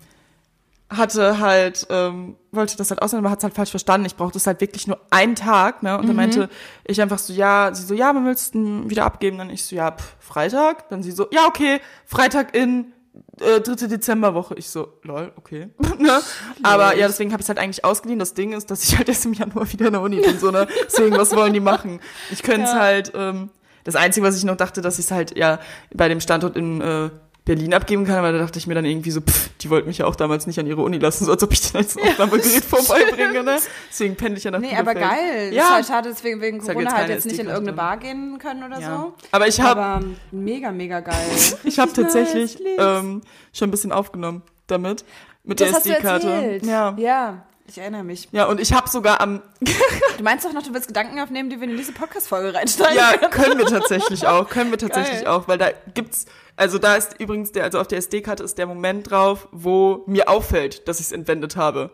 hatte 0.91 1.39
halt, 1.39 1.87
ähm, 1.89 2.35
wollte 2.51 2.75
das 2.77 2.89
halt 2.91 3.01
ausleihen, 3.01 3.25
aber 3.25 3.31
hat 3.31 3.39
es 3.39 3.43
halt 3.43 3.53
falsch 3.53 3.69
verstanden. 3.71 4.05
Ich 4.05 4.15
brauchte 4.17 4.37
es 4.37 4.45
halt 4.45 4.61
wirklich 4.61 4.87
nur 4.87 4.99
einen 5.09 5.35
Tag, 5.35 5.83
ne? 5.83 5.95
Und 5.97 6.03
Mhm. 6.03 6.07
dann 6.07 6.15
meinte 6.17 6.49
ich 6.85 7.01
einfach 7.01 7.17
so, 7.19 7.33
ja, 7.33 7.73
sie 7.73 7.83
so, 7.83 7.93
ja, 7.93 8.13
wann 8.13 8.25
willst 8.25 8.53
du 8.55 8.89
wieder 8.89 9.05
abgeben? 9.05 9.37
Dann 9.37 9.49
ich 9.49 9.63
so, 9.65 9.75
ja, 9.75 9.91
pff, 9.91 10.15
Freitag. 10.19 10.89
Dann 10.89 11.01
sie 11.01 11.11
so, 11.11 11.27
ja, 11.31 11.45
okay, 11.47 11.79
Freitag 12.05 12.55
in 12.55 12.93
äh, 13.39 13.59
dritte 13.61 13.87
Dezemberwoche. 13.87 14.55
Ich 14.55 14.69
so, 14.69 14.89
lol, 15.03 15.31
okay. 15.37 15.69
ne? 15.97 16.21
Aber 16.63 16.95
ja, 16.95 17.07
deswegen 17.07 17.31
habe 17.31 17.41
ich 17.41 17.45
es 17.45 17.49
halt 17.49 17.59
eigentlich 17.59 17.83
ausgeliehen. 17.83 18.19
Das 18.19 18.33
Ding 18.33 18.53
ist, 18.53 18.69
dass 18.71 18.83
ich 18.83 18.97
halt 18.97 19.09
erst 19.09 19.25
im 19.25 19.33
Januar 19.33 19.71
wieder 19.71 19.87
in 19.87 19.93
der 19.93 20.01
Uni 20.01 20.19
bin, 20.21 20.39
so, 20.39 20.51
ne? 20.51 20.67
Deswegen, 20.85 21.17
was 21.17 21.35
wollen 21.35 21.53
die 21.53 21.59
machen? 21.59 21.99
Ich 22.31 22.43
könnte 22.43 22.63
es 22.63 22.71
Ja. 22.73 22.79
halt, 22.79 23.11
ähm, 23.15 23.49
das 23.83 23.95
Einzige, 23.95 24.25
was 24.25 24.37
ich 24.37 24.43
noch 24.43 24.57
dachte, 24.57 24.81
dass 24.81 24.99
ich 24.99 25.05
es 25.05 25.11
halt 25.11 25.35
ja 25.37 25.59
bei 25.93 26.07
dem 26.07 26.19
Standort 26.19 26.55
in 26.55 26.81
äh, 26.81 27.09
Berlin 27.43 27.73
abgeben 27.73 28.05
kann, 28.05 28.17
aber 28.17 28.31
da 28.31 28.37
dachte 28.37 28.59
ich 28.59 28.67
mir 28.67 28.75
dann 28.75 28.85
irgendwie 28.85 29.09
so, 29.09 29.19
pff, 29.19 29.49
die 29.61 29.69
wollten 29.71 29.87
mich 29.87 29.97
ja 29.97 30.05
auch 30.05 30.15
damals 30.15 30.45
nicht 30.45 30.59
an 30.59 30.67
ihre 30.67 30.81
Uni 30.83 30.99
lassen, 30.99 31.25
so 31.25 31.31
als 31.31 31.41
ob 31.41 31.51
ich 31.51 31.61
den 31.71 31.77
als 31.77 31.97
Aufnahmegerät 32.01 32.63
vorbeibringe, 32.69 33.43
ne? 33.43 33.57
Deswegen 33.89 34.15
pendel 34.15 34.37
ich 34.37 34.43
ja 34.43 34.51
nach 34.51 34.59
Nee, 34.59 34.75
aber 34.77 34.93
Bielefeld. 34.93 35.19
geil. 35.19 35.53
Ja. 35.53 35.63
Ist 35.63 35.71
halt 35.73 35.85
schade, 35.87 36.09
deswegen 36.09 36.39
wegen 36.39 36.57
Ist 36.59 36.67
halt 36.67 36.77
Corona 36.77 36.91
jetzt 36.91 36.99
halt 36.99 37.09
jetzt 37.09 37.25
nicht 37.25 37.39
in 37.39 37.47
irgendeine 37.47 37.73
Bar 37.75 37.97
gehen 37.97 38.37
können 38.37 38.63
oder 38.63 38.79
Ja. 38.79 38.97
so. 38.97 39.13
Aber 39.31 39.47
ich 39.47 39.59
habe 39.59 39.81
Aber 39.81 40.05
mega, 40.31 40.71
mega 40.71 40.99
geil. 40.99 41.15
ich 41.63 41.79
hab 41.79 41.91
tatsächlich 41.93 42.59
Nice, 42.59 42.99
ähm, 43.01 43.21
schon 43.53 43.69
ein 43.69 43.71
bisschen 43.71 43.91
aufgenommen 43.91 44.43
damit. 44.67 45.03
Mit 45.43 45.59
das 45.59 45.69
der 45.81 45.93
SD-Karte. 45.95 46.59
Ja. 46.63 46.93
ja, 46.97 47.43
ich 47.71 47.77
erinnere 47.77 48.03
mich. 48.03 48.27
Ja, 48.31 48.45
und 48.45 48.59
ich 48.59 48.73
habe 48.73 48.89
sogar 48.89 49.21
am 49.21 49.41
Du 50.17 50.23
meinst 50.23 50.45
doch 50.45 50.53
noch, 50.53 50.61
du 50.63 50.73
willst 50.73 50.87
Gedanken 50.87 51.19
aufnehmen, 51.19 51.49
die 51.49 51.59
wir 51.59 51.69
in 51.69 51.77
diese 51.77 51.93
Podcast-Folge 51.93 52.53
reinsteigen 52.53 52.97
Ja, 52.97 53.17
können? 53.29 53.57
wir 53.57 53.65
tatsächlich 53.65 54.27
auch. 54.27 54.49
Können 54.49 54.71
wir 54.71 54.77
tatsächlich 54.77 55.23
Geil. 55.23 55.27
auch, 55.27 55.47
weil 55.47 55.57
da 55.57 55.69
gibt's, 55.93 56.25
also 56.57 56.77
da 56.77 56.95
ist 56.95 57.19
übrigens 57.19 57.51
der, 57.53 57.63
also 57.63 57.79
auf 57.79 57.87
der 57.87 57.97
SD-Karte 57.99 58.43
ist 58.43 58.57
der 58.57 58.67
Moment 58.67 59.09
drauf, 59.09 59.47
wo 59.51 60.03
mir 60.05 60.27
auffällt, 60.29 60.87
dass 60.87 60.99
ich 60.99 61.07
es 61.07 61.11
entwendet 61.11 61.55
habe. 61.55 61.91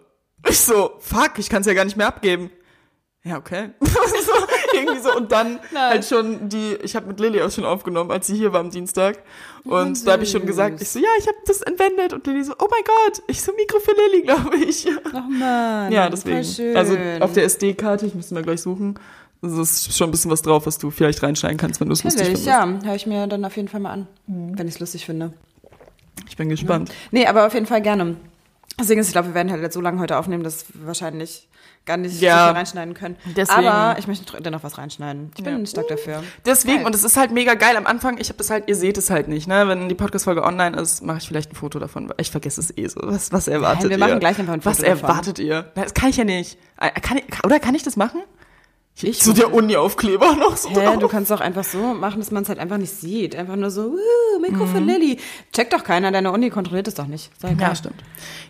Ich 0.50 0.60
so, 0.60 0.94
fuck, 1.00 1.34
ich 1.38 1.50
kann 1.50 1.62
es 1.62 1.68
ja 1.68 1.74
gar 1.74 1.86
nicht 1.86 1.98
mehr 1.98 2.08
abgeben. 2.08 2.50
Ja, 3.24 3.38
okay. 3.38 3.70
so, 3.82 3.88
irgendwie 4.78 5.00
so. 5.00 5.16
Und 5.16 5.32
dann 5.32 5.60
Nein. 5.74 5.90
halt 5.90 6.06
schon 6.06 6.50
die, 6.50 6.76
ich 6.84 6.96
habe 6.96 7.08
mit 7.08 7.20
Lilly 7.20 7.42
auch 7.42 7.52
schon 7.52 7.66
aufgenommen, 7.66 8.12
als 8.12 8.28
sie 8.28 8.36
hier 8.36 8.54
war 8.54 8.60
am 8.62 8.70
Dienstag. 8.72 9.20
Und 9.64 9.98
Oh, 10.02 10.06
da 10.06 10.14
habe 10.14 10.24
ich 10.24 10.32
schon 10.32 10.42
süß. 10.42 10.48
gesagt, 10.48 10.82
ich 10.82 10.90
so, 10.90 11.00
ja, 11.00 11.10
ich 11.20 11.28
habe 11.28 11.38
das 11.46 11.62
entwendet. 11.62 12.14
Und 12.14 12.26
Lilly 12.28 12.44
so, 12.44 12.54
oh 12.60 12.68
mein 12.70 12.84
Gott, 12.86 13.22
ich 13.28 13.42
so 13.42 13.52
Mikro 13.54 13.80
für 13.80 13.92
Lilly, 13.92 14.24
glaube 14.24 14.56
ich. 14.58 14.88
Ach 15.14 15.28
man. 15.28 15.92
Ja, 15.92 16.10
deswegen. 16.10 16.78
Also 16.78 16.98
auf 17.20 17.34
der 17.34 17.44
SD-Karte, 17.44 18.06
ich 18.06 18.16
müsste 18.16 18.34
mal 18.34 18.44
gleich 18.44 18.62
suchen. 18.62 18.98
Es 19.42 19.52
ist 19.54 19.96
schon 19.96 20.08
ein 20.10 20.12
bisschen 20.12 20.32
was 20.32 20.42
drauf, 20.42 20.66
was 20.66 20.78
du 20.80 20.90
vielleicht 20.90 21.22
reinschneiden 21.22 21.58
kannst, 21.58 21.80
wenn 21.80 21.88
du 21.88 21.94
es 21.94 22.04
lustig 22.04 22.24
findest. 22.26 22.46
ja. 22.48 22.66
Höre 22.84 22.96
ich 22.96 23.06
mir 23.06 23.28
dann 23.28 23.46
auf 23.46 23.56
jeden 23.56 23.68
Fall 23.68 23.80
mal 23.80 23.92
an, 23.92 24.08
wenn 24.26 24.68
ich 24.68 24.76
es 24.76 24.80
lustig 24.80 25.06
finde. 25.06 25.32
Ich 26.28 26.36
bin 26.38 26.50
gespannt. 26.50 26.92
Nee, 27.12 27.28
aber 27.28 27.46
auf 27.46 27.54
jeden 27.54 27.68
Fall 27.68 27.82
gerne. 27.82 28.16
Deswegen 28.80 29.00
ist, 29.00 29.08
ich 29.08 29.14
glaube, 29.14 29.30
wir 29.30 29.36
werden 29.36 29.52
halt 29.52 29.74
so 29.74 29.82
lange 29.82 30.00
heute 30.00 30.18
aufnehmen, 30.18 30.44
dass 30.44 30.66
wahrscheinlich 30.74 31.48
gar 31.88 31.98
nicht 31.98 32.22
Ja. 32.22 32.52
reinschneiden 32.52 32.94
können. 32.94 33.16
Deswegen. 33.36 33.68
Aber 33.68 33.98
ich 33.98 34.06
möchte 34.08 34.40
dennoch 34.42 34.64
was 34.64 34.78
reinschneiden. 34.78 35.32
Ich 35.36 35.44
bin 35.44 35.58
Ja. 35.60 35.66
stark 35.66 35.88
dafür. 35.88 36.24
Deswegen, 36.46 36.78
Geil. 36.78 36.86
und 36.86 36.94
es 36.94 37.04
ist 37.04 37.18
halt 37.18 37.32
mega 37.32 37.56
geil 37.56 37.76
am 37.78 37.88
Anfang, 37.88 38.20
ich 38.20 38.28
habe 38.30 38.38
das 38.38 38.52
halt, 38.52 38.66
ihr 38.68 38.76
seht 38.76 38.98
es 39.00 39.10
halt 39.10 39.28
nicht, 39.28 39.48
ne? 39.48 39.68
Wenn 39.68 39.90
die 39.90 39.96
Podcast-Folge 39.96 40.44
online 40.44 40.80
ist, 40.80 41.02
mache 41.04 41.18
ich 41.18 41.28
vielleicht 41.28 41.52
ein 41.52 41.56
Foto 41.56 41.80
davon. 41.80 42.14
Ich 42.18 42.30
vergesse 42.30 42.62
es 42.62 42.78
eh 42.78 42.88
so. 42.88 43.00
Was, 43.04 43.32
was 43.32 43.48
erwartet 43.48 43.86
wir 43.86 43.92
ihr? 43.92 43.98
machen 43.98 44.20
gleich 44.20 44.38
einfach 44.38 44.54
ein 44.54 44.64
Was 44.64 44.78
Foto 44.78 44.90
davon. 44.90 45.10
erwartet 45.10 45.40
ihr? 45.40 45.72
Das 45.74 45.94
kann 45.96 46.10
ich 46.10 46.18
ja 46.18 46.24
nicht. 46.26 46.60
Äh, 46.80 46.92
Kann 47.02 47.18
ich, 47.18 47.24
oder 47.44 47.60
kann 47.60 47.74
ich 47.74 47.82
das 47.82 47.96
machen? 47.98 48.22
Ich 49.00 49.20
Zu 49.22 49.34
der 49.34 49.54
Uni-Aufkleber 49.54 50.34
noch 50.36 50.58
so 50.58 50.70
Hä, 50.70 50.74
drauf. 50.86 50.98
du 50.98 51.08
kannst 51.08 51.30
doch 51.30 51.40
einfach 51.40 51.64
so 51.64 51.94
machen, 51.94 52.20
dass 52.20 52.32
man 52.32 52.42
es 52.44 52.50
halt 52.50 52.58
einfach 52.58 52.78
nicht 52.78 52.92
sieht. 52.94 53.36
Einfach 53.36 53.56
nur 53.56 53.70
so, 53.70 53.90
uh, 53.92 54.40
Mikro 54.42 54.66
Mhm. 54.66 54.68
für 54.70 54.80
Lilly. 54.80 55.20
Checkt 55.54 55.72
doch 55.74 55.84
keiner, 55.84 56.12
deine 56.12 56.32
Uni 56.32 56.50
kontrolliert 56.50 56.88
es 56.88 56.96
doch 56.96 57.06
nicht. 57.06 57.30
Ich 57.44 57.60
Ja, 57.60 57.76
stimmt. 57.76 58.04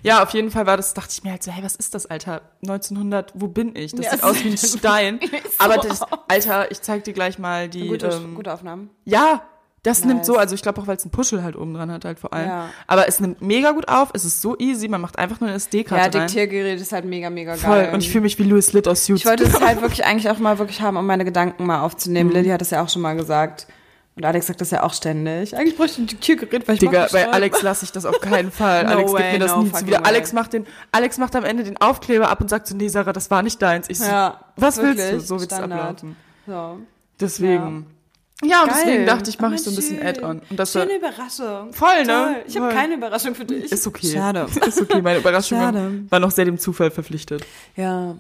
Ja, 0.04 0.24
auf 0.24 0.30
jeden 0.32 0.50
Fall 0.50 0.66
war 0.66 0.78
das, 0.78 0.94
dachte 0.94 1.10
ich 1.12 1.24
mir 1.24 1.32
halt 1.32 1.44
so, 1.44 1.52
hey, 1.52 1.64
was 1.64 1.76
ist 1.76 1.94
das, 1.96 2.06
Alter? 2.06 2.42
1900, 2.64 3.34
wo 3.36 3.48
bin 3.48 3.76
ich? 3.76 3.92
Das 3.94 4.06
Ja, 4.06 4.12
sieht 4.12 4.24
aus 4.24 4.44
wie 4.44 4.50
ein 4.52 4.58
Stein. 4.58 5.20
so 5.32 5.38
Aber 5.58 5.78
das, 5.78 6.02
Alter, 6.30 6.72
ich 6.72 6.82
zeig 6.82 7.04
dir 7.04 7.14
gleich 7.14 7.40
mal 7.40 7.68
die, 7.68 7.88
Gute, 7.88 8.08
ähm, 8.08 8.36
gute 8.36 8.54
Aufnahmen. 8.54 8.90
ja, 9.04 9.42
das 9.88 10.04
nimmt 10.06 10.18
Nice. 10.20 10.28
so, 10.28 10.38
also 10.38 10.54
ich 10.56 10.62
glaube 10.62 10.82
auch, 10.82 10.88
weil 10.88 10.98
es 10.98 11.04
einen 11.04 11.12
Puschel 11.12 11.42
halt 11.44 11.56
oben 11.56 11.74
dran 11.74 11.92
hat 11.92 12.06
halt 12.06 12.20
vor 12.20 12.34
allem. 12.34 12.48
Ja. 12.48 12.70
Aber 12.86 13.08
es 13.08 13.20
nimmt 13.20 13.42
mega 13.42 13.72
gut 13.72 13.88
auf, 13.88 14.10
es 14.14 14.26
ist 14.26 14.42
so 14.42 14.58
easy, 14.60 14.88
man 14.88 15.02
macht 15.02 15.18
einfach 15.18 15.40
nur 15.40 15.48
eine 15.50 15.54
Ja, 15.58 15.64
SD-Karte 15.64 16.18
rein. 16.20 16.28
Diktiergerät 16.28 16.80
ist 16.80 16.92
halt 16.92 17.06
mega, 17.06 17.30
mega 17.30 17.52
geil. 17.56 17.60
Voll. 17.60 17.90
Und 17.94 18.02
ich 18.02 18.10
fühle 18.12 18.22
mich 18.24 18.38
wie 18.40 18.44
Louis 18.44 18.74
Litt 18.74 18.88
aus 18.88 19.06
Suits. 19.06 19.22
Ich 19.22 19.26
wollte 19.26 19.44
es 19.46 19.60
halt 19.60 19.82
wirklich 19.82 20.06
eigentlich 20.06 20.30
auch 20.30 20.40
mal 20.40 20.60
wirklich 20.60 20.82
haben, 20.82 20.98
um 20.98 21.06
meine 21.06 21.26
Gedanken 21.26 21.66
mal 21.66 21.78
Mhm. 21.80 21.84
aufzunehmen. 21.84 22.32
Lilly 22.32 22.50
hat 22.50 22.62
das 22.62 22.70
ja 22.70 22.84
auch 22.84 22.90
schon 22.90 23.02
mal 23.02 23.16
gesagt. 23.16 23.68
Und 24.16 24.26
Alex 24.26 24.48
sagt 24.48 24.62
das 24.62 24.72
ja 24.72 24.82
auch 24.82 24.94
ständig. 24.96 25.56
Eigentlich 25.56 25.78
bräuchte 25.78 25.94
ich 26.02 26.06
ein 26.06 26.08
Diktiergerät, 26.08 26.68
weil 26.68 26.74
ich 26.74 26.80
Digga, 26.80 27.08
bei. 27.12 27.30
Alex 27.30 27.62
lasse 27.62 27.86
ich 27.86 27.92
das 27.92 28.04
auf 28.04 28.20
keinen 28.20 28.50
Fall. 28.52 28.84
No 28.86 28.90
Alex 28.90 29.14
way, 29.14 29.22
gibt 29.22 29.34
mir 29.34 29.40
das 29.40 29.52
no 29.56 29.62
nie 29.62 29.68
wieder. 29.86 29.98
way. 30.00 30.06
Alex 30.06 30.34
macht 30.34 30.54
den, 30.54 30.66
Alex 30.92 31.20
macht 31.20 31.36
am 31.36 31.44
Ende 31.46 31.64
den 31.64 31.78
Aufkleber 31.78 32.28
ab 32.28 32.42
und 32.42 32.50
sagt 32.50 32.66
so, 32.66 32.76
nee, 32.76 32.88
Sarah, 32.88 33.14
das 33.14 33.30
war 33.30 33.44
nicht 33.44 33.62
deins. 33.62 33.88
Ich 33.92 34.00
so, 34.00 34.06
Ja, 34.06 34.40
was 34.56 34.78
willst 34.82 35.12
du? 35.12 35.20
So 35.20 35.40
wird's 35.40 35.54
ablaufen. 35.54 36.16
So. 36.48 36.80
Deswegen. 37.20 37.86
Ja, 37.88 37.97
und 38.42 38.50
Geil. 38.50 38.68
deswegen 38.70 39.06
dachte 39.08 39.30
ich, 39.32 39.40
mache 39.40 39.52
Oh, 39.54 39.56
ich 39.56 39.64
so 39.64 39.72
ein 39.72 39.76
bisschen. 39.76 40.02
Add-on. 40.06 40.42
Und 40.50 40.60
das 40.60 40.72
Schöne 40.72 40.96
Überraschung. 40.98 41.74
Voll, 41.74 42.04
ne? 42.04 42.06
Toll. 42.06 42.36
Ich 42.48 42.58
habe 42.58 42.72
keine 42.74 42.94
Überraschung 42.96 43.34
für 43.34 43.46
dich. 43.46 43.72
ist 43.72 43.88
okay. 43.88 44.12
Schade. 44.14 44.46
Ist 44.68 44.80
okay, 44.82 45.02
meine 45.02 45.20
Überraschung 45.20 45.58
Schade. 45.58 46.04
war 46.10 46.20
noch 46.20 46.30
sehr 46.32 46.46
dem 46.46 46.60
Zufall 46.60 46.92
verpflichtet. 46.92 47.44
Ja, 47.76 48.16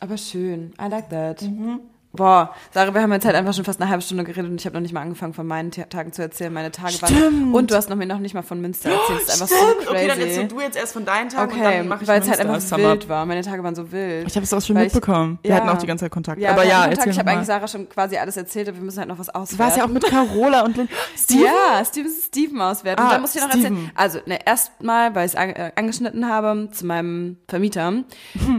aber 0.00 0.16
schön. 0.18 0.72
I 0.80 0.88
like 0.90 1.08
that. 1.10 1.42
Mhm. 1.42 1.80
Boah, 2.12 2.52
Sarah, 2.72 2.92
wir 2.92 3.02
haben 3.02 3.12
jetzt 3.12 3.24
halt 3.24 3.36
einfach 3.36 3.54
schon 3.54 3.64
fast 3.64 3.80
eine 3.80 3.88
halbe 3.88 4.02
Stunde 4.02 4.24
geredet 4.24 4.50
und 4.50 4.60
ich 4.60 4.66
habe 4.66 4.74
noch 4.74 4.80
nicht 4.80 4.92
mal 4.92 5.00
angefangen 5.02 5.32
von 5.32 5.46
meinen 5.46 5.70
Ta- 5.70 5.84
Tagen 5.84 6.12
zu 6.12 6.22
erzählen. 6.22 6.52
Meine 6.52 6.72
Tage 6.72 7.00
waren 7.02 7.14
Stimmt. 7.14 7.54
und 7.54 7.70
du 7.70 7.76
hast 7.76 7.88
noch 7.88 7.94
mir 7.96 8.06
noch 8.06 8.18
nicht 8.18 8.34
mal 8.34 8.42
von 8.42 8.60
Münster 8.60 8.90
erzählt. 8.90 9.20
Das 9.28 9.34
ist 9.36 9.42
einfach 9.42 9.56
Stimmt. 9.56 9.84
so 9.84 9.90
Okay, 9.92 10.08
dann 10.08 10.18
crazy. 10.18 10.28
erzähl 10.30 10.48
du 10.48 10.60
jetzt 10.60 10.76
erst 10.76 10.92
von 10.92 11.04
deinen 11.04 11.28
Tagen 11.28 11.52
und 11.52 11.58
Okay, 11.60 11.76
dann 11.78 11.86
mache 11.88 12.02
ich 12.02 12.08
weil 12.08 12.20
es 12.20 12.28
halt 12.28 12.40
einfach 12.40 12.60
Summer. 12.60 12.90
wild 12.90 13.08
war. 13.08 13.24
Meine 13.26 13.42
Tage 13.42 13.62
waren 13.62 13.76
so 13.76 13.92
wild. 13.92 14.26
Ich 14.26 14.34
habe 14.34 14.42
es 14.42 14.52
auch 14.52 14.60
schon 14.60 14.74
Weil 14.74 14.86
ich- 14.88 14.92
mitbekommen. 14.94 15.38
Wir 15.42 15.50
ja. 15.50 15.56
hatten 15.58 15.68
auch 15.68 15.78
die 15.78 15.86
ganze 15.86 16.04
Zeit 16.06 16.10
Kontakt. 16.10 16.40
ja, 16.40 16.50
aber 16.50 16.64
ja, 16.64 16.86
Kontakt. 16.88 17.06
ich 17.06 17.18
habe 17.20 17.30
eigentlich. 17.30 17.46
Sarah 17.46 17.68
schon 17.68 17.88
quasi 17.88 18.16
alles 18.16 18.36
erzählt, 18.36 18.68
aber 18.68 18.78
wir 18.78 18.84
müssen 18.84 18.98
halt 18.98 19.08
noch 19.08 19.18
was 19.20 19.28
auswerten. 19.28 19.56
Du 19.58 19.62
warst 19.64 19.76
ja 19.76 19.84
auch 19.84 19.88
mit 19.88 20.04
Carola 20.04 20.64
und 20.64 20.76
Lynn. 20.76 20.88
Steven? 21.16 21.44
Ja, 21.44 21.84
Steven, 21.84 22.10
Steven 22.10 22.60
auswerten. 22.60 23.00
Ah, 23.02 23.06
und 23.06 23.12
da 23.12 23.18
muss 23.20 23.36
ich 23.36 23.40
noch 23.40 23.50
Steven. 23.50 23.64
erzählen. 23.66 23.90
Also, 23.94 24.18
ne, 24.26 24.38
erstmal, 24.44 25.14
weil 25.14 25.26
ich 25.26 25.32
es 25.34 25.38
an, 25.38 25.50
äh, 25.50 25.70
angeschnitten 25.76 26.28
habe, 26.28 26.70
zu 26.72 26.86
meinem 26.86 27.36
Vermieter. 27.46 27.92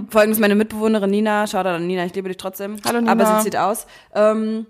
Folgendes, 0.09 0.39
meine 0.39 0.55
Mitbewohnerin 0.55 1.09
Nina, 1.09 1.47
Shoutout 1.47 1.67
an 1.69 1.85
Nina, 1.87 2.05
ich 2.05 2.15
liebe 2.15 2.29
dich 2.29 2.37
trotzdem. 2.37 2.77
Hallo, 2.85 3.01
Nina. 3.01 3.40
Aber 3.41 3.43
sie 3.43 3.51
zieht 3.51 3.57
aus. 3.59 3.87
Ähm, 4.13 4.65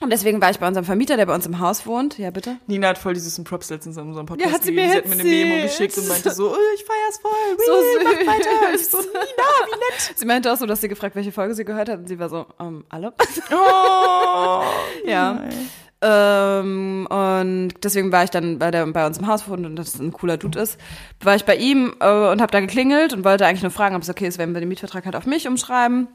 und 0.00 0.10
deswegen 0.10 0.42
war 0.42 0.50
ich 0.50 0.58
bei 0.58 0.66
unserem 0.66 0.84
Vermieter, 0.84 1.16
der 1.16 1.24
bei 1.24 1.34
uns 1.34 1.46
im 1.46 1.60
Haus 1.60 1.86
wohnt. 1.86 2.18
Ja, 2.18 2.30
bitte? 2.30 2.56
Nina 2.66 2.88
hat 2.88 2.98
voll 2.98 3.14
die 3.14 3.20
süßen 3.20 3.44
Props 3.44 3.70
letztens 3.70 3.96
in 3.96 4.06
unserem 4.08 4.26
Podcast 4.26 4.46
Ja, 4.46 4.54
hat 4.54 4.64
sie 4.64 4.74
gegeben. 4.74 4.88
mir 4.88 4.92
Sie 4.92 4.98
hat 4.98 5.06
mir 5.06 5.20
eine 5.22 5.22
Memo 5.22 5.62
geschickt 5.62 5.96
und 5.96 6.08
meinte 6.08 6.30
so, 6.32 6.50
oh, 6.50 6.56
ich 6.74 6.84
feier's 6.84 7.18
voll. 7.22 7.30
So 7.56 7.72
Wee, 7.72 8.04
süß. 8.04 8.26
Mach 8.26 8.34
weiter. 8.34 8.74
Ich 8.74 8.86
so, 8.86 8.98
Nina, 8.98 9.14
wie 9.14 9.70
nett. 9.70 10.12
Sie 10.16 10.26
meinte 10.26 10.52
auch 10.52 10.56
so, 10.56 10.66
dass 10.66 10.80
sie 10.80 10.88
gefragt, 10.88 11.14
welche 11.14 11.32
Folge 11.32 11.54
sie 11.54 11.64
gehört 11.64 11.88
hat. 11.88 12.00
Und 12.00 12.08
sie 12.08 12.18
war 12.18 12.28
so, 12.28 12.44
ähm, 12.60 12.84
alle? 12.90 13.14
Oh. 13.50 14.62
ja. 15.06 15.44
Ähm, 16.02 17.06
und 17.08 17.72
deswegen 17.82 18.12
war 18.12 18.24
ich 18.24 18.30
dann 18.30 18.58
bei, 18.58 18.70
der, 18.70 18.86
bei 18.88 19.06
uns 19.06 19.16
im 19.16 19.26
Haus 19.26 19.48
und 19.48 19.76
das 19.76 19.98
ein 19.98 20.12
cooler 20.12 20.36
Dude 20.36 20.60
ist, 20.60 20.78
war 21.22 21.34
ich 21.34 21.46
bei 21.46 21.56
ihm 21.56 21.94
äh, 22.00 22.28
und 22.30 22.42
habe 22.42 22.52
da 22.52 22.60
geklingelt 22.60 23.14
und 23.14 23.24
wollte 23.24 23.46
eigentlich 23.46 23.62
nur 23.62 23.70
fragen, 23.70 23.96
ob 23.96 24.02
es 24.02 24.10
okay 24.10 24.26
ist, 24.26 24.36
wenn 24.36 24.52
wir 24.52 24.60
den 24.60 24.68
Mietvertrag 24.68 25.06
halt 25.06 25.16
auf 25.16 25.24
mich 25.24 25.48
umschreiben. 25.48 26.08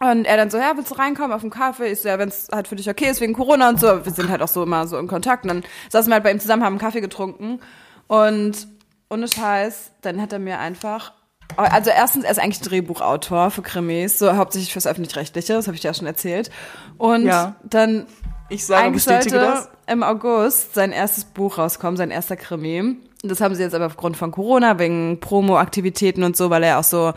Und 0.00 0.24
er 0.26 0.36
dann 0.36 0.50
so, 0.50 0.58
ja, 0.58 0.72
willst 0.76 0.90
du 0.90 0.94
reinkommen 0.96 1.32
auf 1.32 1.40
den 1.40 1.50
Kaffee? 1.50 1.86
Ich 1.90 2.02
so, 2.02 2.08
ja, 2.08 2.18
wenn 2.18 2.28
es 2.28 2.48
halt 2.52 2.68
für 2.68 2.76
dich 2.76 2.88
okay 2.90 3.08
ist, 3.10 3.20
wegen 3.20 3.32
Corona 3.32 3.68
und 3.70 3.80
so. 3.80 4.04
Wir 4.04 4.12
sind 4.12 4.28
halt 4.28 4.42
auch 4.42 4.48
so 4.48 4.62
immer 4.62 4.86
so 4.86 4.98
in 4.98 5.06
Kontakt. 5.08 5.44
Und 5.44 5.48
dann 5.48 5.64
saßen 5.90 6.10
wir 6.10 6.14
halt 6.14 6.24
bei 6.24 6.30
ihm 6.32 6.40
zusammen, 6.40 6.62
haben 6.64 6.74
einen 6.74 6.80
Kaffee 6.80 7.00
getrunken. 7.00 7.60
Und 8.06 8.68
ohne 9.08 9.26
Scheiß, 9.28 9.92
dann 10.02 10.20
hat 10.20 10.32
er 10.32 10.38
mir 10.38 10.58
einfach 10.58 11.12
also 11.56 11.90
erstens, 11.90 12.24
er 12.24 12.32
ist 12.32 12.38
eigentlich 12.38 12.60
Drehbuchautor 12.60 13.50
für 13.50 13.62
Krimis, 13.62 14.18
so 14.18 14.36
hauptsächlich 14.36 14.72
fürs 14.72 14.86
Öffentlich-Rechtliche, 14.86 15.54
das 15.54 15.66
habe 15.68 15.74
ich 15.76 15.80
dir 15.80 15.88
ja 15.88 15.94
schon 15.94 16.06
erzählt. 16.06 16.50
Und 16.98 17.24
Ja. 17.24 17.54
dann 17.62 18.06
Ich 18.48 18.66
sage, 18.66 18.82
eigentlich 18.86 19.04
bestätige 19.04 19.38
sollte 19.38 19.52
das. 19.52 19.68
im 19.86 20.02
August 20.02 20.74
sein 20.74 20.92
erstes 20.92 21.24
Buch 21.24 21.58
rauskommen, 21.58 21.96
sein 21.96 22.10
erster 22.10 22.36
Krimi. 22.36 22.96
Das 23.22 23.40
haben 23.40 23.54
sie 23.54 23.62
jetzt 23.62 23.74
aber 23.74 23.86
aufgrund 23.86 24.16
von 24.16 24.30
Corona, 24.30 24.78
wegen 24.78 25.18
Promo-Aktivitäten 25.20 26.22
und 26.22 26.36
so, 26.36 26.50
weil 26.50 26.62
er 26.62 26.78
auch 26.78 26.84
so 26.84 27.12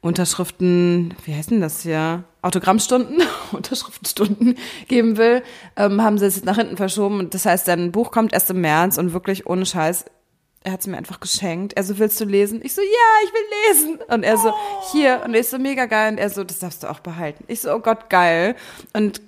Unterschriften, 0.00 1.14
wie 1.24 1.34
heißt 1.34 1.50
denn 1.50 1.60
das 1.60 1.82
hier? 1.82 2.24
Autogrammstunden, 2.42 3.22
Unterschriftenstunden 3.52 4.56
geben 4.88 5.16
will, 5.16 5.42
ähm, 5.76 6.02
haben 6.02 6.18
sie 6.18 6.26
es 6.26 6.36
jetzt 6.36 6.44
nach 6.44 6.56
hinten 6.56 6.76
verschoben. 6.76 7.20
Und 7.20 7.34
das 7.34 7.46
heißt, 7.46 7.66
sein 7.66 7.92
Buch 7.92 8.10
kommt 8.10 8.32
erst 8.32 8.50
im 8.50 8.60
März 8.60 8.98
und 8.98 9.12
wirklich 9.12 9.46
ohne 9.46 9.64
Scheiß, 9.64 10.04
er 10.64 10.72
hat 10.72 10.80
es 10.80 10.86
mir 10.86 10.96
einfach 10.96 11.20
geschenkt. 11.20 11.72
Er 11.74 11.82
so, 11.82 11.98
willst 11.98 12.20
du 12.20 12.24
lesen? 12.24 12.60
Ich 12.62 12.74
so, 12.74 12.82
ja, 12.82 13.24
ich 13.24 13.32
will 13.32 13.86
lesen. 13.88 14.00
Und 14.08 14.22
er 14.22 14.36
so, 14.38 14.52
hier. 14.92 15.22
Und 15.24 15.34
ich 15.34 15.48
so, 15.48 15.58
mega 15.58 15.86
geil. 15.86 16.12
Und 16.12 16.18
er 16.18 16.30
so, 16.30 16.44
das 16.44 16.60
darfst 16.60 16.84
du 16.84 16.90
auch 16.90 17.00
behalten. 17.00 17.44
Ich 17.48 17.60
so, 17.60 17.72
oh 17.74 17.80
Gott, 17.80 18.08
geil. 18.10 18.54
Und 18.92 19.20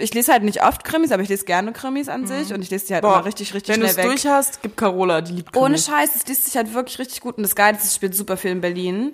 ich 0.00 0.14
lese 0.14 0.32
halt 0.32 0.42
nicht 0.42 0.64
oft 0.64 0.84
Krimis, 0.84 1.12
aber 1.12 1.22
ich 1.22 1.28
lese 1.28 1.44
gerne 1.44 1.72
Krimis 1.72 2.08
an 2.08 2.26
sich. 2.26 2.52
Und 2.52 2.62
ich 2.62 2.70
lese 2.70 2.86
die 2.86 2.94
halt 2.94 3.04
immer 3.04 3.24
richtig, 3.24 3.54
richtig 3.54 3.74
Wenn 3.74 3.80
du 3.80 3.88
schnell 3.88 4.04
es 4.04 4.10
weg. 4.10 4.22
durch 4.22 4.26
hast, 4.26 4.62
gib 4.62 4.76
Carola, 4.76 5.20
die 5.20 5.32
liebt 5.32 5.56
Ohne 5.56 5.74
Krimis. 5.74 5.86
Scheiß, 5.86 6.16
es 6.16 6.26
liest 6.26 6.44
sich 6.46 6.56
halt 6.56 6.74
wirklich 6.74 6.98
richtig 6.98 7.20
gut. 7.20 7.36
Und 7.36 7.42
das 7.42 7.54
Geile 7.54 7.76
ist, 7.76 7.84
es 7.84 7.94
spielt 7.94 8.14
super 8.14 8.36
viel 8.36 8.50
in 8.50 8.60
Berlin. 8.60 9.12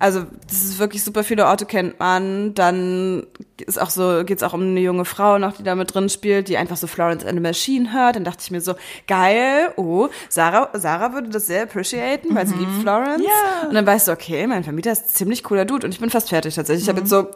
Also, 0.00 0.24
das 0.46 0.62
ist 0.62 0.78
wirklich 0.78 1.02
super 1.02 1.24
viele 1.24 1.46
Orte 1.46 1.66
kennt 1.66 1.98
man. 1.98 2.54
Dann 2.54 3.26
ist 3.66 3.80
auch 3.80 3.90
so, 3.90 4.22
geht's 4.24 4.44
auch 4.44 4.52
um 4.52 4.62
eine 4.62 4.80
junge 4.80 5.04
Frau 5.04 5.38
noch, 5.38 5.56
die 5.56 5.64
da 5.64 5.74
mit 5.74 5.92
drin 5.92 6.08
spielt, 6.08 6.48
die 6.48 6.56
einfach 6.56 6.76
so 6.76 6.86
Florence 6.86 7.24
and 7.24 7.34
the 7.34 7.40
Machine 7.40 7.92
hört. 7.92 8.14
Dann 8.14 8.24
dachte 8.24 8.38
ich 8.42 8.50
mir 8.52 8.60
so, 8.60 8.74
geil, 9.08 9.72
oh, 9.76 10.08
Sarah, 10.28 10.70
Sarah 10.74 11.14
würde 11.14 11.30
das 11.30 11.48
sehr 11.48 11.64
appreciaten, 11.64 12.34
weil 12.34 12.46
sie 12.46 12.54
liebt 12.54 12.80
Florence. 12.80 13.18
Mhm. 13.18 13.24
Ja. 13.24 13.68
Und 13.68 13.74
dann 13.74 13.96
ich 13.96 14.02
so, 14.04 14.12
okay, 14.12 14.46
mein 14.46 14.62
Vermieter 14.62 14.92
ist 14.92 15.06
ein 15.06 15.14
ziemlich 15.14 15.42
cooler 15.42 15.64
Dude. 15.64 15.84
Und 15.84 15.92
ich 15.92 16.00
bin 16.00 16.10
fast 16.10 16.28
fertig 16.28 16.54
tatsächlich. 16.54 16.84
Ich 16.84 16.88
habe 16.88 17.00
jetzt 17.00 17.10
so, 17.10 17.28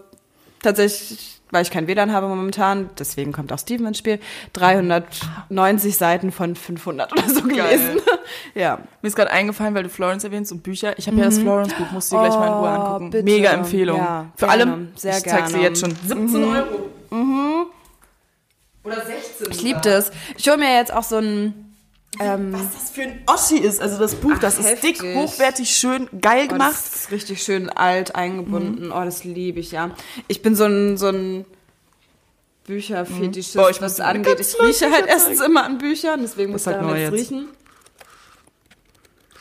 tatsächlich, 0.63 1.41
weil 1.51 1.63
ich 1.63 1.71
kein 1.71 1.87
WLAN 1.87 2.13
habe 2.13 2.29
momentan, 2.29 2.89
deswegen 2.99 3.33
kommt 3.33 3.53
auch 3.53 3.59
Steven 3.59 3.87
ins 3.87 3.99
Spiel, 3.99 4.19
390 4.55 5.97
Seiten 5.97 6.33
von 6.33 6.57
500 6.57 7.13
oder 7.13 7.29
so 7.29 7.43
gelesen. 7.43 8.01
ja. 8.55 8.79
Mir 9.03 9.09
ist 9.09 9.17
gerade 9.17 9.31
eingefallen, 9.31 9.75
weil 9.75 9.83
du 9.83 9.89
Florence 9.91 10.25
erwähnst 10.25 10.51
und 10.53 10.63
Bücher. 10.63 10.99
Ich 10.99 11.07
habe 11.09 11.19
ja 11.19 11.25
das 11.25 11.39
Florence-Buch, 11.39 11.91
musst 11.93 12.11
du 12.13 12.17
dir 12.17 12.23
gleich 12.23 12.35
mal 12.39 12.47
in 12.47 12.53
Ruhe 12.55 12.71
Mhm. 12.71 12.77
Oh, 12.77 12.81
angucken. 12.87 13.11
bitte. 13.11 13.25
Mega 13.25 13.51
Empfehlung. 13.51 13.99
Ja, 13.99 14.27
Für 14.37 14.47
gerne. 14.47 14.63
alle, 14.63 14.89
Sehr 14.97 15.19
ich 15.19 15.25
zeig 15.25 15.49
sie 15.49 15.59
jetzt 15.61 15.81
schon. 15.81 15.95
17 16.07 16.45
Euro. 16.45 17.67
Oder 18.85 18.97
16 19.05 19.47
Ich 19.51 19.63
liebe 19.63 19.81
das. 19.83 20.11
Ich 20.37 20.49
hole 20.49 20.59
mir 20.59 20.75
jetzt 20.77 20.93
auch 20.93 21.03
so 21.05 21.17
ein. 21.19 21.72
Ähm, 22.21 22.53
Was 22.53 22.61
das 22.75 22.91
für 22.91 23.03
ein 23.03 23.23
Oschi 23.27 23.57
ist. 23.59 23.81
Also 23.81 23.99
das 23.99 24.15
Buch, 24.17 24.33
Ach, 24.35 24.39
das 24.39 24.59
ist 24.59 24.67
heftig. 24.69 24.99
dick, 25.01 25.15
hochwertig, 25.17 25.71
schön, 25.75 26.09
geil 26.21 26.45
oh, 26.47 26.53
gemacht. 26.53 26.73
das 26.73 26.95
ist 27.05 27.11
richtig 27.11 27.43
schön 27.43 27.71
alt 27.71 28.15
eingebunden. 28.15 28.93
Oh, 28.93 29.03
das 29.05 29.25
liebe 29.25 29.61
ich, 29.61 29.73
ja. 29.73 29.91
Ich 30.29 30.43
bin 30.43 30.55
so 30.55 30.65
ein, 30.65 30.99
so 30.99 31.09
ein 31.09 31.47
Bücherfetischist, 32.67 33.57
Boah, 33.57 33.71
ich 33.71 33.81
was 33.81 33.97
das 33.97 34.07
angeht. 34.07 34.39
Ich 34.41 34.61
rieche 34.61 34.91
halt 34.91 35.07
erstens 35.07 35.41
immer 35.41 35.65
an 35.65 35.79
Büchern, 35.79 36.21
deswegen 36.23 36.53
muss 36.53 36.65
Das 36.65 36.75
ich 36.75 36.81
daran 36.81 36.97
jetzt 36.97 37.13
jetzt. 37.13 37.31
riechen. 37.31 37.49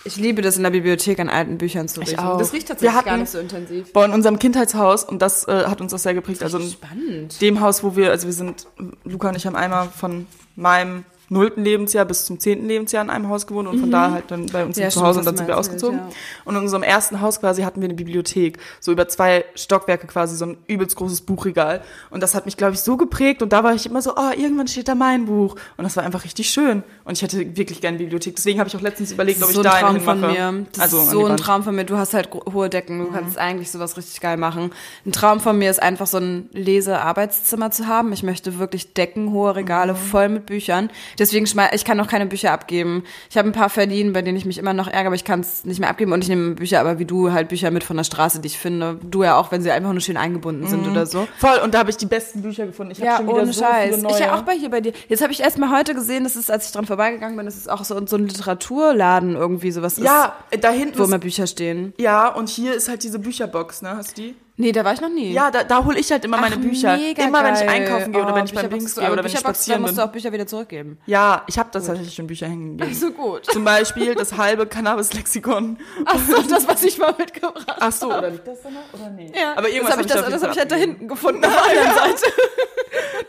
Ich 0.03 0.15
liebe 0.15 0.41
das 0.41 0.57
in 0.57 0.63
der 0.63 0.71
Bibliothek 0.71 1.19
an 1.19 1.29
alten 1.29 1.60
Büchern 1.60 1.88
zu 1.88 1.99
riechen. 1.99 2.17
auch. 2.17 2.39
Das 2.39 2.53
riecht 2.53 2.63
Wir 2.69 2.75
tatsächlich 2.75 2.95
hatten- 2.97 3.05
gar 3.10 3.17
nicht 3.17 3.29
so 3.29 3.38
intensiv. 3.38 3.93
Boah, 3.93 4.05
in 4.05 4.12
unserem 4.12 4.39
Kindheitshaus, 4.39 5.03
und 5.03 5.21
das 5.21 5.47
äh, 5.47 5.65
hat 5.67 5.79
uns 5.81 5.93
auch 5.93 5.99
sehr 5.99 6.15
geprägt, 6.15 6.41
also 6.41 6.57
in 6.57 6.71
Spannend. 6.71 7.39
dem 7.41 7.60
Haus, 7.60 7.84
wo 7.84 7.95
wir, 7.95 8.10
also 8.10 8.25
wir 8.25 8.34
sind, 8.34 8.65
Luca 9.03 9.29
und 9.29 9.36
ich 9.36 9.45
haben 9.45 9.55
einmal 9.55 9.89
von 9.89 10.25
meinem 10.55 11.05
nullten 11.31 11.63
Lebensjahr 11.63 12.03
bis 12.05 12.25
zum 12.25 12.39
zehnten 12.39 12.67
Lebensjahr 12.67 13.03
in 13.03 13.09
einem 13.09 13.29
Haus 13.29 13.47
gewohnt 13.47 13.67
und 13.69 13.79
von 13.79 13.89
da 13.89 14.11
halt 14.11 14.25
dann 14.29 14.47
bei 14.47 14.65
uns 14.65 14.75
Mhm. 14.77 14.83
Ja, 14.83 14.89
zu 14.89 15.01
Hause 15.01 15.19
und 15.19 15.25
dann 15.25 15.37
sind 15.37 15.47
wir 15.47 15.55
erzählt, 15.55 15.75
ausgezogen. 15.75 15.97
ja. 15.99 16.09
Und 16.45 16.55
in 16.55 16.61
unserem 16.61 16.83
ersten 16.83 17.21
Haus 17.21 17.39
quasi 17.39 17.61
hatten 17.63 17.79
wir 17.81 17.85
eine 17.87 17.93
Bibliothek, 17.95 18.57
so 18.79 18.91
über 18.91 19.07
zwei 19.07 19.45
Stockwerke 19.55 20.07
quasi, 20.07 20.35
so 20.35 20.45
ein 20.45 20.57
übelst 20.67 20.95
großes 20.97 21.21
Buchregal. 21.21 21.81
Und 22.09 22.21
das 22.21 22.35
hat 22.35 22.45
mich, 22.45 22.57
glaube 22.57 22.73
ich, 22.73 22.81
so 22.81 22.97
geprägt 22.97 23.41
und 23.41 23.53
da 23.53 23.63
war 23.63 23.73
ich 23.73 23.85
immer 23.85 24.01
so, 24.01 24.13
oh, 24.15 24.31
irgendwann 24.37 24.67
steht 24.67 24.87
da 24.89 24.95
mein 24.95 25.25
Buch. 25.25 25.55
Und 25.77 25.83
das 25.85 25.95
war 25.95 26.03
einfach 26.03 26.23
richtig 26.25 26.49
schön. 26.49 26.83
Und 27.05 27.13
ich 27.13 27.21
hätte 27.21 27.55
wirklich 27.55 27.79
gerne 27.79 27.95
eine 27.95 28.03
Bibliothek. 28.03 28.35
Deswegen 28.35 28.59
habe 28.59 28.67
ich 28.67 28.75
auch 28.75 28.81
letztens 28.81 29.11
überlegt, 29.11 29.37
ob 29.41 29.45
ist 29.45 29.51
ich 29.51 29.55
so 29.55 29.63
da 29.63 29.73
ein 29.73 29.85
eine 29.85 30.03
Traum 30.03 30.19
von 30.19 30.31
mir. 30.31 30.65
Das 30.73 30.81
also 30.81 30.97
ist 30.99 31.09
so 31.11 31.25
ein. 31.25 31.37
Traum 31.37 31.63
von 31.63 31.75
mir. 31.75 31.85
Du 31.85 31.97
hast 31.97 32.13
halt 32.13 32.29
hohe 32.53 32.69
Decken. 32.69 32.99
Du 32.99 33.11
kannst 33.11 33.37
eigentlich 33.37 33.71
sowas 33.71 33.95
richtig 33.95 34.19
geil 34.19 34.35
machen. 34.37 34.71
Ein 35.05 35.11
Traum 35.13 35.39
von 35.39 35.57
mir 35.57 35.71
ist 35.71 35.81
einfach 35.81 36.07
so 36.07 36.17
ein 36.17 36.49
Lese-Arbeitszimmer 36.51 37.71
zu 37.71 37.87
haben. 37.87 38.11
Ich 38.13 38.23
möchte 38.23 38.59
wirklich 38.59 38.93
Decken, 38.93 39.31
hohe 39.31 39.55
Regale 39.55 39.95
voll 39.95 40.29
mit 40.29 40.45
Büchern. 40.45 40.89
Deswegen 41.21 41.45
schmeiß, 41.45 41.69
ich 41.75 41.86
kann 41.86 41.97
noch 41.97 42.07
keine 42.07 42.25
Bücher 42.25 42.51
abgeben. 42.51 43.03
Ich 43.29 43.38
habe 43.38 43.47
ein 43.47 43.51
paar 43.51 43.69
verliehen, 43.69 44.12
bei 44.12 44.23
denen 44.23 44.38
ich 44.38 44.45
mich 44.45 44.57
immer 44.57 44.73
noch 44.73 44.88
ärgere, 44.88 45.05
aber 45.07 45.15
ich 45.15 45.23
kann 45.23 45.41
es 45.41 45.63
nicht 45.65 45.79
mehr 45.79 45.88
abgeben. 45.89 46.12
Und 46.13 46.23
ich 46.23 46.29
nehme 46.29 46.55
Bücher, 46.55 46.79
aber 46.79 46.97
wie 46.97 47.05
du 47.05 47.31
halt 47.31 47.49
Bücher 47.49 47.69
mit 47.69 47.84
von 47.84 47.95
der 47.95 48.03
Straße, 48.03 48.39
die 48.39 48.47
ich 48.47 48.57
finde. 48.57 48.97
Du 49.03 49.23
ja 49.23 49.38
auch, 49.38 49.51
wenn 49.51 49.62
sie 49.62 49.69
einfach 49.69 49.91
nur 49.91 50.01
schön 50.01 50.17
eingebunden 50.17 50.65
sind 50.67 50.88
oder 50.88 51.05
so. 51.05 51.27
Voll, 51.38 51.60
und 51.63 51.75
da 51.75 51.79
habe 51.79 51.91
ich 51.91 51.97
die 51.97 52.07
besten 52.07 52.41
Bücher 52.41 52.65
gefunden. 52.65 52.91
Ich 52.93 52.97
habe 52.97 53.05
Ja, 53.07 53.17
schon 53.17 53.27
wieder 53.27 53.43
ohne 53.43 53.53
so 53.53 53.62
Scheiß. 53.63 53.89
viele 53.93 54.01
neue. 54.01 54.13
Ich 54.13 54.19
ja 54.19 54.36
auch 54.36 54.41
bei 54.41 54.53
hier 54.53 54.71
bei 54.71 54.81
dir. 54.81 54.93
Jetzt 55.10 55.21
habe 55.21 55.31
ich 55.31 55.41
erst 55.41 55.60
mal 55.60 55.69
heute 55.71 55.93
gesehen, 55.93 56.23
das 56.23 56.36
ist, 56.36 56.49
als 56.49 56.65
ich 56.65 56.71
dran 56.71 56.88
vorbeigegangen 56.88 57.38
bin, 57.38 57.45
das 57.45 57.55
ist 57.55 57.69
auch 57.69 57.84
so, 57.84 58.03
so 58.07 58.15
ein 58.15 58.27
Literaturladen 58.27 59.36
irgendwie 59.36 59.71
sowas 59.71 59.97
ja, 59.97 60.34
da 60.60 60.71
hinten 60.71 60.93
ist, 60.93 60.97
wo 60.99 61.03
ist, 61.03 61.10
immer 61.10 61.19
Bücher 61.19 61.45
stehen. 61.45 61.93
Ja, 61.99 62.29
und 62.29 62.49
hier 62.49 62.73
ist 62.73 62.89
halt 62.89 63.03
diese 63.03 63.19
Bücherbox, 63.19 63.84
ne? 63.84 63.95
Hast 63.95 64.17
du 64.17 64.23
die? 64.23 64.36
Nee, 64.57 64.71
da 64.73 64.83
war 64.85 64.93
ich 64.93 65.01
noch 65.01 65.09
nie. 65.09 65.31
Ja, 65.31 65.49
da, 65.49 65.63
da 65.63 65.83
hole 65.85 65.97
ich 65.97 66.11
halt 66.11 66.23
immer 66.25 66.37
meine 66.37 66.55
Ach, 66.55 66.61
Bücher. 66.61 66.95
mega 66.97 67.23
Immer 67.23 67.43
wenn 67.43 67.53
ich 67.55 67.61
geil. 67.61 67.69
einkaufen 67.69 68.11
gehe 68.11 68.21
oder 68.21 68.33
Oh, 68.33 68.35
wenn 68.35 68.45
ich 68.45 68.53
beim 68.53 68.69
Dings 68.69 68.95
gehe 68.95 69.11
oder 69.11 69.23
wenn 69.23 69.31
ich 69.31 69.39
spazieren 69.39 69.81
dann 69.81 69.89
musst 69.89 69.97
du 69.97 70.03
auch 70.03 70.11
Bücher 70.11 70.31
wieder 70.31 70.45
zurückgeben. 70.45 70.97
Ja, 71.05 71.43
ich 71.47 71.57
habe 71.57 71.69
das 71.71 71.85
tatsächlich 71.85 72.13
schon 72.13 72.27
Bücher 72.27 72.47
hingegeben. 72.47 72.93
So 72.93 73.11
gut. 73.11 73.45
Zum 73.45 73.63
Beispiel 73.63 74.13
das 74.13 74.37
halbe 74.37 74.67
Cannabis-Lexikon. 74.67 75.77
Ach 76.05 76.19
so, 76.27 76.41
das, 76.43 76.67
was 76.67 76.83
ich 76.83 76.97
mal 76.99 77.15
mitgebracht 77.17 77.65
habe. 77.67 77.81
Ach 77.81 77.91
so, 77.91 78.07
oder 78.07 78.29
liegt 78.29 78.45
das 78.47 78.61
da 78.61 78.69
noch? 78.69 78.93
Oder 78.99 79.09
nee? 79.09 79.31
Ja, 79.35 79.53
Aber 79.55 79.69
irgendwas 79.69 79.95
das 79.95 79.97
habe 79.97 80.07
ich, 80.07 80.13
das, 80.13 80.29
das 80.31 80.43
hab 80.43 80.51
ich 80.51 80.57
halt 80.59 80.71
da 80.71 80.75
hinten 80.75 81.07
gefunden 81.07 81.43
auf 81.45 81.51
der 81.71 81.91
anderen 81.93 82.17
Seite. 82.17 82.33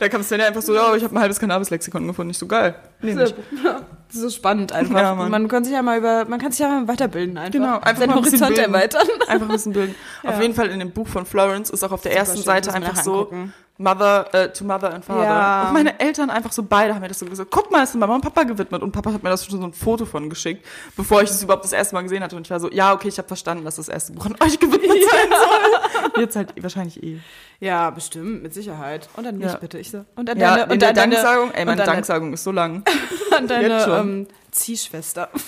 Da 0.00 0.08
kam 0.08 0.22
Svenja 0.22 0.46
einfach 0.48 0.62
so, 0.62 0.74
ja, 0.74 0.94
ich 0.96 1.04
habe 1.04 1.14
ein 1.14 1.20
halbes 1.20 1.38
Cannabis-Lexikon 1.38 2.06
gefunden. 2.08 2.30
Ich 2.30 2.38
so, 2.38 2.46
geil. 2.46 2.74
Nee, 3.00 3.14
nicht. 3.14 3.34
Das 4.12 4.16
ist 4.16 4.22
so 4.22 4.36
spannend 4.36 4.72
einfach. 4.72 5.00
Ja, 5.00 5.14
Mann. 5.14 5.30
man 5.30 5.48
kann 5.48 5.64
sich 5.64 5.72
ja 5.72 5.80
mal 5.80 5.96
über, 5.96 6.26
man 6.26 6.38
kann 6.38 6.52
sich 6.52 6.60
ja 6.60 6.68
mal 6.68 6.86
weiterbilden 6.86 7.38
einfach. 7.38 7.52
Genau, 7.52 7.76
einfach 7.76 7.96
Seinen 7.96 8.10
ein 8.10 8.22
bisschen 8.22 8.40
Horizont 8.40 8.56
bilden. 8.56 8.74
erweitern. 8.74 9.08
Einfach 9.26 9.46
ein 9.46 9.52
bisschen 9.52 9.72
bilden. 9.72 9.94
Auf 10.26 10.40
jeden 10.40 10.54
Fall 10.54 10.68
in 10.68 10.80
dem 10.80 10.90
Buch 10.90 11.08
von 11.08 11.24
Florence 11.24 11.70
ist 11.70 11.82
auch 11.82 11.92
auf 11.92 12.02
der 12.02 12.14
ersten 12.14 12.36
schön, 12.36 12.44
Seite 12.44 12.72
man 12.72 12.82
einfach 12.84 13.02
so 13.02 13.20
angucken. 13.20 13.54
Mother 13.82 14.32
äh, 14.32 14.52
to 14.52 14.64
Mother 14.64 14.94
and 14.94 15.04
Father. 15.04 15.24
Ja. 15.24 15.66
Und 15.68 15.74
meine 15.74 15.98
Eltern 15.98 16.30
einfach 16.30 16.52
so 16.52 16.62
beide 16.62 16.94
haben 16.94 17.00
mir 17.02 17.08
das 17.08 17.18
so 17.18 17.26
gesagt. 17.26 17.50
Guck 17.50 17.70
mal, 17.70 17.82
ist 17.82 17.94
Mama 17.94 18.14
und 18.14 18.20
Papa 18.20 18.44
gewidmet. 18.44 18.82
Und 18.82 18.92
Papa 18.92 19.12
hat 19.12 19.22
mir 19.22 19.30
das 19.30 19.44
schon 19.44 19.60
so 19.60 19.66
ein 19.66 19.72
Foto 19.72 20.06
von 20.06 20.30
geschickt, 20.30 20.64
bevor 20.96 21.22
ich 21.22 21.30
es 21.30 21.42
überhaupt 21.42 21.64
das 21.64 21.72
erste 21.72 21.94
Mal 21.94 22.02
gesehen 22.02 22.22
hatte. 22.22 22.36
Und 22.36 22.46
ich 22.46 22.50
war 22.50 22.60
so, 22.60 22.70
ja, 22.70 22.92
okay, 22.92 23.08
ich 23.08 23.18
habe 23.18 23.28
verstanden, 23.28 23.64
dass 23.64 23.76
das 23.76 23.88
erste 23.88 24.12
Buch 24.12 24.26
an 24.26 24.36
euch 24.40 24.58
gewidmet 24.58 24.90
sein 25.10 25.28
soll. 25.30 26.20
Jetzt 26.22 26.36
halt 26.36 26.54
wahrscheinlich 26.62 27.02
eh. 27.02 27.18
Ja, 27.60 27.90
bestimmt, 27.90 28.42
mit 28.42 28.54
Sicherheit. 28.54 29.08
Und 29.16 29.24
dann 29.24 29.38
mich 29.38 29.50
Ja. 29.50 29.58
bitte, 29.58 29.78
ich 29.78 29.90
so. 29.90 30.04
Und 30.14 30.28
dann 30.28 30.38
Ja, 30.38 30.50
deine, 30.50 30.64
in 30.64 30.70
und 30.72 30.82
dann 30.82 30.94
deine, 30.94 31.14
Danksagung, 31.16 31.50
ey, 31.52 31.64
meine 31.64 31.84
Danksagung 31.84 32.32
ist 32.32 32.44
so 32.44 32.52
lang. 32.52 32.84
Deine, 33.30 33.46
deine 33.46 33.84
ähm, 33.98 34.26
Ziehschwester. 34.50 35.30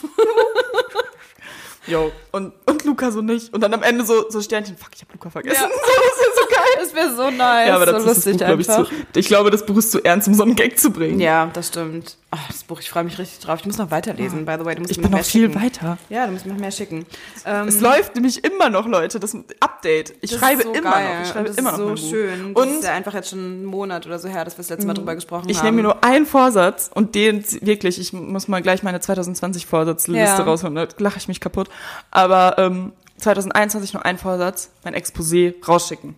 Jo. 1.87 2.13
Und, 2.33 2.55
und 2.67 2.85
Luca 2.85 3.11
so 3.11 3.21
nicht. 3.21 3.53
Und 3.53 3.61
dann 3.61 3.75
am 3.75 3.83
Ende 3.83 4.05
so, 4.05 4.31
so 4.31 4.41
Sternchen, 4.41 4.77
fuck, 4.77 4.91
ich 4.95 5.03
habe 5.03 5.13
Luca 5.13 5.31
vergessen. 5.31 5.63
Ja. 5.63 5.69
So, 5.69 5.75
das 5.75 6.27
ist 6.27 6.37
so. 6.37 6.54
Das 6.81 6.95
wäre 6.95 7.15
so 7.15 7.31
nice, 7.31 7.69
Ja, 7.69 7.77
aber 7.77 7.87
so 7.87 7.93
das 7.93 8.03
ist 8.03 8.07
das 8.09 8.17
lustig 8.17 8.33
Buch, 8.33 8.47
glaube 8.47 8.63
ich, 8.63 8.71
einfach. 8.71 8.89
zu, 8.89 9.19
ich 9.19 9.27
glaube, 9.29 9.51
das 9.51 9.67
Buch 9.67 9.77
ist 9.79 9.91
zu 9.93 10.05
ernst, 10.05 10.29
um 10.29 10.35
so 10.35 10.43
einen 10.43 10.55
Gag 10.57 10.79
zu 10.79 10.91
bringen. 10.91 11.21
Ja, 11.21 11.49
das 11.53 11.69
stimmt. 11.69 12.17
Ach, 12.31 12.47
das 12.49 12.65
Buch, 12.65 12.81
ich 12.81 12.91
freue 12.91 13.05
mich 13.05 13.17
richtig 13.19 13.39
drauf. 13.45 13.61
Ich 13.61 13.67
muss 13.67 13.79
noch 13.79 13.91
weiterlesen, 13.93 14.45
by 14.45 14.57
the 14.59 14.65
way. 14.65 14.75
Du 14.75 14.81
musst 14.81 14.91
Ich 14.91 15.01
bin 15.01 15.11
mehr 15.11 15.21
noch 15.21 15.27
viel 15.27 15.49
schicken. 15.49 15.63
weiter. 15.63 15.99
Ja, 16.09 16.27
du 16.27 16.33
musst 16.33 16.47
mir 16.47 16.53
noch 16.53 16.61
mehr 16.61 16.73
schicken. 16.73 17.07
Ähm, 17.47 17.69
Es 17.69 17.81
läuft 17.81 18.15
nämlich 18.17 18.43
immer 18.45 18.71
noch, 18.71 18.87
Leute, 18.89 19.21
das 19.21 19.37
Update. 19.61 20.15
Ich 20.21 20.31
das 20.33 20.41
schreibe 20.41 20.63
ist 20.63 20.67
so 20.67 20.73
immer 20.75 20.91
geil. 20.91 21.15
noch. 21.19 21.23
Ich 21.23 21.29
schreibe 21.33 21.49
das 21.49 21.57
immer 21.57 21.73
ist 21.73 21.79
noch. 21.79 21.97
so 21.97 22.09
schön. 22.11 22.55
Das 22.55 22.63
Und 22.63 22.71
Mhm. 22.73 22.79
ist 22.79 22.85
ja 22.85 22.93
einfach 22.93 23.15
jetzt 23.15 23.31
schon 23.31 23.39
einen 23.39 23.65
Monat 23.65 24.07
oder 24.07 24.19
so 24.19 24.29
her, 24.29 24.45
dass 24.45 24.55
wir 24.55 24.63
das 24.63 24.71
letzte 24.71 24.87
Mal 24.87 24.95
drüber 24.95 25.15
gesprochen 25.15 25.49
ich 25.49 25.59
haben. 25.59 25.67
nehme 25.67 25.77
mir 25.77 25.83
nur 25.85 26.03
einen 26.05 26.27
Vorsatz 26.27 26.91
und 26.93 27.15
den 27.15 27.45
wirklich, 27.61 28.01
ich 28.01 28.13
muss 28.13 28.49
mal 28.49 28.63
gleich 28.63 28.83
meine 28.83 28.99
2020 29.01 29.67
Vorsatzliste 29.67 30.19
Ja. 30.19 30.43
rausholen, 30.43 30.75
da 30.75 30.89
lache 30.99 31.19
ich 31.19 31.29
mich 31.29 31.41
kaputt. 31.41 31.69
Aber 32.11 32.57
ähm, 32.59 32.93
2021 33.19 33.93
nur 33.95 34.05
ein 34.05 34.19
Vorsatz, 34.19 34.71
mein 34.85 34.95
Exposé 34.97 35.55
rausschicken. 35.67 36.17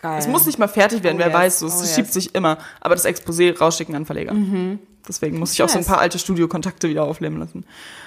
Geil. 0.00 0.18
Es 0.18 0.26
muss 0.28 0.44
nicht 0.46 0.58
mal 0.58 0.68
fertig 0.68 1.02
werden, 1.02 1.16
Oh 1.16 1.20
wer 1.20 1.28
yes, 1.28 1.34
weiß, 1.34 1.58
so, 1.60 1.66
es 1.66 1.74
oh 1.76 1.80
yes. 1.80 1.90
Mhm. 1.90 1.94
schiebt 1.94 2.12
sich 2.12 2.34
immer. 2.34 2.58
Aber 2.80 2.94
das 2.94 3.04
Exposé 3.06 3.56
rausschicken 3.58 3.94
an 3.94 4.04
Verleger. 4.06 4.34
Deswegen 5.08 5.38
muss 5.38 5.52
ich 5.52 5.62
auch 5.62 5.68
so 5.68 5.78
ein 5.78 5.84
paar 5.84 5.98
alte 5.98 6.18
Studiokontakte 6.18 6.88
wieder 6.88 7.04
aufleben 7.04 7.38
lassen. 7.38 7.64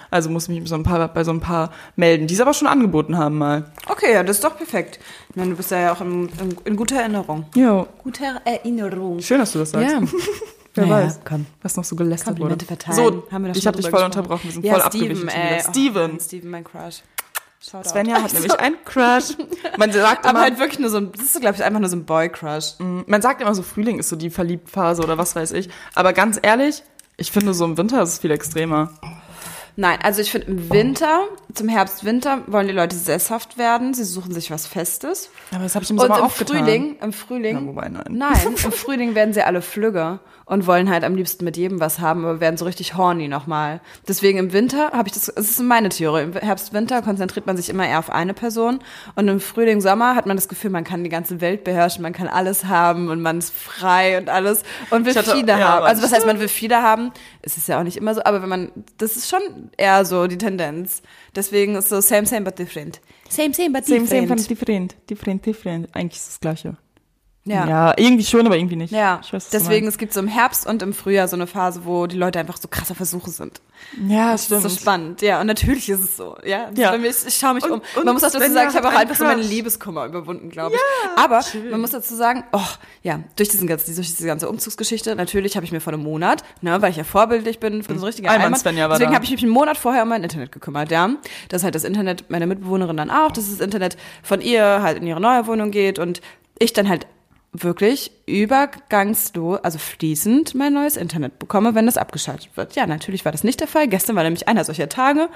Also 0.09 0.29
muss 0.29 0.47
mich 0.47 0.67
so 0.67 0.75
ein 0.75 0.83
paar, 0.83 1.07
bei 1.13 1.23
so 1.23 1.31
ein 1.31 1.39
paar 1.41 1.71
melden, 1.95 2.27
die 2.27 2.33
es 2.33 2.39
aber 2.41 2.53
schon 2.53 2.67
angeboten 2.67 3.17
haben 3.17 3.37
mal. 3.37 3.71
Okay, 3.87 4.13
ja, 4.13 4.23
das 4.23 4.37
ist 4.37 4.43
doch 4.43 4.57
perfekt. 4.57 4.99
Ich 5.29 5.35
meine, 5.35 5.51
du 5.51 5.57
bist 5.57 5.69
ja 5.71 5.93
auch 5.93 6.01
in, 6.01 6.29
in, 6.39 6.57
in 6.65 6.75
guter 6.75 6.97
Erinnerung. 7.01 7.45
Jo. 7.55 7.87
Guter 8.03 8.41
Erinnerung. 8.45 9.19
Schön, 9.19 9.39
dass 9.39 9.51
du 9.51 9.59
das 9.59 9.71
sagst. 9.71 9.91
Ja. 9.93 10.01
Wer 10.75 10.85
Naja, 10.85 11.05
weiß, 11.07 11.19
komm. 11.25 11.45
was 11.63 11.75
noch 11.75 11.83
so 11.83 11.95
gelästert 11.95 12.37
Komplimente 12.37 12.65
wurde. 12.69 12.81
verteilen. 12.81 12.95
So, 13.23 13.31
Haben 13.31 13.43
wir 13.45 13.49
doch 13.51 13.57
ich 13.57 13.63
schon 13.63 13.67
habe 13.67 13.77
dich 13.77 13.89
voll 13.89 13.99
gesprochen. 13.99 14.05
unterbrochen, 14.05 14.43
wir 14.43 14.51
sind 14.51 14.65
ja, 14.65 14.73
voll 14.73 14.81
Steven, 14.91 15.11
abgewichen 15.11 15.49
wieder. 15.49 15.59
Steven. 15.71 16.11
Oh, 16.15 16.19
Steven, 16.23 16.49
mein 16.51 16.63
Crush. 16.63 17.01
Shoutout. 17.69 17.89
Svenja 17.89 18.21
hat 18.21 18.33
nämlich 18.33 18.59
einen 18.59 18.77
Crush. 18.85 19.35
Man 19.77 19.91
sagt 19.91 20.19
Aber 20.25 20.29
immer, 20.31 20.41
halt 20.41 20.59
wirklich 20.59 20.79
nur 20.79 20.89
so 20.89 20.97
ein, 20.97 21.11
das 21.11 21.23
ist, 21.35 21.41
glaube 21.41 21.55
ich, 21.55 21.63
einfach 21.63 21.79
nur 21.79 21.89
so 21.89 21.95
ein 21.97 22.05
Boy-Crush. 22.05 22.75
man 22.79 23.21
sagt 23.21 23.41
immer 23.41 23.53
so, 23.55 23.63
Frühling 23.63 23.99
ist 23.99 24.09
so 24.09 24.15
die 24.15 24.29
Verliebtphase 24.29 25.01
oder 25.03 25.17
was 25.17 25.35
weiß 25.35 25.51
ich. 25.51 25.69
Aber 25.95 26.13
ganz 26.13 26.39
ehrlich, 26.41 26.83
ich 27.17 27.31
finde 27.31 27.53
so 27.53 27.65
im 27.65 27.77
Winter 27.77 28.01
ist 28.03 28.09
es 28.13 28.19
viel 28.19 28.31
extremer. 28.31 28.91
Nein, 29.79 29.99
also 30.01 30.21
ich 30.21 30.31
finde 30.31 30.47
im 30.47 30.71
Winter, 30.71 31.25
zum 31.53 31.67
Herbst, 31.69 32.03
Winter 32.03 32.41
wollen 32.47 32.67
die 32.67 32.73
Leute 32.73 32.95
sesshaft 32.95 33.59
werden. 33.59 33.93
Sie 33.93 34.05
suchen 34.05 34.33
sich 34.33 34.49
was 34.49 34.65
Festes. 34.65 35.29
Aber 35.51 35.63
das 35.63 35.75
habe 35.75 35.83
ich 35.83 35.91
im 35.91 35.99
Und 35.99 36.07
Sommer 36.07 36.17
im 36.17 36.23
auch 36.23 36.35
getan. 36.35 36.57
Frühling, 36.57 36.95
im 36.99 37.13
Frühling, 37.13 37.55
Ja, 37.57 37.65
wobei, 37.67 37.89
nein. 37.89 38.03
nein, 38.09 38.39
im 38.63 38.71
Frühling 38.71 39.13
werden 39.13 39.33
sie 39.35 39.43
alle 39.43 39.61
flügge 39.61 40.19
und 40.47 40.65
wollen 40.65 40.89
halt 40.89 41.03
am 41.03 41.13
liebsten 41.15 41.43
mit 41.45 41.57
jedem 41.57 41.79
was 41.79 41.99
haben, 41.99 42.25
aber 42.25 42.39
werden 42.39 42.57
so 42.57 42.65
richtig 42.65 42.95
horny 42.97 43.27
nochmal. 43.27 43.81
Deswegen 44.07 44.39
im 44.39 44.53
Winter 44.53 44.91
habe 44.93 45.07
ich 45.09 45.13
das, 45.13 45.25
das 45.25 45.51
ist 45.51 45.59
meine 45.59 45.89
Theorie. 45.89 46.23
Im 46.23 46.33
Herbst, 46.33 46.73
Winter 46.73 47.01
konzentriert 47.01 47.45
man 47.45 47.55
sich 47.57 47.69
immer 47.69 47.85
eher 47.85 47.99
auf 47.99 48.09
eine 48.09 48.33
Person 48.33 48.79
und 49.15 49.27
im 49.27 49.39
Frühling, 49.41 49.81
Sommer 49.81 50.15
hat 50.15 50.25
man 50.25 50.37
das 50.37 50.47
Gefühl, 50.47 50.71
man 50.71 50.85
kann 50.85 51.03
die 51.03 51.09
ganze 51.09 51.41
Welt 51.41 51.63
beherrschen, 51.65 52.01
man 52.01 52.13
kann 52.13 52.27
alles 52.27 52.65
haben 52.65 53.09
und 53.09 53.21
man 53.21 53.39
ist 53.39 53.53
frei 53.53 54.17
und 54.17 54.29
alles 54.29 54.63
und 54.89 55.05
will 55.05 55.13
hatte- 55.13 55.31
viele 55.31 55.51
ja, 55.51 55.59
haben. 55.59 55.85
Also 55.85 56.01
was 56.01 56.09
das 56.11 56.19
heißt, 56.19 56.25
man 56.27 56.39
will 56.39 56.47
viele 56.47 56.81
haben? 56.81 57.11
Es 57.41 57.57
ist 57.57 57.67
ja 57.67 57.77
auch 57.79 57.83
nicht 57.83 57.97
immer 57.97 58.15
so, 58.15 58.23
aber 58.23 58.41
wenn 58.41 58.49
man, 58.49 58.71
das 58.97 59.17
ist 59.17 59.29
schon 59.29 59.41
eher 59.77 60.05
so 60.05 60.27
die 60.27 60.37
Tendenz. 60.37 61.01
Deswegen 61.35 61.75
ist 61.75 61.89
so 61.89 61.99
same, 62.01 62.25
same, 62.25 62.41
but 62.41 62.57
different. 62.57 63.01
Same, 63.29 63.53
same, 63.53 63.71
but 63.71 63.85
Same, 63.85 63.99
different. 63.99 64.29
same, 64.39 64.47
different. 64.47 64.95
Different, 65.09 65.45
different. 65.45 65.89
Eigentlich 65.93 66.19
ist 66.21 66.29
das 66.29 66.39
Gleiche. 66.39 66.77
Ja. 67.49 67.67
Ja, 67.67 67.93
irgendwie 67.97 68.25
schon, 68.25 68.45
aber 68.45 68.57
irgendwie 68.57 68.75
nicht. 68.75 68.91
Ja, 68.91 69.19
Ich 69.23 69.31
weiß, 69.33 69.49
deswegen, 69.49 69.87
es 69.87 69.97
gibt 69.97 70.13
so 70.13 70.19
im 70.19 70.27
Herbst 70.27 70.67
und 70.67 70.81
im 70.81 70.93
Frühjahr 70.93 71.27
so 71.27 71.35
eine 71.35 71.47
Phase, 71.47 71.81
wo 71.85 72.05
die 72.07 72.17
Leute 72.17 72.39
einfach 72.39 72.57
so 72.57 72.67
krasser 72.67 72.93
Versuche 72.95 73.29
sind. 73.31 73.61
Ja, 74.07 74.31
Das 74.31 74.49
ist 74.51 74.61
so 74.63 74.69
spannend, 74.69 75.21
ja. 75.21 75.39
Und 75.39 75.47
natürlich 75.47 75.87
ist 75.89 75.99
es 76.01 76.17
so, 76.17 76.35
ja. 76.43 76.65
Ist 76.65 76.77
Ja. 76.77 76.91
Ist- 76.93 77.27
ich 77.27 77.35
schaue 77.35 77.53
mich 77.53 77.63
Und- 77.63 77.71
um. 77.73 77.81
und 77.95 78.05
man 78.05 78.13
muss 78.15 78.23
auch 78.23 78.31
dazu 78.31 78.51
sagen, 78.51 78.69
ich 78.69 78.75
habe 78.75 78.87
auch 78.89 78.93
einfach 78.93 79.15
so 79.15 79.23
meinen 79.23 79.39
Crush. 79.41 79.49
Liebeskummer 79.49 80.05
überwunden, 80.05 80.49
glaube 80.49 80.75
ich. 80.75 80.81
Aber 81.23 81.41
man 81.71 81.81
muss 81.81 81.91
dazu 81.91 82.15
sagen, 82.15 82.43
oh, 82.51 82.59
ja, 83.03 83.19
durch, 83.35 83.49
diesen 83.49 83.67
ganzen, 83.67 83.95
durch 83.95 84.07
diese 84.07 84.25
ganze 84.27 84.49
Umzugsgeschichte, 84.49 85.15
natürlich 85.15 85.55
habe 85.55 85.65
ich 85.65 85.71
mir 85.71 85.79
vor 85.79 85.93
einem 85.93 86.03
Monat, 86.03 86.43
ne, 86.61 86.81
weil 86.81 86.91
ich 86.91 86.97
ja 86.97 87.03
vorbildlich 87.03 87.59
bin, 87.59 87.83
für 87.83 87.97
so 87.97 88.05
richtige 88.07 88.29
Einmal 88.29 88.45
Allmann, 88.45 88.59
Svenja 88.59 88.89
war 88.89 88.97
deswegen 88.97 89.13
habe 89.15 89.23
ich 89.25 89.31
mich 89.31 89.43
einen 89.43 89.51
Monat 89.51 89.77
vorher 89.77 90.03
um 90.03 90.09
mein 90.09 90.23
Internet 90.23 90.51
gekümmert, 90.51 90.91
ja. 90.91 91.09
Das 91.49 91.61
ist 91.61 91.63
halt 91.63 91.75
das 91.75 91.83
Internet 91.83 92.29
meiner 92.29 92.47
Mitbewohnerin 92.47 92.97
dann 92.97 93.11
auch, 93.11 93.31
dass 93.31 93.49
das 93.49 93.59
Internet 93.59 93.95
von 94.23 94.41
ihr 94.41 94.81
halt 94.81 94.97
in 94.97 95.05
ihre 95.07 95.21
neue 95.21 95.45
Wohnung 95.47 95.71
geht 95.71 95.99
und 95.99 96.21
ich 96.59 96.73
dann 96.73 96.89
halt 96.89 97.05
wirklich 97.53 98.11
übergangslos, 98.25 99.59
also 99.63 99.79
fließend 99.79 100.53
mein 100.55 100.73
neues 100.73 100.97
Internet 100.97 101.39
bekomme, 101.39 101.75
wenn 101.75 101.85
das 101.85 101.97
abgeschaltet 101.97 102.49
wird. 102.55 102.75
Ja, 102.75 102.85
natürlich 102.85 103.25
war 103.25 103.31
das 103.31 103.43
nicht 103.43 103.59
der 103.59 103.67
Fall. 103.67 103.87
Gestern 103.87 104.15
war 104.15 104.23
nämlich 104.23 104.47
einer 104.47 104.63
solcher 104.63 104.89
Tage. 104.89 105.29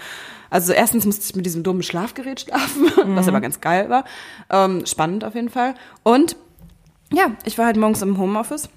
Also 0.50 0.74
erstens 0.74 1.06
musste 1.06 1.26
ich 1.26 1.36
mit 1.36 1.46
diesem 1.46 1.64
dummen 1.64 1.84
Schlafgerät 1.84 2.42
schlafen, 2.42 2.92
was 3.16 3.28
aber 3.28 3.42
ganz 3.42 3.62
geil 3.62 3.90
war. 3.90 4.06
Ähm, 4.50 4.86
spannend 4.86 5.24
auf 5.24 5.36
jeden 5.36 5.50
Fall. 5.50 5.74
Und 6.04 6.36
ja, 7.12 7.32
ich 7.46 7.58
war 7.58 7.66
halt 7.66 7.78
morgens 7.78 8.02
im 8.02 8.18
Homeoffice 8.18 8.70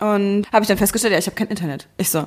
und 0.00 0.46
habe 0.52 0.62
ich 0.62 0.68
dann 0.68 0.78
festgestellt, 0.78 1.12
ja, 1.12 1.18
ich 1.18 1.26
habe 1.26 1.36
kein 1.36 1.48
Internet. 1.48 1.88
Ich 1.96 2.10
so, 2.10 2.26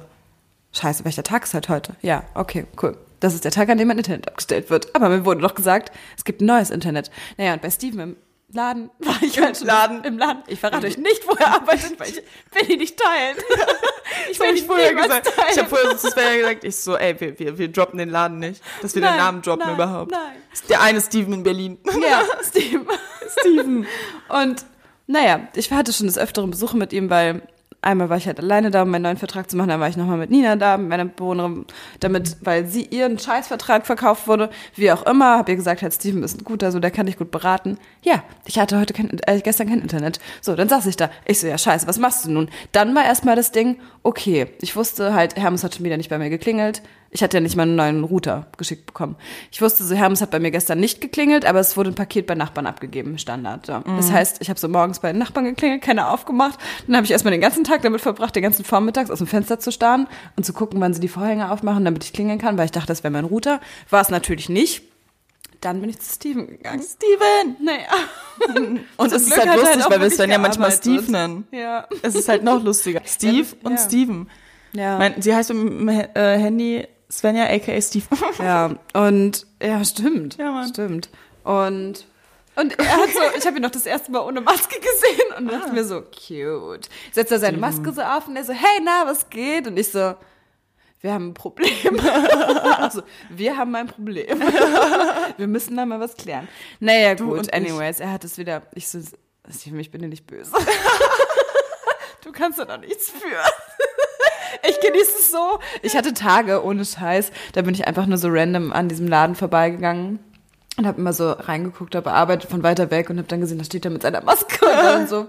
scheiße, 0.74 1.06
welcher 1.06 1.24
Tag 1.24 1.44
ist 1.44 1.54
halt 1.54 1.70
heute? 1.70 1.96
Ja, 2.02 2.24
okay, 2.34 2.66
cool. 2.82 2.98
Das 3.20 3.34
ist 3.34 3.44
der 3.44 3.52
Tag, 3.52 3.70
an 3.70 3.78
dem 3.78 3.88
mein 3.88 3.98
Internet 3.98 4.28
abgestellt 4.28 4.70
wird. 4.70 4.96
Aber 4.96 5.10
mir 5.10 5.26
wurde 5.26 5.42
doch 5.42 5.56
gesagt, 5.56 5.92
es 6.18 6.24
gibt 6.24 6.42
ein 6.42 6.46
neues 6.46 6.70
Internet. 6.70 7.12
Naja, 7.38 7.54
und 7.54 7.62
bei 7.62 7.70
Steven 7.70 8.00
im 8.00 8.16
Laden 8.52 8.90
war 9.00 9.22
ich 9.22 9.40
halt 9.40 9.58
schon 9.58 9.68
Laden. 9.68 10.04
im 10.04 10.18
Laden. 10.18 10.44
Ich 10.48 10.60
verrate 10.60 10.88
euch 10.88 10.98
nicht, 10.98 11.28
wo 11.28 11.34
er 11.36 11.56
arbeitet, 11.56 12.00
weil 12.00 12.10
ich 12.10 12.16
will 12.54 12.72
ihn 12.72 12.80
nicht 12.80 12.98
teilen. 12.98 13.38
ich 14.32 14.40
habe 14.40 14.52
ich 14.54 14.64
vorher 14.64 14.94
gesagt. 14.94 15.28
teilen. 15.36 15.48
Ich 15.52 15.58
habe 15.60 15.70
vorher 15.70 15.92
so 15.92 15.98
zu 15.98 16.12
Svenja 16.12 16.38
gesagt, 16.38 16.64
ich 16.64 16.76
so, 16.76 16.98
ey, 16.98 17.20
wir, 17.20 17.38
wir, 17.38 17.58
wir 17.58 17.68
droppen 17.72 18.00
den 18.00 18.10
Laden 18.10 18.40
nicht. 18.40 18.62
Dass 18.82 18.96
wir 18.96 19.02
den 19.02 19.10
Nein, 19.10 19.18
Namen 19.18 19.42
droppen 19.42 19.66
nein, 19.68 19.76
überhaupt. 19.76 20.12
nein. 20.12 20.36
Der 20.68 20.82
eine 20.82 21.00
Steven 21.02 21.34
in 21.34 21.44
Berlin. 21.44 21.78
Ja, 22.02 22.24
Steven. 22.44 22.88
Steven. 23.40 23.88
Und 24.30 24.66
naja, 25.08 25.48
ich 25.56 25.72
hatte 25.72 25.94
schon 25.94 26.08
des 26.08 26.18
Öfteren 26.18 26.50
Besuche 26.52 26.78
mit 26.78 26.94
ihm, 26.94 27.10
weil 27.10 27.42
einmal 27.82 28.10
war 28.10 28.18
ich 28.18 28.28
halt 28.28 28.40
alleine 28.40 28.72
da, 28.72 28.84
um 28.84 28.90
meinen 28.90 29.04
neuen 29.04 29.18
Vertrag 29.18 29.50
zu 29.50 29.56
machen, 29.56 29.70
dann 29.70 29.80
war 29.80 29.88
ich 29.88 29.98
nochmal 29.98 30.18
mit 30.18 30.30
Nina 30.30 30.56
da, 30.56 30.78
mit 30.78 30.90
meiner 30.90 31.06
Bewohnerin, 31.06 31.66
damit, 32.00 32.38
weil 32.42 32.66
sie 32.66 32.84
ihren 32.84 33.18
Scheißvertrag 33.18 33.86
verkauft 33.86 34.28
wurde, 34.28 34.50
wie 34.76 34.92
auch 34.92 35.04
immer, 35.06 35.38
hab 35.38 35.50
ihr 35.50 35.56
gesagt, 35.56 35.82
halt, 35.82 35.94
Steven 35.94 36.24
ist 36.24 36.42
ein 36.42 36.44
guter, 36.44 36.72
so, 36.72 36.80
der 36.80 36.92
kann 36.92 37.06
dich 37.06 37.18
gut 37.18 37.32
beraten. 37.32 37.78
Ja, 38.04 38.24
ich 38.46 38.60
hatte 38.60 38.80
heute 38.80 38.94
kein, 38.94 39.18
äh, 39.26 39.40
gestern 39.42 39.70
kein 39.70 39.82
Internet. 39.82 40.20
So, 40.42 40.56
dann 40.56 40.70
saß 40.70 40.86
ich 40.88 40.98
da. 40.98 41.10
Ich 41.26 41.40
so, 41.40 41.48
ja, 41.48 41.58
scheiße, 41.58 41.88
was 41.88 42.00
machst 42.00 42.26
du 42.26 42.32
nun? 42.32 42.50
Dann 42.72 42.94
war 42.96 43.06
erstmal 43.06 43.36
das 43.36 43.52
Ding, 43.52 43.80
okay, 44.04 44.48
ich 44.62 44.76
wusste 44.76 45.14
halt, 45.14 45.38
Hermes 45.38 45.64
hat 45.64 45.76
schon 45.76 45.86
wieder 45.86 45.98
nicht 45.98 46.10
bei 46.10 46.18
mir 46.18 46.30
geklingelt. 46.30 46.82
Ich 47.12 47.24
hatte 47.24 47.38
ja 47.38 47.42
nicht 47.42 47.56
mal 47.56 47.64
einen 47.64 47.76
neuen 47.76 48.04
Router 48.04 48.48
geschickt 48.58 48.86
bekommen. 48.86 49.16
Ich 49.52 49.62
wusste 49.62 49.84
so, 49.84 49.96
Hermes 49.96 50.22
hat 50.22 50.30
bei 50.30 50.40
mir 50.40 50.52
gestern 50.52 50.80
nicht 50.80 51.02
geklingelt, 51.02 51.44
aber 51.46 51.60
es 51.60 51.76
wurde 51.76 51.90
ein 51.90 51.96
Paket 51.96 52.28
bei 52.28 52.36
Nachbarn 52.36 52.68
abgegeben, 52.68 53.18
Standard. 53.18 53.66
So. 53.66 53.74
Mhm. 53.80 53.98
Das 53.98 54.12
heißt, 54.12 54.38
ich 54.42 54.50
habe 54.50 54.60
so 54.60 54.68
morgens 54.70 55.00
bei 55.00 55.12
den 55.12 55.20
Nachbarn 55.20 55.46
geklingelt, 55.46 55.82
keiner 55.82 56.12
aufgemacht. 56.12 56.60
Dann 56.86 56.96
habe 56.96 57.06
ich 57.06 57.12
erstmal 57.12 57.32
den 57.32 57.42
ganzen 57.42 57.64
Tag 57.64 57.82
damit 57.82 58.02
verbracht, 58.02 58.36
den 58.36 58.44
ganzen 58.44 58.64
Vormittags 58.64 59.10
aus 59.10 59.18
dem 59.18 59.28
Fenster 59.28 59.60
zu 59.60 59.72
starren 59.72 60.08
und 60.36 60.46
zu 60.46 60.54
gucken, 60.54 60.80
wann 60.82 60.94
sie 60.94 61.02
die 61.02 61.08
Vorhänge 61.08 61.52
aufmachen, 61.52 61.84
damit 61.84 62.04
ich 62.04 62.14
klingeln 62.14 62.38
kann, 62.38 62.58
weil 62.58 62.66
ich 62.66 62.72
dachte, 62.72 62.88
das 62.88 63.04
wäre 63.04 63.12
mein 63.12 63.26
Router. 63.26 63.60
War 63.90 64.02
es 64.02 64.10
natürlich 64.10 64.50
nicht. 64.50 64.84
Dann 65.62 65.82
bin 65.82 65.90
ich 65.90 66.00
zu 66.00 66.14
Steven 66.14 66.48
gegangen. 66.48 66.82
Steven! 66.82 67.58
Naja. 67.62 68.80
Und 68.98 69.12
es 69.12 69.24
ist 69.24 69.38
halt 69.38 69.60
lustig, 69.60 69.84
auch 69.84 69.90
weil 69.90 70.02
wir 70.02 70.10
dann 70.18 70.30
ja 70.30 70.38
manchmal. 70.38 70.72
Steve 70.72 71.12
nennen. 71.12 71.48
Ja. 71.52 71.86
Es 72.02 72.16
ist 72.16 72.30
halt 72.30 72.44
noch 72.44 72.64
lustiger. 72.64 73.02
Steve 73.06 73.48
und 73.64 73.74
Ja. 73.74 73.78
Steven. 73.78 74.30
Ja. 74.72 74.98
Mein, 74.98 75.22
sie 75.22 75.36
heißt 75.36 75.50
im 75.50 75.90
äh, 75.90 76.06
Handy 76.16 76.88
Svenja 77.12 77.46
aka 77.46 77.82
Steve. 77.82 78.06
Ja, 78.40 78.76
und 78.94 79.48
ja, 79.62 79.84
stimmt. 79.84 80.38
Ja, 80.38 80.52
Mann. 80.52 80.70
Stimmt. 80.70 81.10
Und 81.44 82.06
und 82.56 82.78
er 82.78 82.98
hat 82.98 83.10
so, 83.14 83.20
ich 83.38 83.46
habe 83.48 83.56
ihn 83.58 83.62
noch 83.62 83.72
das 83.72 83.86
erste 83.86 84.12
Mal 84.12 84.20
ohne 84.20 84.42
Maske 84.42 84.76
gesehen 84.80 85.34
und 85.38 85.50
dachte 85.50 85.72
mir 85.72 85.86
so, 85.86 86.02
cute. 86.02 86.90
Setzt 87.14 87.32
er 87.32 87.40
seine 87.40 87.58
Maske 87.58 87.94
so 87.94 88.02
auf 88.02 88.28
und 88.28 88.36
er 88.36 88.44
so, 88.44 88.52
hey, 88.52 88.82
na, 88.84 89.04
was 89.06 89.30
geht? 89.30 89.66
Und 89.66 89.78
ich 89.78 89.92
so, 89.92 90.16
wir 91.00 91.14
haben 91.14 91.30
ein 91.30 91.34
Problem. 91.34 91.98
also, 92.78 93.02
wir 93.30 93.56
haben 93.56 93.74
ein 93.76 93.88
Problem. 93.88 94.42
wir 95.38 95.48
müssen 95.48 95.78
da 95.78 95.86
mal 95.86 96.02
was 96.02 96.18
klären. 96.18 96.50
Naja, 96.82 97.16
Du 97.16 97.28
gut, 97.28 97.38
und 97.40 97.48
ich. 97.48 97.54
anyways, 97.54 98.02
er 98.02 98.12
hat 98.12 98.26
es 98.26 98.38
wieder, 98.38 98.64
ich 98.76 98.90
so, 98.90 99.00
Steven, 99.50 99.80
ich 99.80 99.90
bin 99.92 100.02
dir 100.02 100.10
nicht 100.10 100.28
böse. 100.28 100.52
du 102.26 102.32
kannst 102.34 102.60
da 102.60 102.66
doch 102.66 102.80
nichts 102.80 103.10
für. 103.10 103.38
Ich 104.68 104.80
genieße 104.80 105.12
es 105.20 105.32
so. 105.32 105.60
Ich 105.82 105.96
hatte 105.96 106.14
Tage 106.14 106.64
ohne 106.64 106.86
Scheiß. 106.86 107.32
Da 107.54 107.62
bin 107.62 107.74
ich 107.74 107.88
einfach 107.88 108.06
nur 108.06 108.18
so 108.18 108.28
random 108.32 108.72
an 108.72 108.90
diesem 108.90 109.08
Laden 109.08 109.36
vorbeigegangen 109.36 110.20
und 110.78 110.88
habe 110.88 111.00
immer 111.00 111.14
so 111.14 111.32
reingeguckt, 111.32 111.96
habe 111.96 112.06
bearbeitet 112.06 112.50
von 112.50 112.64
weiter 112.64 112.90
weg 112.92 113.10
und 113.10 113.18
habe 113.18 113.28
dann 113.28 113.42
gesehen, 113.42 113.58
da 113.58 113.64
steht 113.66 113.86
er 113.86 113.92
mit 113.92 114.02
seiner 114.02 114.22
Maske 114.24 114.66
und 114.66 114.72
dann 114.72 115.08
so, 115.08 115.28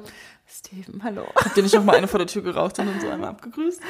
Steven, 0.53 1.03
hallo. 1.05 1.27
Habt 1.37 1.57
ihr 1.57 1.63
nicht 1.63 1.75
noch 1.75 1.85
mal 1.85 1.97
eine 1.97 2.09
vor 2.09 2.19
der 2.19 2.27
Tür 2.27 2.43
geraucht 2.43 2.79
und 2.79 2.87
dann 2.87 3.01
so 3.01 3.09
einmal 3.09 3.31
abgegrüßt? 3.31 3.81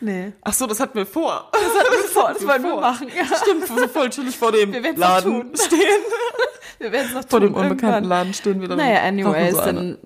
Nee. 0.00 0.32
Ach 0.42 0.52
so, 0.52 0.66
das 0.66 0.78
hatten 0.80 0.96
wir 0.96 1.06
vor. 1.06 1.50
Das 1.52 1.62
hatten 1.62 1.92
wir 1.92 2.04
vor, 2.08 2.32
das 2.32 2.46
wollten 2.46 2.64
wir 2.64 2.70
vor. 2.72 2.80
machen. 2.80 3.08
Ja. 3.08 3.24
Stimmt, 3.36 3.66
so 3.66 3.88
voll 3.88 4.10
chillig 4.10 4.36
vor 4.36 4.52
dem 4.52 4.72
Laden 4.96 5.52
stehen. 5.56 5.80
Wir 6.80 6.92
werden 6.92 7.08
es 7.08 7.14
noch 7.14 7.28
Vor 7.28 7.40
tun 7.40 7.52
dem 7.52 7.54
unbekannten. 7.54 8.08
Laden 8.08 8.32
stehen 8.32 8.62
wir 8.62 8.68
dann. 8.68 8.78
Naja, 8.78 9.02
anyways, 9.02 9.54
so 9.54 9.60
dann 9.60 9.98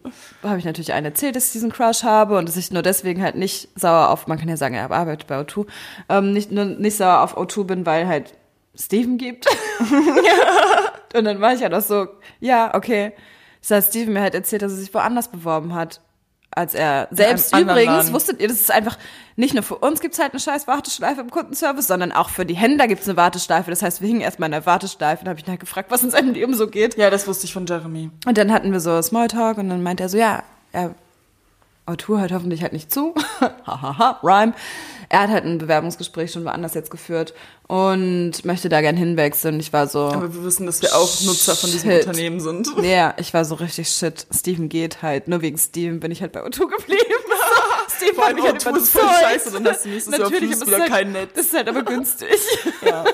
habe 0.43 0.59
ich 0.59 0.64
natürlich 0.64 0.93
allen 0.93 1.05
erzählt, 1.05 1.37
dass 1.37 1.47
ich 1.47 1.53
diesen 1.53 1.70
Crush 1.70 2.03
habe 2.03 2.37
und 2.37 2.49
dass 2.49 2.57
ich 2.57 2.72
nur 2.72 2.83
deswegen 2.83 3.22
halt 3.22 3.37
nicht 3.37 3.68
sauer 3.77 4.11
auf, 4.11 4.27
man 4.27 4.41
kann 4.41 4.49
ja 4.49 4.57
sagen, 4.57 4.75
er 4.75 4.91
arbeitet 4.91 5.29
bei 5.29 5.39
O2, 5.39 5.66
ähm, 6.09 6.33
nicht, 6.33 6.51
nur 6.51 6.64
nicht 6.64 6.97
sauer 6.97 7.22
auf 7.22 7.39
O2 7.39 7.64
bin, 7.64 7.87
weil 7.87 8.09
halt 8.09 8.35
Steven 8.75 9.18
gibt. 9.18 9.47
und 11.14 11.25
dann 11.25 11.41
war 11.41 11.55
ich 11.55 11.62
halt 11.62 11.75
auch 11.75 11.81
so, 11.81 12.09
ja, 12.41 12.75
okay. 12.75 13.12
Das 13.61 13.70
heißt, 13.70 13.91
Steven 13.91 14.12
mir 14.12 14.22
halt 14.22 14.35
erzählt, 14.35 14.62
dass 14.62 14.72
er 14.72 14.79
sich 14.79 14.93
woanders 14.93 15.31
beworben 15.31 15.75
hat. 15.75 16.01
Als 16.57 16.74
er 16.74 17.09
selbst 17.11 17.52
einem 17.52 17.68
übrigens, 17.68 18.12
wusstet 18.12 18.40
ihr, 18.40 18.46
das 18.46 18.61
ist 18.61 18.70
einfach, 18.70 18.96
nicht 19.34 19.55
nur 19.55 19.64
für 19.64 19.74
uns 19.76 20.00
gibt's 20.00 20.20
halt 20.20 20.32
eine 20.32 20.40
scheiß 20.40 20.68
Warteschleife 20.68 21.20
im 21.20 21.30
Kundenservice, 21.30 21.88
sondern 21.88 22.12
auch 22.12 22.28
für 22.28 22.46
die 22.46 22.55
Händler 22.55 22.86
gibt's 22.86 23.09
eine 23.09 23.16
Warteschleife. 23.16 23.70
Das 23.70 23.82
heißt, 23.82 24.00
wir 24.00 24.09
hingen 24.09 24.20
erstmal 24.20 24.46
in 24.46 24.52
der 24.52 24.64
Warteschleife 24.64 25.22
und 25.22 25.28
habe 25.28 25.40
ich 25.40 25.46
ihn 25.46 25.50
halt 25.50 25.61
gefragt, 25.61 25.90
was 25.90 26.05
in 26.05 26.11
seinem 26.11 26.32
Leben 26.32 26.55
so 26.55 26.68
geht. 26.68 26.96
Ja, 26.96 27.11
das 27.11 27.26
wusste 27.26 27.46
ich 27.46 27.52
von 27.52 27.66
Jeremy. 27.66 28.11
Und 28.26 28.38
dann 28.38 28.52
hatten 28.52 28.70
wir 28.70 28.78
so 28.78 29.02
Smalltalk 29.02 29.59
und 29.59 29.68
dann 29.68 29.82
meinte 29.82 30.05
er 30.05 30.09
so, 30.09 30.16
ja, 30.16 30.44
er, 30.70 30.94
Autor 31.86 32.20
hört 32.20 32.32
hoffentlich 32.32 32.62
halt 32.62 32.72
nicht 32.72 32.92
zu. 32.92 33.14
Hahaha, 33.66 34.20
Rhyme. 34.22 34.55
Er 35.09 35.22
hat 35.22 35.30
halt 35.30 35.44
ein 35.44 35.59
Bewerbungsgespräch 35.59 36.32
schon 36.32 36.44
woanders 36.44 36.74
jetzt 36.74 36.90
geführt 36.90 37.34
und 37.66 38.44
möchte 38.44 38.68
da 38.68 38.80
gern 38.80 38.96
hinwechseln. 38.96 39.59
Ich 39.61 39.72
war 39.72 39.86
so, 39.86 40.00
Aber 40.00 40.34
wir 40.34 40.44
wissen, 40.44 40.66
dass 40.66 40.82
wir 40.82 40.94
auch 40.94 41.20
Nutzer 41.22 41.57
von 41.57 41.70
diesem 41.70 41.90
Shit. 41.90 42.07
Unternehmen 42.07 42.40
sind. 42.40 42.68
ja, 42.82 43.14
ich 43.16 43.32
war 43.34 43.44
so 43.44 43.55
richtig 43.55 43.88
shit. 43.88 44.26
Steven 44.32 44.68
geht 44.68 45.02
halt. 45.02 45.28
Nur 45.28 45.40
wegen 45.42 45.59
Steven 45.59 46.00
bin 46.00 46.11
ich 46.11 46.20
halt 46.20 46.32
bei 46.32 46.42
Auto 46.42 46.66
geblieben. 46.66 47.00
Steven 47.96 48.14
Vor 48.14 48.26
allem 48.26 48.42
hat 48.42 48.55
mich 48.55 48.66
halt 48.66 48.76
O2 48.76 48.78
ist 48.78 48.90
voll 48.90 49.02
scheiße, 49.02 49.50
dann 49.52 49.66
hast 49.68 49.84
du 49.84 49.88
nächstes 49.88 50.18
Jahr 50.18 50.30
Fluss 50.30 50.66
wieder 50.66 50.78
halt, 50.80 50.90
kein 50.90 51.12
Netz. 51.12 51.30
Das 51.34 51.46
ist 51.46 51.55
halt 51.55 51.68
aber 51.68 51.82
günstig. 51.82 52.28
Ja. 52.84 53.05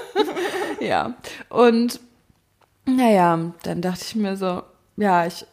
Ja. 0.80 1.14
Und 1.48 2.00
naja, 2.86 3.52
dann 3.62 3.82
dachte 3.82 4.04
ich 4.06 4.16
mir 4.16 4.36
so, 4.36 4.62
ja, 4.96 5.26
ich, 5.26 5.46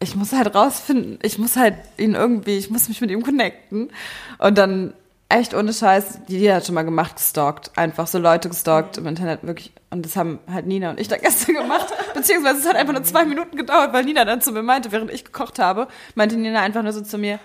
ich 0.00 0.16
muss 0.16 0.32
halt 0.32 0.54
rausfinden, 0.54 1.18
ich 1.22 1.38
muss 1.38 1.56
halt 1.56 1.76
ihn 1.96 2.14
irgendwie, 2.14 2.58
ich 2.58 2.70
muss 2.70 2.88
mich 2.88 3.00
mit 3.00 3.10
ihm 3.10 3.22
connecten. 3.22 3.90
Und 4.38 4.58
dann 4.58 4.92
echt 5.28 5.54
ohne 5.54 5.72
Scheiß, 5.72 6.20
jeder 6.28 6.56
hat 6.56 6.66
schon 6.66 6.74
mal 6.74 6.84
gemacht, 6.84 7.16
gestalkt. 7.16 7.72
Einfach 7.76 8.06
so 8.06 8.18
Leute 8.18 8.48
gestalkt 8.48 8.96
im 8.98 9.06
Internet, 9.06 9.42
wirklich. 9.42 9.72
Und 9.90 10.04
das 10.04 10.16
haben 10.16 10.38
halt 10.50 10.66
Nina 10.66 10.90
und 10.90 11.00
ich 11.00 11.08
da 11.08 11.16
gestern 11.20 11.56
gemacht. 11.56 11.92
Beziehungsweise 12.14 12.60
es 12.60 12.66
hat 12.66 12.76
einfach 12.76 12.92
nur 12.92 13.04
zwei 13.04 13.24
Minuten 13.24 13.56
gedauert, 13.56 13.92
weil 13.92 14.04
Nina 14.04 14.24
dann 14.24 14.40
zu 14.40 14.52
mir 14.52 14.62
meinte, 14.62 14.92
während 14.92 15.10
ich 15.10 15.24
gekocht 15.24 15.58
habe, 15.58 15.88
meinte 16.14 16.36
Nina 16.36 16.60
einfach 16.60 16.82
nur 16.82 16.92
so 16.92 17.00
zu 17.00 17.18
mir, 17.18 17.38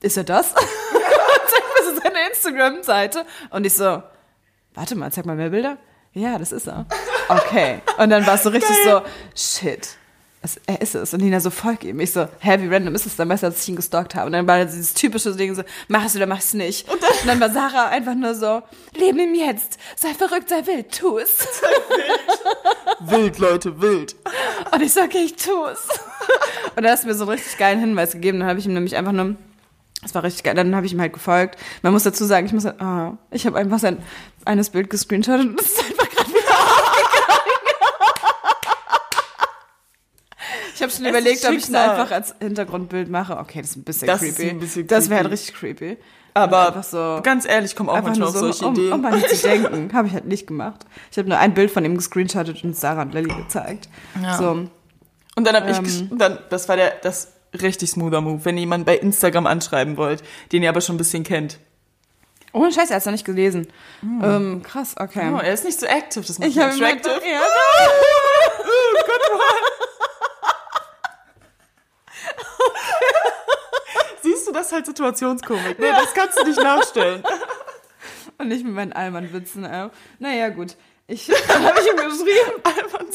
ist 0.00 0.16
er 0.16 0.24
das? 0.24 0.52
und 0.52 0.60
zeigt 0.60 1.64
mir 1.74 1.94
so 1.94 2.00
seine 2.02 2.28
Instagram-Seite. 2.28 3.24
Und 3.50 3.64
ich 3.64 3.74
so, 3.74 4.02
warte 4.74 4.96
mal, 4.96 5.12
zeig 5.12 5.24
mal 5.24 5.36
mehr 5.36 5.50
Bilder. 5.50 5.78
Ja, 6.12 6.38
das 6.38 6.52
ist 6.52 6.68
er. 6.68 6.86
Okay. 7.28 7.80
Und 7.98 8.10
dann 8.10 8.26
war 8.26 8.34
es 8.34 8.44
so 8.44 8.50
richtig 8.50 8.76
so, 8.84 9.02
shit. 9.34 9.96
Es, 10.44 10.60
er 10.66 10.82
ist 10.82 10.94
es. 10.94 11.14
Und 11.14 11.22
Nina 11.22 11.40
so, 11.40 11.48
folg 11.48 11.84
ihm. 11.84 12.00
Ich 12.00 12.12
so, 12.12 12.28
hä, 12.40 12.58
wie 12.60 12.68
random 12.68 12.94
ist 12.94 13.06
es 13.06 13.16
dann 13.16 13.28
besser, 13.28 13.48
dass 13.48 13.62
ich 13.62 13.68
ihn 13.70 13.76
gestalkt 13.76 14.14
habe? 14.14 14.26
Und 14.26 14.32
dann 14.32 14.46
war 14.46 14.62
dieses 14.62 14.92
typische 14.92 15.34
Ding 15.34 15.54
so, 15.54 15.62
mach 15.88 16.04
es 16.04 16.14
oder 16.16 16.26
mach 16.26 16.40
es 16.40 16.52
nicht. 16.52 16.86
Und 16.90 17.00
dann, 17.24 17.40
war 17.40 17.48
Sarah 17.48 17.88
einfach 17.88 18.14
nur 18.14 18.34
so, 18.34 18.60
leben 18.94 19.20
im 19.20 19.34
Jetzt. 19.34 19.78
Sei 19.96 20.12
verrückt, 20.12 20.50
sei 20.50 20.66
wild, 20.66 20.92
tu 20.92 21.16
es. 21.16 21.48
Wild, 23.00 23.38
Leute, 23.38 23.80
wild. 23.80 24.14
Und 24.70 24.82
ich 24.82 24.92
so, 24.92 25.00
okay, 25.00 25.24
ich 25.24 25.36
tu 25.36 25.64
es. 25.64 25.88
Und 26.76 26.82
dann 26.82 26.92
hast 26.92 27.04
du 27.04 27.08
mir 27.08 27.14
so 27.14 27.24
einen 27.24 27.32
richtig 27.32 27.56
geilen 27.56 27.80
Hinweis 27.80 28.12
gegeben. 28.12 28.40
Dann 28.40 28.48
habe 28.48 28.58
ich 28.58 28.66
ihm 28.66 28.74
nämlich 28.74 28.96
einfach 28.96 29.12
nur, 29.12 29.36
das 30.02 30.14
war 30.14 30.24
richtig 30.24 30.44
geil, 30.44 30.54
dann 30.54 30.76
habe 30.76 30.84
ich 30.84 30.92
ihm 30.92 31.00
halt 31.00 31.14
gefolgt. 31.14 31.58
Man 31.80 31.94
muss 31.94 32.02
dazu 32.02 32.26
sagen, 32.26 32.46
ich 32.46 32.52
muss, 32.52 32.66
ah, 32.66 33.16
ich 33.30 33.46
habe 33.46 33.58
einfach 33.58 33.78
sein 33.78 33.96
eines 34.44 34.68
Bild 34.68 34.90
gescreenshottet 34.90 35.46
und 35.46 35.58
das 35.58 35.66
ist 35.68 35.84
einfach 35.84 36.10
gerade 36.10 36.28
wieder 36.28 36.54
Ich 40.73 40.73
habe 40.84 40.92
schon 40.92 41.04
Es 41.04 41.10
überlegt, 41.10 41.44
ob 41.46 41.52
ich 41.52 41.68
ihn 41.68 41.74
einfach 41.76 42.10
als 42.12 42.34
Hintergrundbild 42.40 43.10
mache. 43.10 43.36
Okay, 43.38 43.60
das 43.60 43.70
ist 43.70 43.76
ein 43.76 43.84
bisschen 43.84 44.06
Das 44.06 44.20
creepy. 44.20 44.50
ein 44.50 44.60
bisschen 44.60 44.86
Das 44.86 45.10
wäre 45.10 45.22
halt 45.22 45.32
richtig 45.32 45.54
creepy. 45.54 45.96
Aber 46.36 46.82
so, 46.82 47.20
ganz 47.22 47.46
ehrlich, 47.46 47.70
ich 47.72 47.76
komme 47.76 47.90
auch 47.92 48.02
manchmal 48.02 48.18
nur 48.18 48.28
auf 48.28 48.34
so, 48.34 48.40
solche 48.52 48.66
um, 48.66 48.74
Ideen. 48.74 48.92
um 48.92 49.04
an 49.04 49.18
ihn 49.18 49.28
zu 49.28 49.36
denken. 49.48 49.90
Habe 49.92 50.08
ich 50.08 50.14
halt 50.14 50.24
nicht 50.26 50.46
gemacht. 50.46 50.84
Ich 51.12 51.18
habe 51.18 51.28
nur 51.28 51.38
ein 51.38 51.54
Bild 51.54 51.70
von 51.70 51.84
ihm 51.84 51.96
gescreenshottet 51.96 52.62
und 52.64 52.76
Sarah 52.76 53.02
und 53.02 53.14
Lilly 53.14 53.32
gezeigt. 53.34 53.88
Ja. 54.22 54.36
So, 54.36 54.50
Und 54.50 54.70
dann 55.46 55.54
habe 55.56 55.70
ich, 55.70 55.78
Ähm. 55.78 55.84
gesch- 55.84 56.18
dann, 56.18 56.38
das 56.50 56.68
war 56.68 56.76
der, 56.76 56.90
das 57.02 57.32
richtig 57.60 57.90
smoother 57.90 58.20
Move, 58.20 58.44
wenn 58.44 58.56
ihr 58.56 58.60
jemanden 58.62 58.84
bei 58.84 58.96
Instagram 58.96 59.46
anschreiben 59.46 59.96
wollt, 59.96 60.22
den 60.50 60.62
ihr 60.64 60.68
aber 60.68 60.80
schon 60.80 60.96
ein 60.96 60.98
bisschen 60.98 61.22
kennt. 61.22 61.58
ohne 62.52 62.72
Scheiß, 62.72 62.90
er 62.90 62.96
hat 62.96 63.00
es 63.02 63.06
noch 63.06 63.12
nicht 63.12 63.24
gelesen. 63.24 63.68
Ähm, 64.02 64.62
krass, 64.64 64.96
okay. 64.98 65.30
Oh, 65.32 65.38
er 65.38 65.52
ist 65.54 65.64
nicht 65.64 65.78
so 65.78 65.86
active, 65.86 66.24
das 66.26 66.38
macht 66.40 66.48
ich 66.48 66.60
attractive. 66.60 67.12
Ja, 67.14 67.40
Siehst 68.64 69.06
du, 69.06 69.93
das 74.54 74.66
ist 74.66 74.72
halt 74.72 74.86
Situationskomik. 74.86 75.78
Nee, 75.78 75.90
das 75.90 76.14
kannst 76.14 76.38
du 76.38 76.44
nicht 76.44 76.62
nachstellen. 76.62 77.22
und 78.38 78.48
nicht 78.48 78.64
mit 78.64 78.74
meinen 78.74 78.92
Allmann-Witzen. 78.92 79.64
Äh. 79.64 79.90
Naja, 80.18 80.48
gut. 80.48 80.76
Ich 81.06 81.28
habe 81.48 81.80
ich 81.80 81.86
ihm 81.86 81.96
geschrieben. 81.96 82.62
Allmann 82.62 83.12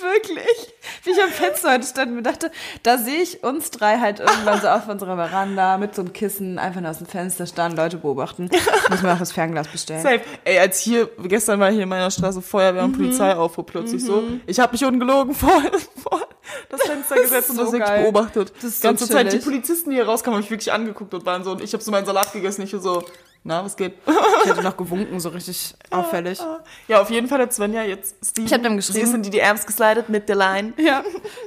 Wirklich. 0.00 0.74
Wie 1.04 1.10
ich 1.10 1.22
am 1.22 1.30
Fenster 1.30 1.72
heute 1.72 1.86
stand 1.86 2.10
und 2.10 2.16
mir 2.16 2.22
dachte, 2.22 2.50
da 2.82 2.98
sehe 2.98 3.22
ich 3.22 3.42
uns 3.42 3.70
drei 3.70 3.98
halt 3.98 4.20
irgendwann 4.20 4.60
so 4.60 4.68
auf 4.68 4.88
unserer 4.88 5.16
Veranda 5.16 5.78
mit 5.78 5.94
so 5.94 6.02
einem 6.02 6.12
Kissen 6.12 6.58
einfach 6.58 6.80
nur 6.80 6.90
aus 6.90 6.98
dem 6.98 7.06
Fenster 7.06 7.46
starren, 7.46 7.76
Leute 7.76 7.98
beobachten. 7.98 8.50
Muss 8.90 9.02
mir 9.02 9.12
auch 9.12 9.18
das 9.18 9.32
Fernglas 9.32 9.68
bestellen. 9.68 10.02
Safe. 10.02 10.20
Ey, 10.44 10.58
als 10.58 10.80
hier, 10.80 11.08
gestern 11.24 11.60
war 11.60 11.70
hier 11.70 11.82
in 11.82 11.88
meiner 11.88 12.10
Straße 12.10 12.42
Feuerwehr 12.42 12.84
und 12.84 12.92
Polizei 12.92 13.34
auf, 13.34 13.56
wo 13.58 13.62
plötzlich 13.62 14.04
so, 14.04 14.22
ich 14.46 14.58
habe 14.60 14.72
mich 14.72 14.84
ungelogen 14.84 15.34
vor, 15.34 15.62
vor 16.02 16.28
das 16.68 16.82
Fenster 16.82 17.16
gesetzt 17.22 17.50
und 17.50 17.56
so 17.56 17.64
das 17.64 17.72
wirklich 17.72 18.02
beobachtet. 18.02 18.52
Das 18.56 18.64
ist 18.64 18.82
die 18.82 18.86
ganze 18.86 19.06
so 19.06 19.12
Zeit 19.12 19.26
die 19.26 19.30
chillig. 19.30 19.44
Polizisten, 19.44 19.90
die 19.90 19.96
hier 19.96 20.06
rauskamen, 20.06 20.36
habe 20.36 20.44
ich 20.44 20.50
wirklich 20.50 20.72
angeguckt 20.72 21.12
und 21.14 21.26
waren 21.26 21.44
so, 21.44 21.52
und 21.52 21.62
ich 21.62 21.72
habe 21.72 21.82
so 21.82 21.90
meinen 21.90 22.06
Salat 22.06 22.32
gegessen, 22.32 22.62
ich 22.62 22.70
so, 22.70 23.04
Na, 23.46 23.64
was 23.64 23.76
geht? 23.76 23.94
Ich 24.42 24.50
hätte 24.50 24.62
noch 24.64 24.76
gewunken, 24.76 25.20
so 25.20 25.28
richtig 25.28 25.76
auffällig. 25.90 26.40
Ja, 26.88 27.00
auf 27.00 27.10
jeden 27.10 27.28
Fall 27.28 27.42
hat 27.42 27.54
Svenja 27.54 27.84
jetzt 27.84 28.16
Steven. 28.24 28.46
Ich 28.46 28.52
hab 28.52 28.62
dem 28.64 28.74
geschrieben. 28.74 29.06
Sie 29.06 29.12
sind 29.12 29.24
die 29.24 29.30
DMs 29.30 29.64
geslidet 29.64 30.08
mit 30.08 30.28
der 30.28 30.34
Line. 30.34 30.72
Ja. 30.78 31.04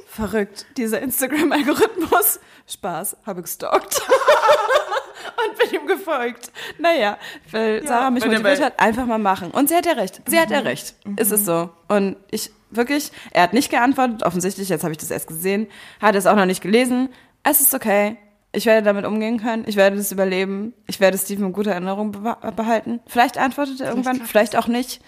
Verrückt. 0.08 0.66
Dieser 0.78 1.02
Instagram-Algorithmus. 1.02 2.40
Spaß. 2.68 3.18
Habe 3.26 3.42
gestalkt. 3.42 4.02
Und 5.46 5.58
bin 5.60 5.82
ihm 5.82 5.88
gefolgt. 5.88 6.54
Naja, 6.78 7.18
weil 7.52 7.86
Sarah 7.86 8.12
mich 8.12 8.24
er 8.24 8.30
motiviert 8.30 8.62
hat, 8.64 8.80
einfach 8.80 9.06
mal 9.06 9.20
machen. 9.20 9.52
Und 9.52 9.68
sie 9.68 9.76
hat 9.76 9.86
ja 9.86 9.92
recht. 9.94 10.22
Sie 10.26 10.40
hat 10.40 10.52
ja 10.52 10.60
recht. 10.60 10.96
Es 11.18 11.32
ist 11.32 11.46
so. 11.46 11.70
Und 11.90 12.16
ich, 12.32 12.50
wirklich, 12.70 13.12
er 13.32 13.44
hat 13.44 13.54
nicht 13.54 13.70
geantwortet. 13.70 14.24
Offensichtlich, 14.24 14.70
jetzt 14.70 14.84
habe 14.84 14.94
ich 14.94 15.00
das 15.00 15.12
erst 15.12 15.28
gesehen. 15.28 15.68
Hat 16.02 16.16
es 16.16 16.28
auch 16.28 16.36
noch 16.38 16.46
nicht 16.46 16.62
gelesen. 16.62 17.10
Es 17.44 17.60
ist 17.60 17.74
okay. 17.74 18.18
Ich 18.52 18.66
werde 18.66 18.84
damit 18.84 19.06
umgehen 19.06 19.40
können. 19.40 19.64
Ich 19.68 19.76
werde 19.76 19.98
das 19.98 20.12
überleben. 20.12 20.74
Ich 20.88 21.00
werde 21.00 21.18
Steven 21.18 21.48
in 21.48 21.54
guter 21.54 21.72
Erinnerung 21.72 22.12
behalten. 22.56 23.00
Vielleicht 23.06 23.38
antwortet 23.38 23.82
er 23.82 23.90
irgendwann, 23.90 24.22
vielleicht 24.22 24.56
auch 24.56 24.68
nicht. 24.68 25.02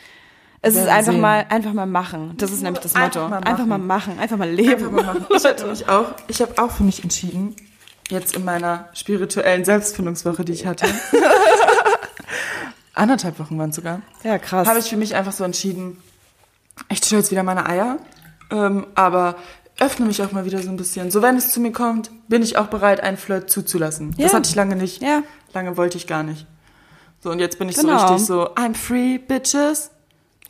Es 0.64 0.76
ist 0.76 0.88
einfach 0.88 1.14
sehen. 1.14 1.22
mal, 1.22 1.46
einfach 1.50 1.74
mal 1.74 1.88
machen. 1.88 2.36
Das 2.38 2.52
ist 2.52 2.62
nämlich 2.62 2.84
das 2.84 2.94
Einfach 2.94 3.22
Motto. 3.22 3.30
mal 3.30 3.44
Einfach 3.44 3.66
mal 3.66 3.80
machen. 3.80 4.20
Einfach 4.20 4.38
mal 4.38 4.48
leben. 4.50 4.96
Ich 5.36 5.44
hatte 5.44 5.66
mich 5.66 5.90
auch, 5.90 6.12
ich 6.28 6.40
habe 6.40 6.54
auch 6.62 6.70
für 6.70 6.84
mich 6.84 7.02
entschieden, 7.02 7.56
jetzt 8.10 8.36
in 8.36 8.46
meiner 8.46 8.88
spirituellen 8.94 9.66
Selbstfindungswoche, 9.66 10.46
die 10.46 10.52
ich 10.54 10.68
hatte, 10.68 10.86
anderthalb 12.94 13.40
Wochen 13.40 13.58
waren 13.58 13.70
es 13.70 13.76
sogar, 13.76 14.02
Ja, 14.24 14.38
krass. 14.38 14.68
habe 14.68 14.80
ich 14.80 14.90
für 14.90 14.98
mich 14.98 15.16
einfach 15.16 15.32
so 15.32 15.44
entschieden, 15.44 15.98
ich 16.90 17.02
chill 17.02 17.20
jetzt 17.20 17.32
wieder 17.32 17.44
meine 17.44 17.66
Eier, 17.68 17.98
ähm, 18.52 18.88
aber 18.96 19.36
öffne 19.80 20.06
mich 20.06 20.22
auch 20.22 20.32
mal 20.32 20.46
wieder 20.46 20.60
so 20.62 20.70
ein 20.70 20.78
bisschen. 20.78 21.10
So, 21.12 21.22
wenn 21.22 21.38
es 21.38 21.52
zu 21.52 21.60
mir 21.60 21.72
kommt, 21.72 22.12
bin 22.28 22.42
ich 22.44 22.58
auch 22.58 22.68
bereit, 22.68 23.02
einen 23.02 23.18
Flirt 23.18 23.50
zuzulassen. 23.50 24.12
Das 24.18 24.32
Ja. 24.32 24.38
hatte 24.38 24.50
ich 24.50 24.56
lange 24.56 24.76
nicht. 24.76 25.02
Ja. 25.02 25.24
Lange 25.54 25.76
wollte 25.78 25.98
ich 25.98 26.08
gar 26.08 26.24
nicht. 26.24 26.46
So, 27.24 27.30
und 27.32 27.40
jetzt 27.40 27.58
bin 27.60 27.70
ich 27.70 27.76
Genau. 27.76 27.98
so 27.98 28.06
richtig 28.06 28.26
so, 28.28 28.50
I'm 28.56 28.76
free, 28.76 29.18
bitches. 29.18 29.92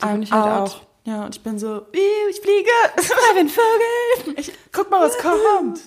So 0.00 0.06
I'm 0.06 0.12
bin 0.12 0.22
ich 0.22 0.32
halt 0.32 0.44
out. 0.46 0.68
auch. 0.70 0.80
Ja, 1.04 1.24
und 1.24 1.34
ich 1.34 1.42
bin 1.42 1.58
so, 1.58 1.68
"Iu, 1.92 2.28
ich 2.30 2.40
fliege. 2.40 2.70
Ich 2.96 3.34
bin 3.34 3.48
Vögel. 3.48 4.38
Ich, 4.38 4.52
guck 4.72 4.90
mal, 4.90 5.00
was 5.00 5.16
kommt. 5.18 5.80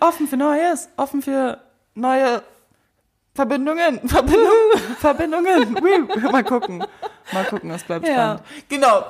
Offen 0.00 0.26
für 0.26 0.36
Neues, 0.36 0.88
offen 0.96 1.20
für 1.22 1.58
neue 1.94 2.42
Verbindungen. 3.34 4.00
Verbindungen. 4.08 4.96
Verbindungen. 4.98 5.72
Mal 6.32 6.42
gucken. 6.44 6.84
Mal 7.32 7.44
gucken, 7.44 7.70
was 7.70 7.84
bleibt 7.84 8.06
Ja. 8.08 8.14
spannend. 8.14 8.42
Genau. 8.68 9.04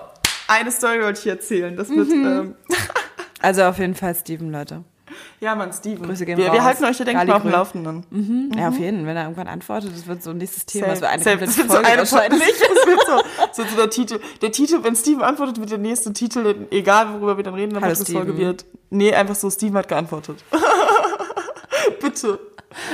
Eine 0.48 0.70
Story 0.72 1.00
wollte 1.02 1.20
ich 1.20 1.26
erzählen. 1.26 1.76
Das 1.76 1.88
mit, 1.88 2.08
Mhm. 2.08 2.26
ähm, 2.26 2.54
Also 3.40 3.62
auf 3.64 3.78
jeden 3.78 3.94
Fall 3.94 4.14
Steven, 4.14 4.50
Leute. 4.50 4.84
ja, 5.40 5.54
Mann, 5.54 5.72
Steven. 5.72 6.04
Grüße 6.06 6.26
gehen 6.26 6.36
wir, 6.36 6.46
wir 6.46 6.58
raus. 6.60 6.62
halten 6.64 6.84
euch 6.84 6.98
ja, 6.98 7.04
denke 7.04 7.22
ich, 7.22 7.28
mal 7.28 7.36
auf 7.36 7.42
dem. 7.72 7.84
Laufenden. 7.84 8.52
Ja, 8.58 8.68
auf 8.68 8.78
jeden 8.78 8.98
Fall. 8.98 9.06
Wenn 9.06 9.16
er 9.16 9.22
irgendwann 9.24 9.48
antwortet, 9.48 9.92
das 9.94 10.06
wird 10.06 10.22
so 10.22 10.30
ein 10.30 10.38
nächstes 10.38 10.66
Thema. 10.66 10.88
Das 10.88 10.98
Safe, 11.00 11.12
wird 11.24 11.26
eine 11.28 11.46
Das 11.46 11.56
wird 11.56 11.68
so 11.68 11.74
Folge 11.74 11.88
eine 11.88 11.98
wahrscheinlich. 11.98 12.42
Das 12.42 12.86
wird 12.86 13.00
so, 13.06 13.62
so, 13.62 13.68
so 13.70 13.76
der 13.76 13.90
Titel. 13.90 14.20
Der 14.42 14.52
Titel, 14.52 14.82
wenn 14.82 14.96
Steven 14.96 15.22
antwortet, 15.22 15.58
wird 15.60 15.70
der 15.70 15.78
nächste 15.78 16.12
Titel, 16.12 16.66
egal 16.70 17.12
worüber 17.14 17.36
wir 17.36 17.44
dann 17.44 17.54
reden, 17.54 17.70
der 17.74 17.80
Hallo, 17.82 17.92
Podcast-Folge 17.94 18.32
Steven. 18.32 18.46
wird. 18.46 18.64
Nee, 18.90 19.14
einfach 19.14 19.34
so, 19.34 19.50
Steven 19.50 19.76
hat 19.76 19.88
geantwortet. 19.88 20.44
Bitte. 22.00 22.38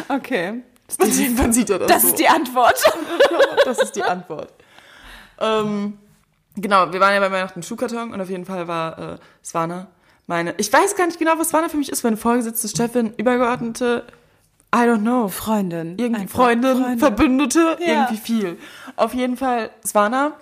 Okay. 0.09 0.63
Und 1.01 1.19
irgendwann 1.19 1.53
sieht 1.53 1.71
er 1.71 1.79
das, 1.81 1.89
Das 1.89 2.03
so. 2.03 2.09
ist 2.09 2.19
die 2.19 2.29
Antwort. 2.29 2.81
Das 3.65 3.79
ist 3.79 3.93
die 3.97 4.03
Antwort. 4.03 4.53
ähm, 5.41 5.97
genau, 6.55 6.93
wir 6.93 7.01
waren 7.01 7.15
ja 7.15 7.21
bei 7.21 7.31
Weihnachten 7.33 7.61
im 7.61 7.63
Schuhkarton 7.63 8.13
und 8.13 8.21
auf 8.21 8.29
jeden 8.29 8.45
Fall 8.45 8.69
war 8.69 8.99
äh, 9.15 9.17
Svana 9.43 9.87
meine. 10.27 10.55
Ich 10.59 10.73
weiß 10.73 10.97
gar 10.97 11.07
nicht 11.07 11.19
genau, 11.19 11.33
was 11.39 11.51
Svana 11.51 11.69
für 11.69 11.77
mich 11.77 11.91
ist, 11.91 12.03
meine 12.05 12.17
Vorgesetzte 12.17 12.69
Chefin, 12.69 13.13
Übergeordnete, 13.17 14.05
I 14.75 14.79
don't 14.79 15.01
know. 15.03 15.29
Freundin. 15.29 15.97
Irgendwie. 15.99 16.27
Freundin, 16.27 16.77
Freundin. 16.79 16.99
Verbündete, 16.99 17.77
Ja. 17.81 17.87
irgendwie 17.87 18.17
viel. 18.17 18.59
Auf 18.97 19.15
jeden 19.15 19.37
Fall 19.37 19.71
Svana. 19.87 20.33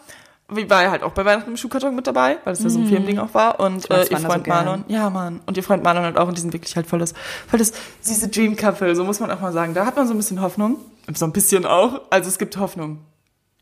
Wie 0.54 0.68
war 0.68 0.82
ja 0.82 0.90
halt 0.90 1.02
auch 1.02 1.12
bei 1.12 1.24
Weihnachten 1.24 1.50
im 1.50 1.56
Schuhkarton 1.56 1.94
mit 1.94 2.06
dabei, 2.06 2.36
weil 2.44 2.52
es 2.52 2.62
ja 2.62 2.68
so 2.68 2.78
ein 2.78 2.86
Firmending 2.86 3.18
auch 3.18 3.32
war. 3.32 3.58
Und 3.60 3.90
äh, 3.90 4.04
ihr 4.10 4.18
so 4.18 4.26
Freund 4.26 4.44
gern. 4.44 4.64
Marlon. 4.66 4.84
Ja, 4.88 5.08
Mann. 5.08 5.40
Und 5.46 5.56
ihr 5.56 5.62
Freund 5.62 5.82
Marlon 5.82 6.02
halt 6.04 6.18
auch. 6.18 6.28
Und 6.28 6.36
die 6.36 6.42
sind 6.42 6.52
wirklich 6.52 6.76
halt 6.76 6.86
voll 6.86 6.98
das, 6.98 7.14
voll 7.48 7.58
das 7.58 7.72
süße 8.02 8.28
Dream 8.28 8.54
Couple. 8.56 8.94
So 8.94 9.04
muss 9.04 9.18
man 9.20 9.30
auch 9.30 9.40
mal 9.40 9.52
sagen. 9.52 9.72
Da 9.72 9.86
hat 9.86 9.96
man 9.96 10.06
so 10.06 10.12
ein 10.12 10.18
bisschen 10.18 10.42
Hoffnung. 10.42 10.76
So 11.14 11.24
ein 11.24 11.32
bisschen 11.32 11.64
auch. 11.64 12.02
Also 12.10 12.28
es 12.28 12.38
gibt 12.38 12.56
Hoffnung. 12.58 12.98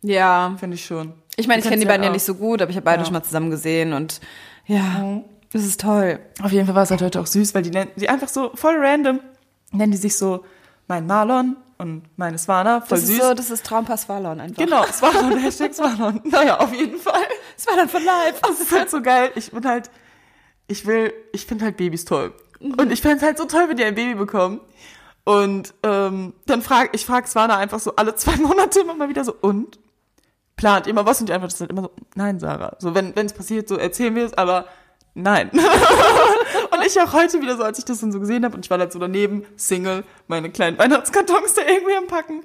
Ja. 0.03 0.57
Finde 0.59 0.75
ich 0.75 0.85
schon. 0.85 1.13
Ich 1.37 1.47
meine, 1.47 1.61
ich 1.63 1.69
kenne 1.69 1.81
die 1.81 1.87
beiden 1.87 2.03
ja 2.03 2.07
ja 2.07 2.11
auch. 2.11 2.15
nicht 2.15 2.25
so 2.25 2.35
gut, 2.35 2.61
aber 2.61 2.71
ich 2.71 2.77
habe 2.77 2.85
beide 2.85 3.01
Ja. 3.03 3.05
schon 3.05 3.15
mal 3.15 3.23
zusammen 3.23 3.51
gesehen 3.51 3.93
und 3.93 4.21
ja, 4.67 5.21
das 5.53 5.65
ist 5.65 5.81
toll. 5.81 6.21
Auf 6.43 6.53
jeden 6.53 6.67
Fall 6.67 6.75
war 6.75 6.83
es 6.85 6.91
halt 6.91 7.03
heute 7.03 7.21
auch 7.21 7.27
süß, 7.27 7.55
weil 7.55 7.63
die 7.63 7.71
nennen 7.71 7.91
die 7.97 8.09
einfach 8.09 8.29
so 8.29 8.51
voll 8.55 8.77
random 8.79 9.21
nennen 9.73 9.93
die 9.93 9.99
sich 9.99 10.17
so 10.17 10.45
mein 10.89 11.07
Marlon 11.07 11.57
und 11.79 12.03
meine 12.17 12.37
Svana, 12.37 12.81
voll 12.81 12.99
Das 12.99 13.07
süß. 13.07 13.17
ist 13.17 13.23
so, 13.23 13.35
das 13.35 13.51
ist 13.51 13.65
Traumpass 13.65 14.09
Wallon 14.09 14.41
einfach. 14.41 14.63
genau, 14.63 14.85
Svalon, 14.85 15.39
Hashtag 15.39 15.73
Svalon. 15.73 16.21
Naja, 16.25 16.59
auf 16.59 16.73
jeden 16.75 16.99
Fall. 16.99 17.23
Das 17.57 17.65
dann 17.75 17.89
von 17.89 18.05
live. 18.05 18.41
Das 18.41 18.61
ist 18.61 18.73
halt 18.73 18.91
so 18.91 19.01
geil. 19.01 19.31
Ich 19.35 19.51
bin 19.51 19.65
halt, 19.67 19.91
ich 20.67 20.87
will, 20.87 21.13
ich 21.33 21.47
finde 21.47 21.65
halt 21.65 21.77
Babys 21.79 22.05
toll. 22.05 22.35
Und 22.61 22.93
ich 22.93 23.01
fände 23.01 23.19
es 23.19 23.23
halt 23.23 23.39
so 23.39 23.47
toll, 23.47 23.69
wenn 23.69 23.77
die 23.77 23.85
ein 23.85 23.95
Baby 23.95 24.15
bekommen. 24.15 24.61
Und 25.25 25.73
ähm, 25.83 26.35
dann 26.47 26.61
frag 26.61 26.95
ich 26.95 27.07
frag 27.07 27.29
Svana 27.29 27.57
einfach 27.57 27.79
so 27.81 27.97
alle 27.97 28.15
zwei 28.15 28.37
Monate 28.43 28.81
immer 28.81 28.95
mal 28.95 29.09
wieder 29.09 29.25
so, 29.25 29.35
und? 29.41 29.79
Plant 30.57 30.93
mal 30.93 31.07
was? 31.07 31.21
Und 31.21 31.31
die 31.31 31.33
Antwort 31.33 31.55
ist 31.55 31.61
halt 31.61 31.71
immer 31.71 31.83
so, 31.83 31.93
nein, 32.15 32.39
Sarah. 32.39 32.77
So, 32.79 32.95
wenn 32.95 33.15
es 33.15 33.33
passiert, 33.33 33.69
so 33.69 33.77
erzählen 33.77 34.15
wir 34.15 34.27
es, 34.27 34.35
aber 34.35 34.67
nein. 35.15 35.51
und 36.71 36.87
ich 36.87 37.01
auch 37.01 37.13
heute 37.13 37.41
wieder 37.41 37.57
so, 37.57 37.63
als 37.63 37.79
ich 37.79 37.85
das 37.85 38.01
dann 38.01 38.13
so 38.13 38.21
gesehen 38.21 38.45
habe 38.45 38.55
und 38.57 38.65
ich 38.65 38.71
war 38.71 38.79
halt 38.79 38.93
so 38.93 38.99
daneben, 38.99 39.45
Single, 39.57 40.05
meine 40.29 40.51
kleinen 40.51 40.79
Weihnachtskartons 40.79 41.55
da 41.55 41.63
irgendwie 41.63 41.97
am 41.97 42.07
Packen. 42.07 42.43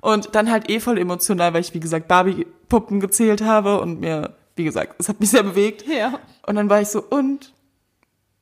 Und 0.00 0.34
dann 0.34 0.50
halt 0.50 0.70
eh 0.70 0.80
voll 0.80 0.98
emotional, 0.98 1.54
weil 1.54 1.60
ich, 1.60 1.74
wie 1.74 1.80
gesagt, 1.80 2.08
Barbie-Puppen 2.08 3.00
gezählt 3.00 3.42
habe 3.42 3.80
und 3.80 4.00
mir, 4.00 4.36
wie 4.56 4.64
gesagt, 4.64 4.94
es 4.98 5.08
hat 5.08 5.20
mich 5.20 5.30
sehr 5.30 5.42
bewegt. 5.42 5.86
Ja. 5.86 6.20
Und 6.46 6.54
dann 6.54 6.70
war 6.70 6.80
ich 6.80 6.88
so, 6.88 7.02
und? 7.02 7.52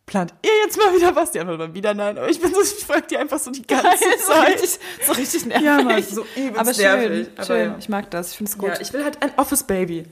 Plant 0.04 0.32
ihr 0.44 0.50
jetzt 0.64 0.78
mal 0.78 0.94
wieder 0.94 1.16
was? 1.16 1.32
Die 1.32 1.40
Antwort 1.40 1.58
war 1.58 1.74
wieder 1.74 1.92
nein. 1.92 2.16
Aber 2.16 2.28
ich 2.28 2.40
bin 2.40 2.54
so, 2.54 2.60
ich 2.60 2.84
frag 2.84 3.08
die 3.08 3.16
einfach 3.16 3.40
so 3.40 3.50
die 3.50 3.66
ganze 3.66 4.04
so 4.24 4.32
Zeit. 4.32 4.54
richtig, 4.54 4.78
so 5.04 5.12
richtig 5.12 5.46
nervig. 5.46 5.64
Ja, 5.64 5.82
Mann, 5.82 6.02
so 6.02 6.24
übelst 6.36 6.60
aber 6.60 6.74
schön. 6.74 7.28
Aber 7.34 7.44
schön. 7.44 7.70
ja. 7.70 7.76
Ich 7.76 7.88
mag 7.88 8.08
das. 8.12 8.30
Ich 8.30 8.36
finde 8.36 8.50
es 8.52 8.56
gut. 8.56 8.68
Ja, 8.68 8.80
ich 8.80 8.92
will 8.92 9.02
halt 9.02 9.20
ein 9.20 9.32
Office-Baby. 9.36 10.06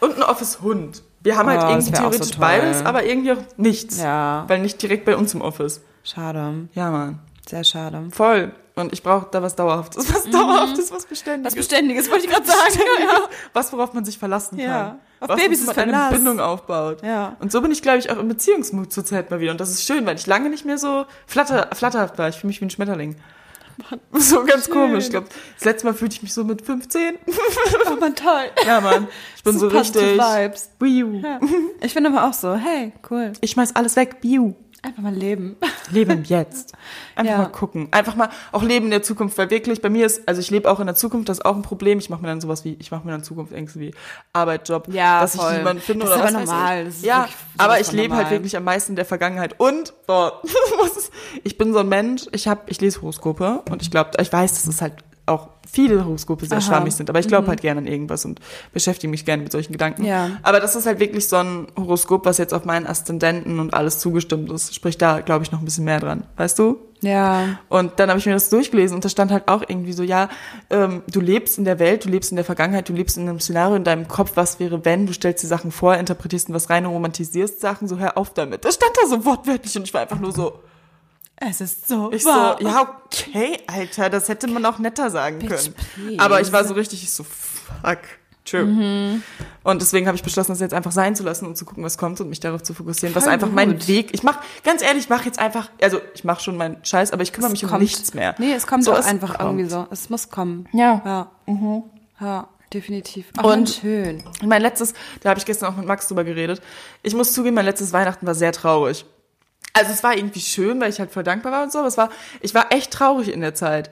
Und 0.00 0.16
ein 0.16 0.22
Office-Hund. 0.22 1.02
Wir 1.22 1.36
haben 1.36 1.48
halt 1.48 1.60
Oh, 1.60 1.62
das 1.62 1.70
irgendwie 1.70 1.96
so 1.96 2.02
theoretisch 2.02 2.30
toll. 2.30 2.40
beides, 2.40 2.84
aber 2.84 3.04
irgendwie 3.04 3.32
auch 3.32 3.42
nichts. 3.56 4.00
Ja. 4.00 4.44
Weil 4.48 4.60
nicht 4.60 4.80
direkt 4.80 5.04
bei 5.04 5.16
uns 5.16 5.34
im 5.34 5.42
Office. 5.42 5.82
Schade. 6.02 6.68
Ja, 6.74 6.90
Mann. 6.90 7.18
Sehr 7.46 7.64
schade. 7.64 8.08
Voll. 8.10 8.52
Und 8.76 8.92
ich 8.92 9.02
brauche 9.02 9.26
da 9.30 9.42
was 9.42 9.56
Dauerhaftes. 9.56 10.12
Was 10.14 10.24
Dauerhaftes, 10.30 10.90
was 10.90 10.98
Was 10.98 11.06
Beständiges. 11.06 11.54
Beständiges 11.54 12.10
wollte 12.10 12.24
ich 12.24 12.30
gerade 12.30 12.46
sagen. 12.46 12.80
Ja. 13.00 13.18
Was, 13.52 13.72
worauf 13.72 13.92
man 13.92 14.04
sich 14.04 14.18
verlassen 14.18 14.56
kann. 14.56 14.66
Ja. 14.66 14.98
Auf 15.20 15.28
was, 15.30 15.36
Babys 15.40 15.66
man 15.66 15.76
eine. 15.76 16.08
Bindung 16.10 16.40
aufbaut. 16.40 17.02
Ja. 17.02 17.36
Und 17.40 17.52
so 17.52 17.60
bin 17.60 17.70
ich, 17.72 17.82
glaube 17.82 17.98
ich, 17.98 18.10
auch 18.10 18.16
im 18.16 18.28
Beziehungsmut 18.28 18.90
zur 18.92 19.04
Zeit 19.04 19.30
mal 19.30 19.40
wieder. 19.40 19.52
Und 19.52 19.60
das 19.60 19.70
ist 19.70 19.84
schön, 19.84 20.06
weil 20.06 20.16
ich 20.16 20.26
lange 20.26 20.48
nicht 20.48 20.64
mehr 20.64 20.78
so 20.78 21.04
flatter, 21.26 21.68
flatterhaft 21.74 22.16
war. 22.18 22.28
Ich 22.28 22.36
fühle 22.36 22.48
mich 22.48 22.60
wie 22.62 22.66
ein 22.66 22.70
Schmetterling. 22.70 23.16
So 24.12 24.44
ganz 24.44 24.66
Schön. 24.66 24.74
komisch. 24.74 25.04
Ich 25.04 25.10
glaube, 25.10 25.28
das 25.56 25.64
letzte 25.64 25.86
Mal 25.86 25.94
fühlte 25.94 26.16
ich 26.16 26.22
mich 26.22 26.34
so 26.34 26.44
mit 26.44 26.62
15. 26.62 27.18
Oh 27.90 27.96
man, 27.96 28.14
toll. 28.14 28.50
Ja, 28.64 28.80
Mann. 28.80 29.08
Ich 29.36 29.42
bin 29.42 29.58
so, 29.58 29.68
richtig. 29.68 30.18
Vibes. 30.18 30.70
Biu. 30.78 31.14
Ja. 31.14 31.40
Ich 31.80 31.92
finde 31.92 32.10
aber 32.10 32.28
auch 32.28 32.34
so, 32.34 32.54
hey, 32.54 32.92
cool. 33.10 33.32
Ich 33.40 33.52
schmeiß 33.52 33.74
alles 33.74 33.96
weg. 33.96 34.20
Biu. 34.20 34.54
Einfach 34.82 35.02
mal 35.02 35.12
leben. 35.14 35.56
Leben 35.90 36.24
jetzt. 36.24 36.72
Einfach 37.14 37.32
Ja. 37.32 37.38
mal 37.38 37.46
gucken. 37.48 37.88
Einfach 37.90 38.14
mal 38.14 38.30
auch 38.52 38.62
leben 38.62 38.86
in 38.86 38.90
der 38.92 39.02
Zukunft, 39.02 39.36
weil 39.36 39.50
wirklich 39.50 39.82
bei 39.82 39.90
mir 39.90 40.06
ist, 40.06 40.26
also 40.26 40.40
ich 40.40 40.50
lebe 40.50 40.70
auch 40.70 40.80
in 40.80 40.86
der 40.86 40.94
Zukunft, 40.94 41.28
das 41.28 41.38
ist 41.38 41.44
auch 41.44 41.54
ein 41.54 41.62
Problem. 41.62 41.98
Ich 41.98 42.08
mache 42.08 42.22
mir 42.22 42.28
dann 42.28 42.40
sowas 42.40 42.64
wie, 42.64 42.76
ich 42.78 42.90
mache 42.90 43.04
mir 43.04 43.12
dann 43.12 43.22
Zukunft 43.22 43.52
Ängste 43.52 43.78
wie 43.80 43.92
Arbeit, 44.32 44.68
Job, 44.68 44.86
Ja, 44.90 45.20
dass 45.20 45.36
voll. 45.36 45.50
ich 45.52 45.58
niemanden 45.58 45.82
finde 45.82 46.06
Das 46.06 46.14
oder 46.14 46.24
ist 46.24 46.24
was 46.24 46.34
aber 46.34 46.42
weiß 46.42 46.48
normal. 46.50 46.78
Ich. 46.80 46.84
Das 46.86 46.94
ist 46.96 47.04
ja, 47.04 47.28
aber 47.58 47.80
ich 47.80 47.92
lebe 47.92 48.14
halt 48.16 48.30
wirklich 48.30 48.56
am 48.56 48.64
meisten 48.64 48.92
in 48.92 48.96
der 48.96 49.04
Vergangenheit 49.04 49.58
und 49.60 49.92
boah, 50.06 50.40
ich 51.44 51.58
bin 51.58 51.72
so 51.72 51.80
ein 51.80 51.88
Mensch. 51.88 52.26
Ich 52.32 52.48
habe, 52.48 52.62
ich 52.66 52.80
lese 52.80 53.02
Horoskope 53.02 53.62
und 53.70 53.82
ich 53.82 53.90
glaube, 53.90 54.10
ich 54.20 54.32
weiß, 54.32 54.52
dass 54.54 54.66
es 54.66 54.80
halt 54.80 54.94
auch 55.30 55.48
viele 55.70 56.04
Horoskope 56.04 56.46
sehr 56.46 56.58
Aha. 56.58 56.66
schwammig 56.66 56.94
sind, 56.94 57.08
aber 57.08 57.20
ich 57.20 57.28
glaube 57.28 57.48
halt 57.48 57.60
gerne 57.60 57.80
an 57.80 57.86
irgendwas 57.86 58.24
und 58.24 58.40
beschäftige 58.72 59.10
mich 59.10 59.24
gerne 59.24 59.42
mit 59.42 59.52
solchen 59.52 59.72
Gedanken. 59.72 60.04
Ja. 60.04 60.30
Aber 60.42 60.60
das 60.60 60.74
ist 60.74 60.86
halt 60.86 61.00
wirklich 61.00 61.28
so 61.28 61.36
ein 61.36 61.68
Horoskop, 61.76 62.26
was 62.26 62.38
jetzt 62.38 62.52
auf 62.52 62.64
meinen 62.64 62.86
Aszendenten 62.86 63.60
und 63.60 63.72
alles 63.72 63.98
zugestimmt 63.98 64.50
ist. 64.50 64.74
Sprich, 64.74 64.98
da 64.98 65.20
glaube 65.20 65.44
ich 65.44 65.52
noch 65.52 65.60
ein 65.60 65.64
bisschen 65.64 65.84
mehr 65.84 66.00
dran. 66.00 66.24
Weißt 66.36 66.58
du? 66.58 66.78
Ja. 67.02 67.58
Und 67.68 67.98
dann 67.98 68.10
habe 68.10 68.18
ich 68.18 68.26
mir 68.26 68.32
das 68.32 68.50
durchgelesen 68.50 68.94
und 68.96 69.04
da 69.04 69.08
stand 69.08 69.30
halt 69.30 69.48
auch 69.48 69.62
irgendwie 69.66 69.92
so, 69.92 70.02
ja, 70.02 70.28
ähm, 70.68 71.02
du 71.10 71.20
lebst 71.20 71.56
in 71.58 71.64
der 71.64 71.78
Welt, 71.78 72.04
du 72.04 72.08
lebst 72.08 72.30
in 72.30 72.36
der 72.36 72.44
Vergangenheit, 72.44 72.88
du 72.88 72.92
lebst 72.92 73.16
in 73.16 73.28
einem 73.28 73.40
Szenario 73.40 73.76
in 73.76 73.84
deinem 73.84 74.06
Kopf, 74.08 74.32
was 74.34 74.60
wäre, 74.60 74.84
wenn, 74.84 75.06
du 75.06 75.12
stellst 75.12 75.42
die 75.42 75.46
Sachen 75.46 75.70
vor, 75.70 75.96
interpretierst 75.96 76.48
in 76.48 76.54
was 76.54 76.68
rein 76.68 76.84
und 76.84 76.92
romantisierst 76.92 77.60
Sachen, 77.60 77.88
so 77.88 77.98
hör 77.98 78.18
auf 78.18 78.34
damit. 78.34 78.64
Das 78.64 78.74
stand 78.74 78.92
da 79.00 79.08
so 79.08 79.24
wortwörtlich 79.24 79.76
und 79.76 79.84
ich 79.84 79.94
war 79.94 80.02
einfach 80.02 80.20
nur 80.20 80.32
so, 80.32 80.60
Es 81.40 81.60
ist 81.62 81.88
so 81.88 82.12
ich 82.12 82.24
wahr. 82.26 82.58
so, 82.60 82.68
ja, 82.68 82.82
okay, 83.06 83.58
Alter, 83.66 84.10
das 84.10 84.28
hätte 84.28 84.46
man 84.46 84.64
auch 84.66 84.78
netter 84.78 85.08
sagen 85.10 85.38
Bitch, 85.38 85.48
können. 85.50 85.74
please. 85.94 86.20
Aber 86.22 86.40
ich 86.40 86.52
war 86.52 86.64
so 86.64 86.74
richtig, 86.74 87.02
ich 87.02 87.10
so, 87.12 87.24
fuck. 87.24 87.98
True. 88.44 88.64
Mhm. 88.64 89.22
Und 89.62 89.82
deswegen 89.82 90.06
habe 90.06 90.16
ich 90.16 90.22
beschlossen, 90.22 90.52
das 90.52 90.60
jetzt 90.60 90.72
einfach 90.74 90.92
sein 90.92 91.14
zu 91.14 91.22
lassen 91.22 91.46
und 91.46 91.56
zu 91.56 91.64
gucken, 91.66 91.84
was 91.84 91.98
kommt 91.98 92.20
und 92.20 92.28
mich 92.30 92.40
darauf 92.40 92.62
zu 92.62 92.72
fokussieren, 92.74 93.14
was 93.14 93.24
Voll 93.24 93.32
einfach 93.34 93.50
mein 93.50 93.72
gut. 93.72 93.86
Weg. 93.88 94.08
Ich 94.12 94.22
mache, 94.22 94.40
ganz 94.64 94.82
ehrlich, 94.82 95.04
ich 95.04 95.08
mache 95.10 95.26
jetzt 95.26 95.38
einfach, 95.38 95.68
also 95.80 96.00
ich 96.14 96.24
mache 96.24 96.42
schon 96.42 96.56
meinen 96.56 96.82
Scheiß, 96.84 97.12
aber 97.12 97.22
ich 97.22 97.32
kümmere 97.34 97.50
mich 97.50 97.62
um 97.64 97.70
kommt. 97.70 97.82
nichts 97.82 98.14
mehr. 98.14 98.34
Nee, 98.38 98.52
es 98.54 98.66
kommt 98.66 98.84
So, 98.84 98.92
auch 98.94 98.98
es 98.98 99.04
einfach 99.06 99.38
kommt. 99.38 99.50
irgendwie 99.60 99.70
so. 99.70 99.86
Es 99.90 100.08
muss 100.10 100.30
kommen. 100.30 100.68
Ja. 100.72 101.02
Ja. 101.46 101.82
Ja, 102.20 102.48
definitiv. 102.72 103.26
Ach, 103.36 103.44
Und- 103.44 103.52
und 103.52 103.68
schön. 103.70 104.24
Mein 104.42 104.62
letztes, 104.62 104.94
da 105.22 105.28
habe 105.30 105.38
ich 105.38 105.44
gestern 105.46 105.72
auch 105.72 105.76
mit 105.76 105.86
Max 105.86 106.08
drüber 106.08 106.24
geredet. 106.24 106.60
Ich 107.02 107.14
muss 107.14 107.32
zugeben, 107.34 107.54
mein 107.54 107.66
letztes 107.66 107.92
Weihnachten 107.92 108.26
war 108.26 108.34
sehr 108.34 108.52
traurig. 108.52 109.04
Also 109.80 109.92
es 109.92 110.02
war 110.02 110.16
irgendwie 110.16 110.40
schön, 110.40 110.80
weil 110.80 110.90
ich 110.90 111.00
halt 111.00 111.10
voll 111.10 111.22
dankbar 111.24 111.50
war 111.52 111.62
und 111.64 111.72
so, 111.72 111.78
aber 111.78 111.88
es 111.88 111.96
war, 111.96 112.10
ich 112.40 112.54
war 112.54 112.70
echt 112.72 112.92
traurig 112.92 113.32
in 113.32 113.40
der 113.40 113.54
Zeit. 113.54 113.90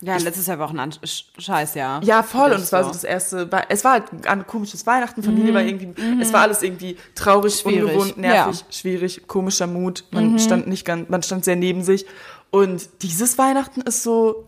Ja, 0.00 0.16
letztes 0.16 0.46
Jahr 0.46 0.60
war 0.60 0.66
auch 0.68 0.72
ein 0.72 0.78
An- 0.78 0.92
Sch- 0.92 1.24
Scheißjahr. 1.38 2.04
Ja, 2.04 2.22
voll. 2.22 2.52
Und 2.52 2.60
es 2.60 2.70
war 2.70 2.84
so. 2.84 2.90
das 2.90 3.02
erste, 3.02 3.48
es 3.68 3.82
war 3.82 3.92
halt 3.94 4.04
ein 4.28 4.46
komisches 4.46 4.86
Weihnachten, 4.86 5.24
Familie 5.24 5.52
war 5.54 5.62
irgendwie, 5.62 5.92
es 6.20 6.32
war 6.32 6.42
alles 6.42 6.62
irgendwie 6.62 6.96
traurig, 7.16 7.56
Schwierig. 7.60 7.82
ungewohnt, 7.82 8.16
nervig, 8.16 8.60
Ja. 8.60 8.66
schwierig, 8.72 9.26
komischer 9.26 9.66
Mut. 9.66 10.04
Man 10.12 10.38
stand 10.38 10.68
nicht 10.68 10.84
ganz, 10.84 11.08
man 11.08 11.22
stand 11.24 11.44
sehr 11.44 11.56
neben 11.56 11.82
sich. 11.82 12.06
Und 12.50 12.88
dieses 13.02 13.38
Weihnachten 13.38 13.80
ist 13.80 14.02
so, 14.04 14.44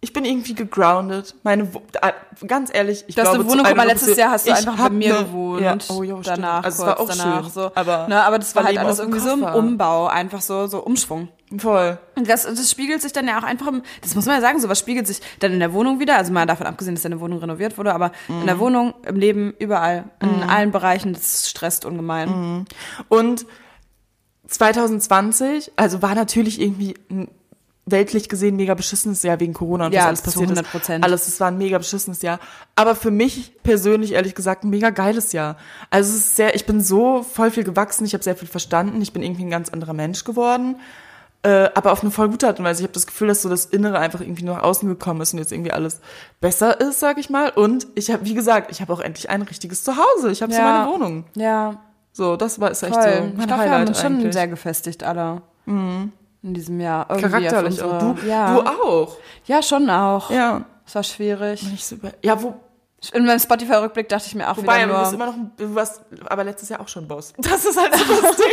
ich 0.00 0.12
bin 0.12 0.24
irgendwie 0.24 0.54
gegroundet. 0.54 1.34
Meine, 1.42 1.74
Wo- 1.74 1.82
ah, 2.00 2.12
ganz 2.46 2.70
ehrlich, 2.72 3.04
ich 3.08 3.16
Du 3.16 3.22
hast 3.22 3.30
glaube, 3.30 3.44
eine 3.44 3.50
Wohnung, 3.52 3.66
100% 3.66 3.84
letztes 3.86 4.16
Jahr 4.16 4.30
hast 4.30 4.46
du 4.46 4.52
einfach 4.52 4.76
bei 4.76 4.90
mir 4.90 5.16
eine- 5.16 5.24
gewohnt. 5.24 5.60
Ja. 5.62 5.76
Oh, 5.88 6.02
stimmt. 6.04 6.26
danach, 6.28 6.62
also 6.62 6.84
kurz 6.84 6.96
war 6.98 7.00
auch 7.00 7.08
danach, 7.08 7.42
schön. 7.44 7.52
so. 7.52 7.70
Aber, 7.74 8.06
ne, 8.06 8.22
aber 8.22 8.38
das 8.38 8.54
war 8.54 8.62
halt 8.64 8.78
alles 8.78 9.00
irgendwie 9.00 9.18
so 9.18 9.30
im 9.32 9.40
Koffer. 9.40 9.56
Umbau, 9.56 10.06
einfach 10.06 10.40
so, 10.40 10.66
so 10.68 10.84
Umschwung. 10.84 11.28
Voll. 11.56 11.98
Und 12.14 12.28
das, 12.28 12.44
das 12.44 12.70
spiegelt 12.70 13.00
sich 13.02 13.12
dann 13.12 13.26
ja 13.26 13.38
auch 13.38 13.42
einfach 13.42 13.66
im, 13.68 13.82
das 14.02 14.14
muss 14.14 14.26
man 14.26 14.34
ja 14.36 14.40
sagen, 14.40 14.60
sowas 14.60 14.78
spiegelt 14.78 15.06
sich 15.06 15.20
dann 15.40 15.52
in 15.52 15.58
der 15.60 15.72
Wohnung 15.72 15.98
wieder, 15.98 16.16
also 16.16 16.30
mal 16.32 16.46
davon 16.46 16.66
abgesehen, 16.66 16.94
dass 16.94 17.02
deine 17.02 17.20
Wohnung 17.20 17.38
renoviert 17.40 17.76
wurde, 17.78 17.92
aber 17.94 18.12
in 18.28 18.42
Mhm. 18.42 18.46
der 18.46 18.58
Wohnung, 18.60 18.94
im 19.04 19.16
Leben, 19.16 19.54
überall, 19.58 20.04
in 20.20 20.42
allen 20.48 20.70
Bereichen, 20.70 21.14
das 21.14 21.48
stresst 21.48 21.84
ungemein. 21.86 22.28
Mhm. 22.28 22.64
Und 23.08 23.46
2020, 24.46 25.72
also 25.76 26.02
war 26.02 26.14
natürlich 26.14 26.60
irgendwie 26.60 26.94
ein 27.10 27.28
weltlich 27.90 28.28
gesehen 28.28 28.56
mega 28.56 28.74
beschissenes 28.74 29.22
Jahr 29.22 29.38
wegen 29.40 29.52
Corona 29.54 29.86
und 29.86 29.92
Ja, 29.92 30.00
was 30.00 30.06
alles 30.06 30.22
passiert 30.22 30.50
100%. 30.50 30.98
ist. 30.98 31.04
Alles, 31.04 31.28
es 31.28 31.40
war 31.40 31.48
ein 31.48 31.58
mega 31.58 31.78
beschissenes 31.78 32.22
Jahr. 32.22 32.38
Aber 32.76 32.94
für 32.94 33.10
mich 33.10 33.52
persönlich, 33.62 34.12
ehrlich 34.12 34.34
gesagt, 34.34 34.64
ein 34.64 34.70
mega 34.70 34.90
geiles 34.90 35.32
Jahr. 35.32 35.56
Also 35.90 36.10
es 36.10 36.16
ist 36.16 36.36
sehr, 36.36 36.54
ich 36.54 36.66
bin 36.66 36.80
so 36.80 37.22
voll 37.22 37.50
viel 37.50 37.64
gewachsen, 37.64 38.04
ich 38.04 38.14
habe 38.14 38.24
sehr 38.24 38.36
viel 38.36 38.48
verstanden, 38.48 39.00
ich 39.02 39.12
bin 39.12 39.22
irgendwie 39.22 39.44
ein 39.44 39.50
ganz 39.50 39.68
anderer 39.70 39.92
Mensch 39.94 40.24
geworden. 40.24 40.76
Äh, 41.44 41.70
aber 41.74 41.92
auf 41.92 42.02
eine 42.02 42.10
voll 42.10 42.28
gute 42.28 42.48
Art 42.48 42.58
und 42.58 42.64
Weise. 42.64 42.80
Ich 42.80 42.84
habe 42.84 42.92
das 42.94 43.06
Gefühl, 43.06 43.28
dass 43.28 43.42
so 43.42 43.48
das 43.48 43.64
Innere 43.66 44.00
einfach 44.00 44.20
irgendwie 44.20 44.42
nach 44.44 44.60
außen 44.62 44.88
gekommen 44.88 45.20
ist 45.20 45.32
und 45.32 45.38
jetzt 45.38 45.52
irgendwie 45.52 45.70
alles 45.70 46.00
besser 46.40 46.80
ist, 46.80 46.98
sag 46.98 47.16
ich 47.18 47.30
mal. 47.30 47.50
Und 47.50 47.86
ich 47.94 48.10
habe, 48.10 48.24
wie 48.24 48.34
gesagt, 48.34 48.72
ich 48.72 48.80
habe 48.80 48.92
auch 48.92 48.98
endlich 49.00 49.30
ein 49.30 49.42
richtiges 49.42 49.84
Zuhause. 49.84 50.32
Ich 50.32 50.42
habe 50.42 50.52
so 50.52 50.58
Ja. 50.58 50.64
meine 50.84 50.92
Wohnung. 50.92 51.24
Ja, 51.36 51.80
So, 52.12 52.36
das 52.36 52.58
war 52.60 52.72
ist 52.72 52.82
echt 52.82 52.92
voll. 52.92 53.02
so 53.04 53.08
ich 53.08 53.36
mein 53.36 53.46
glaube, 53.46 53.62
wir 53.64 53.70
haben 53.70 53.86
uns 53.86 54.00
schon 54.00 54.14
eigentlich. 54.16 54.32
sehr 54.32 54.48
gefestigt, 54.48 55.04
alle. 55.04 55.42
In 56.42 56.54
diesem 56.54 56.80
Jahr. 56.80 57.06
Irgendwie 57.10 57.28
Charakterlich 57.30 57.82
auch. 57.82 57.98
Du, 58.14 58.26
ja. 58.26 58.54
du 58.54 58.60
auch. 58.68 59.16
Ja, 59.46 59.62
schon 59.62 59.88
auch. 59.90 60.30
Ja. 60.30 60.64
Es 60.86 60.94
war 60.94 61.02
schwierig. 61.02 61.62
Nicht 61.64 61.84
so 61.84 61.96
über, 61.96 62.12
ja, 62.22 62.40
wo, 62.42 62.54
In 63.12 63.26
meinem 63.26 63.38
Spotify-Rückblick 63.40 64.08
dachte 64.08 64.26
ich 64.28 64.34
mir 64.34 64.48
auch 64.50 64.56
wobei, 64.56 64.84
wieder 64.84 64.94
du 64.94 65.00
bist 65.00 65.12
nur... 65.12 65.14
immer 65.14 65.26
noch, 65.26 65.34
ein- 65.34 65.52
du 65.56 65.74
warst, 65.74 66.02
aber 66.26 66.44
letztes 66.44 66.68
Jahr 66.68 66.80
auch 66.80 66.88
schon 66.88 67.06
Boss. 67.06 67.32
Das 67.38 67.64
ist 67.64 67.78
halt 67.78 67.94
so 67.94 68.04
das 68.22 68.36
Ding. 68.36 68.46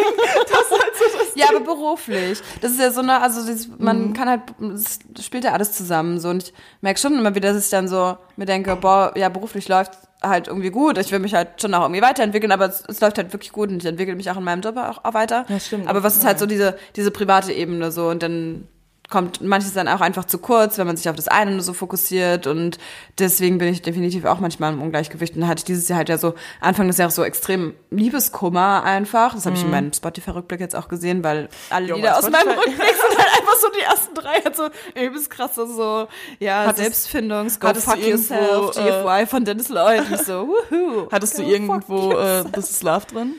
Das 0.44 0.62
ist 0.62 0.72
halt 0.72 0.94
so 0.98 1.18
das 1.18 1.36
Ja, 1.36 1.46
aber 1.50 1.62
beruflich. 1.62 2.42
Das 2.62 2.72
ist 2.72 2.80
ja 2.80 2.92
so 2.92 3.02
eine, 3.02 3.22
also 3.22 3.42
Mhm. 3.52 3.76
man 3.78 4.14
kann 4.14 4.28
halt, 4.30 4.42
es 4.74 5.00
spielt 5.26 5.44
ja 5.46 5.54
alles 5.54 5.72
zusammen 5.72 6.20
so 6.20 6.30
und 6.30 6.44
ich 6.44 6.54
merke 6.82 7.00
schon 7.00 7.18
immer 7.18 7.34
wieder, 7.36 7.54
dass 7.54 7.64
ich 7.66 7.70
dann 7.72 7.88
so 7.88 8.18
mir 8.36 8.46
denke, 8.46 8.76
boah, 8.76 9.14
ja, 9.16 9.30
beruflich 9.30 9.68
läuft 9.68 9.92
halt 10.22 10.48
irgendwie 10.48 10.70
gut. 10.70 10.98
Ich 10.98 11.12
will 11.12 11.20
mich 11.20 11.34
halt 11.34 11.62
schon 11.62 11.74
auch 11.74 11.84
irgendwie 11.84 12.02
weiterentwickeln, 12.02 12.52
aber 12.52 12.66
es, 12.66 12.84
es 12.88 13.02
läuft 13.02 13.18
halt 13.18 13.34
wirklich 13.34 13.52
gut 13.52 13.70
und 13.70 13.78
ich 13.78 13.86
entwickle 13.86 14.16
mich 14.16 14.30
auch 14.32 14.38
in 14.38 14.44
meinem 14.44 14.62
Job 14.62 14.78
auch, 14.78 15.04
auch 15.04 15.14
weiter. 15.14 15.46
Ja, 15.50 15.60
stimmt. 15.60 15.88
Aber 15.88 16.04
was 16.04 16.18
ist 16.18 16.26
halt 16.26 16.40
so 16.40 16.46
diese, 16.46 16.78
diese 16.96 17.12
private 17.12 17.52
Ebene 17.52 17.92
so 17.92 18.10
und 18.10 18.24
dann 18.24 18.68
kommt 19.10 19.42
manches 19.42 19.74
dann 19.74 19.88
auch 19.88 20.02
einfach 20.02 20.26
zu 20.26 20.40
kurz, 20.40 20.78
wenn 20.78 20.88
man 20.88 20.98
sich 20.98 21.08
auf 21.10 21.16
das 21.16 21.28
eine 21.28 21.52
nur 21.52 21.62
so 21.62 21.74
fokussiert 21.74 22.48
und 22.48 22.78
deswegen 23.20 23.58
bin 23.60 23.68
ich 23.68 23.82
definitiv 23.84 24.26
auch 24.26 24.40
manchmal 24.40 24.74
im 24.74 24.82
Ungleichgewicht 24.82 25.36
und 25.36 25.48
hatte 25.48 25.60
ich 25.60 25.64
dieses 25.66 25.88
Jahr 25.88 25.98
halt 26.00 26.10
ja 26.10 26.18
so 26.18 26.34
Anfang 26.60 26.88
des 26.88 26.98
Jahres 26.98 27.16
so 27.16 27.24
extrem 27.24 27.74
Liebeskummer 27.92 28.84
einfach. 28.84 29.34
Das 29.36 29.46
habe 29.46 29.56
ich 29.56 29.64
in 29.64 29.70
meinem 29.72 29.94
Spotify-Rückblick 29.94 30.60
jetzt 30.60 30.76
auch 30.76 30.88
gesehen, 30.88 31.24
weil 31.24 31.50
alle 31.70 31.88
Jo, 31.90 31.96
Lieder 31.98 32.18
aus 32.18 32.30
meinem 32.30 32.50
Rückblick 32.50 32.78
sind 32.78 33.18
halt 33.18 33.40
einfach 33.40 33.56
so 33.62 33.68
die 33.78 33.82
ersten 33.84 34.16
drei, 34.16 34.42
halt 34.42 34.56
so 34.56 34.70
übelst 35.00 35.30
krasse 35.30 35.68
so, 35.68 36.08
ja, 36.40 36.64
Hattest- 36.66 36.78
Selbstfindungs, 36.84 37.60
Go 37.60 37.74
Fuck 37.76 37.98
Yourself, 38.06 38.76
irgendwo, 38.78 39.12
äh, 39.12 39.20
GFY 39.22 39.28
von 39.28 39.46
Dennis 39.46 39.70
Lloyd 39.70 40.00
und 40.08 40.14
ich 40.14 40.22
so, 40.22 40.48
wuhu. 40.48 41.08
Hattest 41.12 41.38
du 41.38 41.44
irgendwo 41.44 42.12
äh. 42.14 42.44
This 42.54 42.72
is 42.72 42.82
Love 42.84 43.06
drin? 43.12 43.34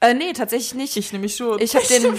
Äh, 0.00 0.12
nee, 0.12 0.32
tatsächlich 0.34 0.74
nicht. 0.74 0.96
Ich 0.98 1.12
nämlich 1.14 1.36
schon. 1.36 1.58
Ich 1.58 1.74
hab 1.74 1.86
den-. 1.88 2.14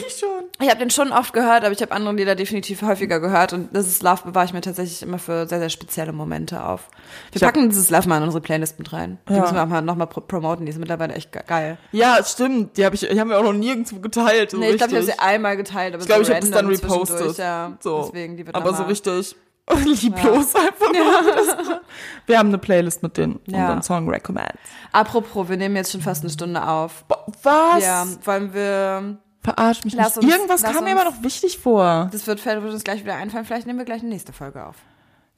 Ich 0.59 0.67
habe 0.69 0.79
den 0.79 0.89
schon 0.89 1.11
oft 1.11 1.31
gehört, 1.31 1.63
aber 1.63 1.71
ich 1.71 1.81
habe 1.81 1.91
andere 1.91 2.15
Lieder 2.15 2.33
definitiv 2.33 2.81
häufiger 2.81 3.19
gehört 3.19 3.53
und 3.53 3.69
das 3.75 3.85
ist 3.85 4.01
Love 4.01 4.23
bewahre 4.25 4.45
ich 4.45 4.53
mir 4.53 4.61
tatsächlich 4.61 5.03
immer 5.03 5.19
für 5.19 5.47
sehr, 5.47 5.59
sehr 5.59 5.69
spezielle 5.69 6.11
Momente 6.11 6.63
auf. 6.63 6.87
Wir 7.31 7.37
Ich 7.37 7.43
hab- 7.43 7.53
packen 7.53 7.69
dieses 7.69 7.91
Love 7.91 8.09
mal 8.09 8.17
in 8.17 8.23
unsere 8.23 8.41
Playlist 8.41 8.79
mit 8.79 8.91
rein. 8.93 9.19
Die 9.29 9.33
Ja. 9.33 9.41
müssen 9.41 9.53
wir 9.53 9.61
auch 9.63 9.67
mal 9.67 9.81
nochmal 9.83 10.07
pro 10.07 10.21
promoten, 10.21 10.65
die 10.65 10.71
ist 10.71 10.79
mittlerweile 10.79 11.13
echt 11.13 11.31
ge- 11.31 11.43
geil. 11.45 11.77
Ja, 11.91 12.17
stimmt. 12.25 12.75
Die 12.77 12.83
habe 12.85 12.95
ich, 12.95 13.01
die 13.01 13.19
haben 13.19 13.29
wir 13.29 13.37
auch 13.37 13.43
noch 13.43 13.53
nirgendwo 13.53 13.99
geteilt. 13.99 14.49
So 14.51 14.57
nee, 14.57 14.71
ich 14.71 14.77
glaube, 14.77 14.93
ich 14.93 14.97
habe 14.97 15.05
sie 15.05 15.19
einmal 15.19 15.55
geteilt, 15.55 15.93
aber 15.93 16.01
Ich 16.01 16.07
glaube, 16.07 16.25
so 16.25 16.31
ich 16.31 16.35
habe 16.35 16.47
das 16.49 16.57
dann 16.57 16.67
repostet. 16.67 17.37
Ja, 17.37 17.77
so. 17.79 18.05
deswegen, 18.11 18.37
die 18.37 18.45
wird 18.47 18.55
Aber 18.55 18.73
so 18.73 18.83
richtig 18.83 19.35
lieblos 19.75 20.55
einfach 20.55 20.91
nur. 20.93 21.33
Das- 21.33 21.79
Wir 22.25 22.39
haben 22.39 22.49
eine 22.49 22.57
Playlist 22.57 23.03
mit 23.03 23.17
den 23.17 23.39
Ja. 23.47 23.59
unseren 23.73 23.81
Song 23.83 24.09
Recommends. 24.09 24.57
Apropos, 24.91 25.49
wir 25.49 25.57
nehmen 25.57 25.75
jetzt 25.75 25.91
schon 25.91 26.01
fast 26.01 26.23
eine 26.23 26.29
Stunde 26.31 26.65
auf. 26.67 27.05
Was? 27.43 27.83
Ja, 27.83 28.05
wollen 28.23 28.53
wir, 28.53 29.17
Verarsch 29.43 29.85
mich 29.85 29.93
Lass 29.93 30.15
nicht. 30.17 30.25
uns- 30.25 30.33
Irgendwas 30.35 30.63
kam 30.63 30.73
mir 30.73 30.79
uns- 30.81 30.89
immer 30.91 31.03
noch 31.05 31.23
wichtig 31.23 31.57
vor. 31.59 32.09
das 32.11 32.27
wird, 32.27 32.43
wird 32.45 32.63
uns 32.63 32.83
gleich 32.83 33.03
wieder 33.03 33.15
einfallen, 33.15 33.45
vielleicht 33.45 33.65
nehmen 33.67 33.79
wir 33.79 33.85
gleich 33.85 34.01
eine 34.01 34.09
nächste 34.09 34.33
Folge 34.33 34.65
auf. 34.65 34.75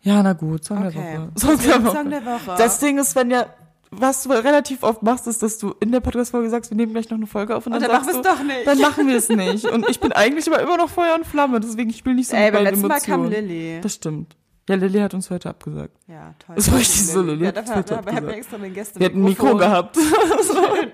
Ja, 0.02 0.24
na 0.24 0.34
gut, 0.34 0.64
Song 0.66 0.80
der 0.82 0.90
Okay. 0.90 1.20
Woche. 1.20 1.30
Song 1.36 1.58
der 1.60 1.84
Woche. 1.86 1.96
Song 1.98 2.10
der 2.10 2.26
Woche. 2.26 2.56
Das 2.58 2.80
Ding 2.80 2.98
ist, 2.98 3.16
wenn 3.16 3.30
ja, 3.30 3.46
was 3.92 4.24
du 4.24 4.30
relativ 4.30 4.84
oft 4.84 5.02
machst, 5.02 5.26
ist, 5.28 5.42
dass 5.42 5.58
du 5.58 5.74
in 5.80 5.92
der 5.92 6.00
Podcast-Folge 6.00 6.50
sagst, 6.50 6.70
wir 6.70 6.78
nehmen 6.78 6.94
gleich 6.94 7.10
noch 7.10 7.18
eine 7.18 7.28
Folge 7.28 7.56
auf 7.56 7.66
und, 7.66 7.74
Und 7.74 7.82
dann, 7.82 7.90
dann 7.90 8.04
sagst 8.04 8.16
machen 8.16 8.24
du, 8.24 8.30
wir's 8.30 8.38
doch 8.38 8.44
nicht. 8.46 8.68
Dann 8.68 8.80
machen 8.80 9.08
wir 9.08 9.18
es 9.18 9.30
nicht. 9.30 9.66
Und 9.66 9.90
ich 9.90 10.00
bin 10.00 10.12
eigentlich 10.12 10.48
aber 10.48 10.62
immer 10.62 10.78
noch 10.78 10.90
Feuer 10.90 11.16
und 11.16 11.26
Flamme, 11.26 11.60
deswegen 11.60 11.90
ich 11.90 11.98
spiele 11.98 12.16
nicht 12.16 12.30
so 12.30 12.36
Ey, 12.36 12.46
mit 12.46 12.54
beim 12.54 12.64
letzten 12.66 12.88
Mal 12.88 13.02
kam 13.02 13.22
Emotionen. 13.22 13.48
Lilly. 13.48 13.82
Das 13.82 13.96
stimmt. 13.96 14.36
Ja, 14.70 14.76
Lilly 14.76 15.00
hat 15.00 15.16
uns 15.16 15.32
heute 15.32 15.50
abgesagt. 15.50 15.98
Ja, 16.08 16.36
toll. 16.46 16.56
Das 16.56 16.72
war 16.72 16.78
richtig 16.78 17.08
so, 17.08 17.22
Lilly 17.24 17.42
Ja, 17.42 17.48
hat 17.48 17.58
dafür 17.58 17.86
Twitter 17.86 18.16
haben 18.16 18.28
wir 18.28 18.36
extra 18.36 18.58
den 18.60 18.74
Gäste 18.74 19.00
Wir 19.00 19.08
hatten 19.08 19.18
ein 19.18 19.24
Mikro 19.24 19.58
gehabt. 19.58 19.98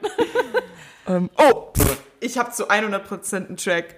ähm, 1.08 1.30
oh, 1.38 1.74
ich 2.22 2.38
habe 2.38 2.52
zu 2.52 2.70
100% 2.70 3.36
einen 3.36 3.58
Track. 3.58 3.98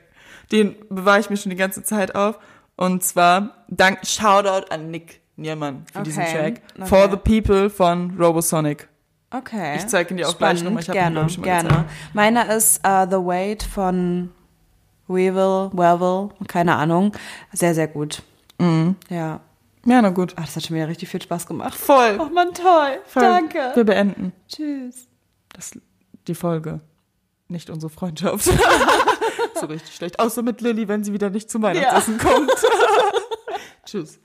Den 0.52 0.76
bewahre 0.90 1.20
ich 1.20 1.30
mir 1.30 1.38
schon 1.38 1.52
die 1.52 1.56
ganze 1.56 1.84
Zeit 1.84 2.16
auf. 2.16 2.40
Und 2.76 3.04
zwar, 3.04 3.66
dank, 3.70 4.00
Shoutout 4.06 4.72
an 4.72 4.90
Nick 4.90 5.22
Niermann 5.38 5.86
für 5.92 6.02
diesen 6.04 6.24
Okay, 6.24 6.38
Track. 6.38 6.62
okay. 6.78 6.86
For 6.88 7.10
the 7.10 7.18
People 7.18 7.70
von 7.70 8.18
Robosonic. 8.20 8.88
Okay. 9.30 9.76
Ich 9.78 9.88
zeig 9.88 10.10
ihn 10.12 10.18
dir 10.18 10.28
auch 10.28 10.38
gleich 10.38 10.64
nochmal. 10.64 10.82
Ich 10.82 10.88
ihn, 10.90 10.94
gerne, 10.94 11.16
glaub 11.16 11.30
ich, 11.30 11.42
gerne. 11.42 11.70
gezeigt. 11.70 11.90
Meiner 12.14 12.54
ist 12.56 12.80
uh, 12.86 13.06
The 13.10 13.18
Wait 13.18 13.64
von 13.64 14.32
Weevil, 15.08 15.70
Weevil, 15.74 16.30
keine 16.48 16.76
Ahnung. 16.76 17.12
Sehr, 17.54 17.74
sehr 17.76 17.88
gut. 17.88 18.24
Mhm. 18.60 18.96
Ja. 19.10 19.42
Ja, 19.86 20.02
na 20.02 20.10
gut. 20.10 20.34
Ach, 20.38 20.46
das 20.46 20.56
hat 20.56 20.66
schon 20.66 20.76
wieder 20.76 20.88
richtig 20.88 21.08
viel 21.10 21.22
Spaß 21.22 21.46
gemacht. 21.46 21.76
Voll. 21.76 22.18
Oh 22.20 22.26
man, 22.34 22.54
toll. 22.54 23.00
Voll. 23.06 23.22
Danke. 23.22 23.72
Wir 23.76 23.84
beenden 23.84 24.34
Tschüss. 24.50 25.08
das, 25.54 25.72
die 26.28 26.36
Folge. 26.36 26.82
Nicht 27.48 27.70
unsere 27.70 27.90
Freundschaft. 27.90 28.44
so 29.60 29.66
richtig 29.68 29.96
schlecht. 29.96 30.20
Außer 30.20 30.42
mit 30.42 30.60
Lilly, 30.62 30.88
wenn 30.90 31.04
sie 31.04 31.14
wieder 31.14 31.30
nicht 31.30 31.50
zum 31.50 31.62
Weihnachtsessen 31.62 32.18
kommt. 32.18 32.52
Tschüss. 33.86 34.20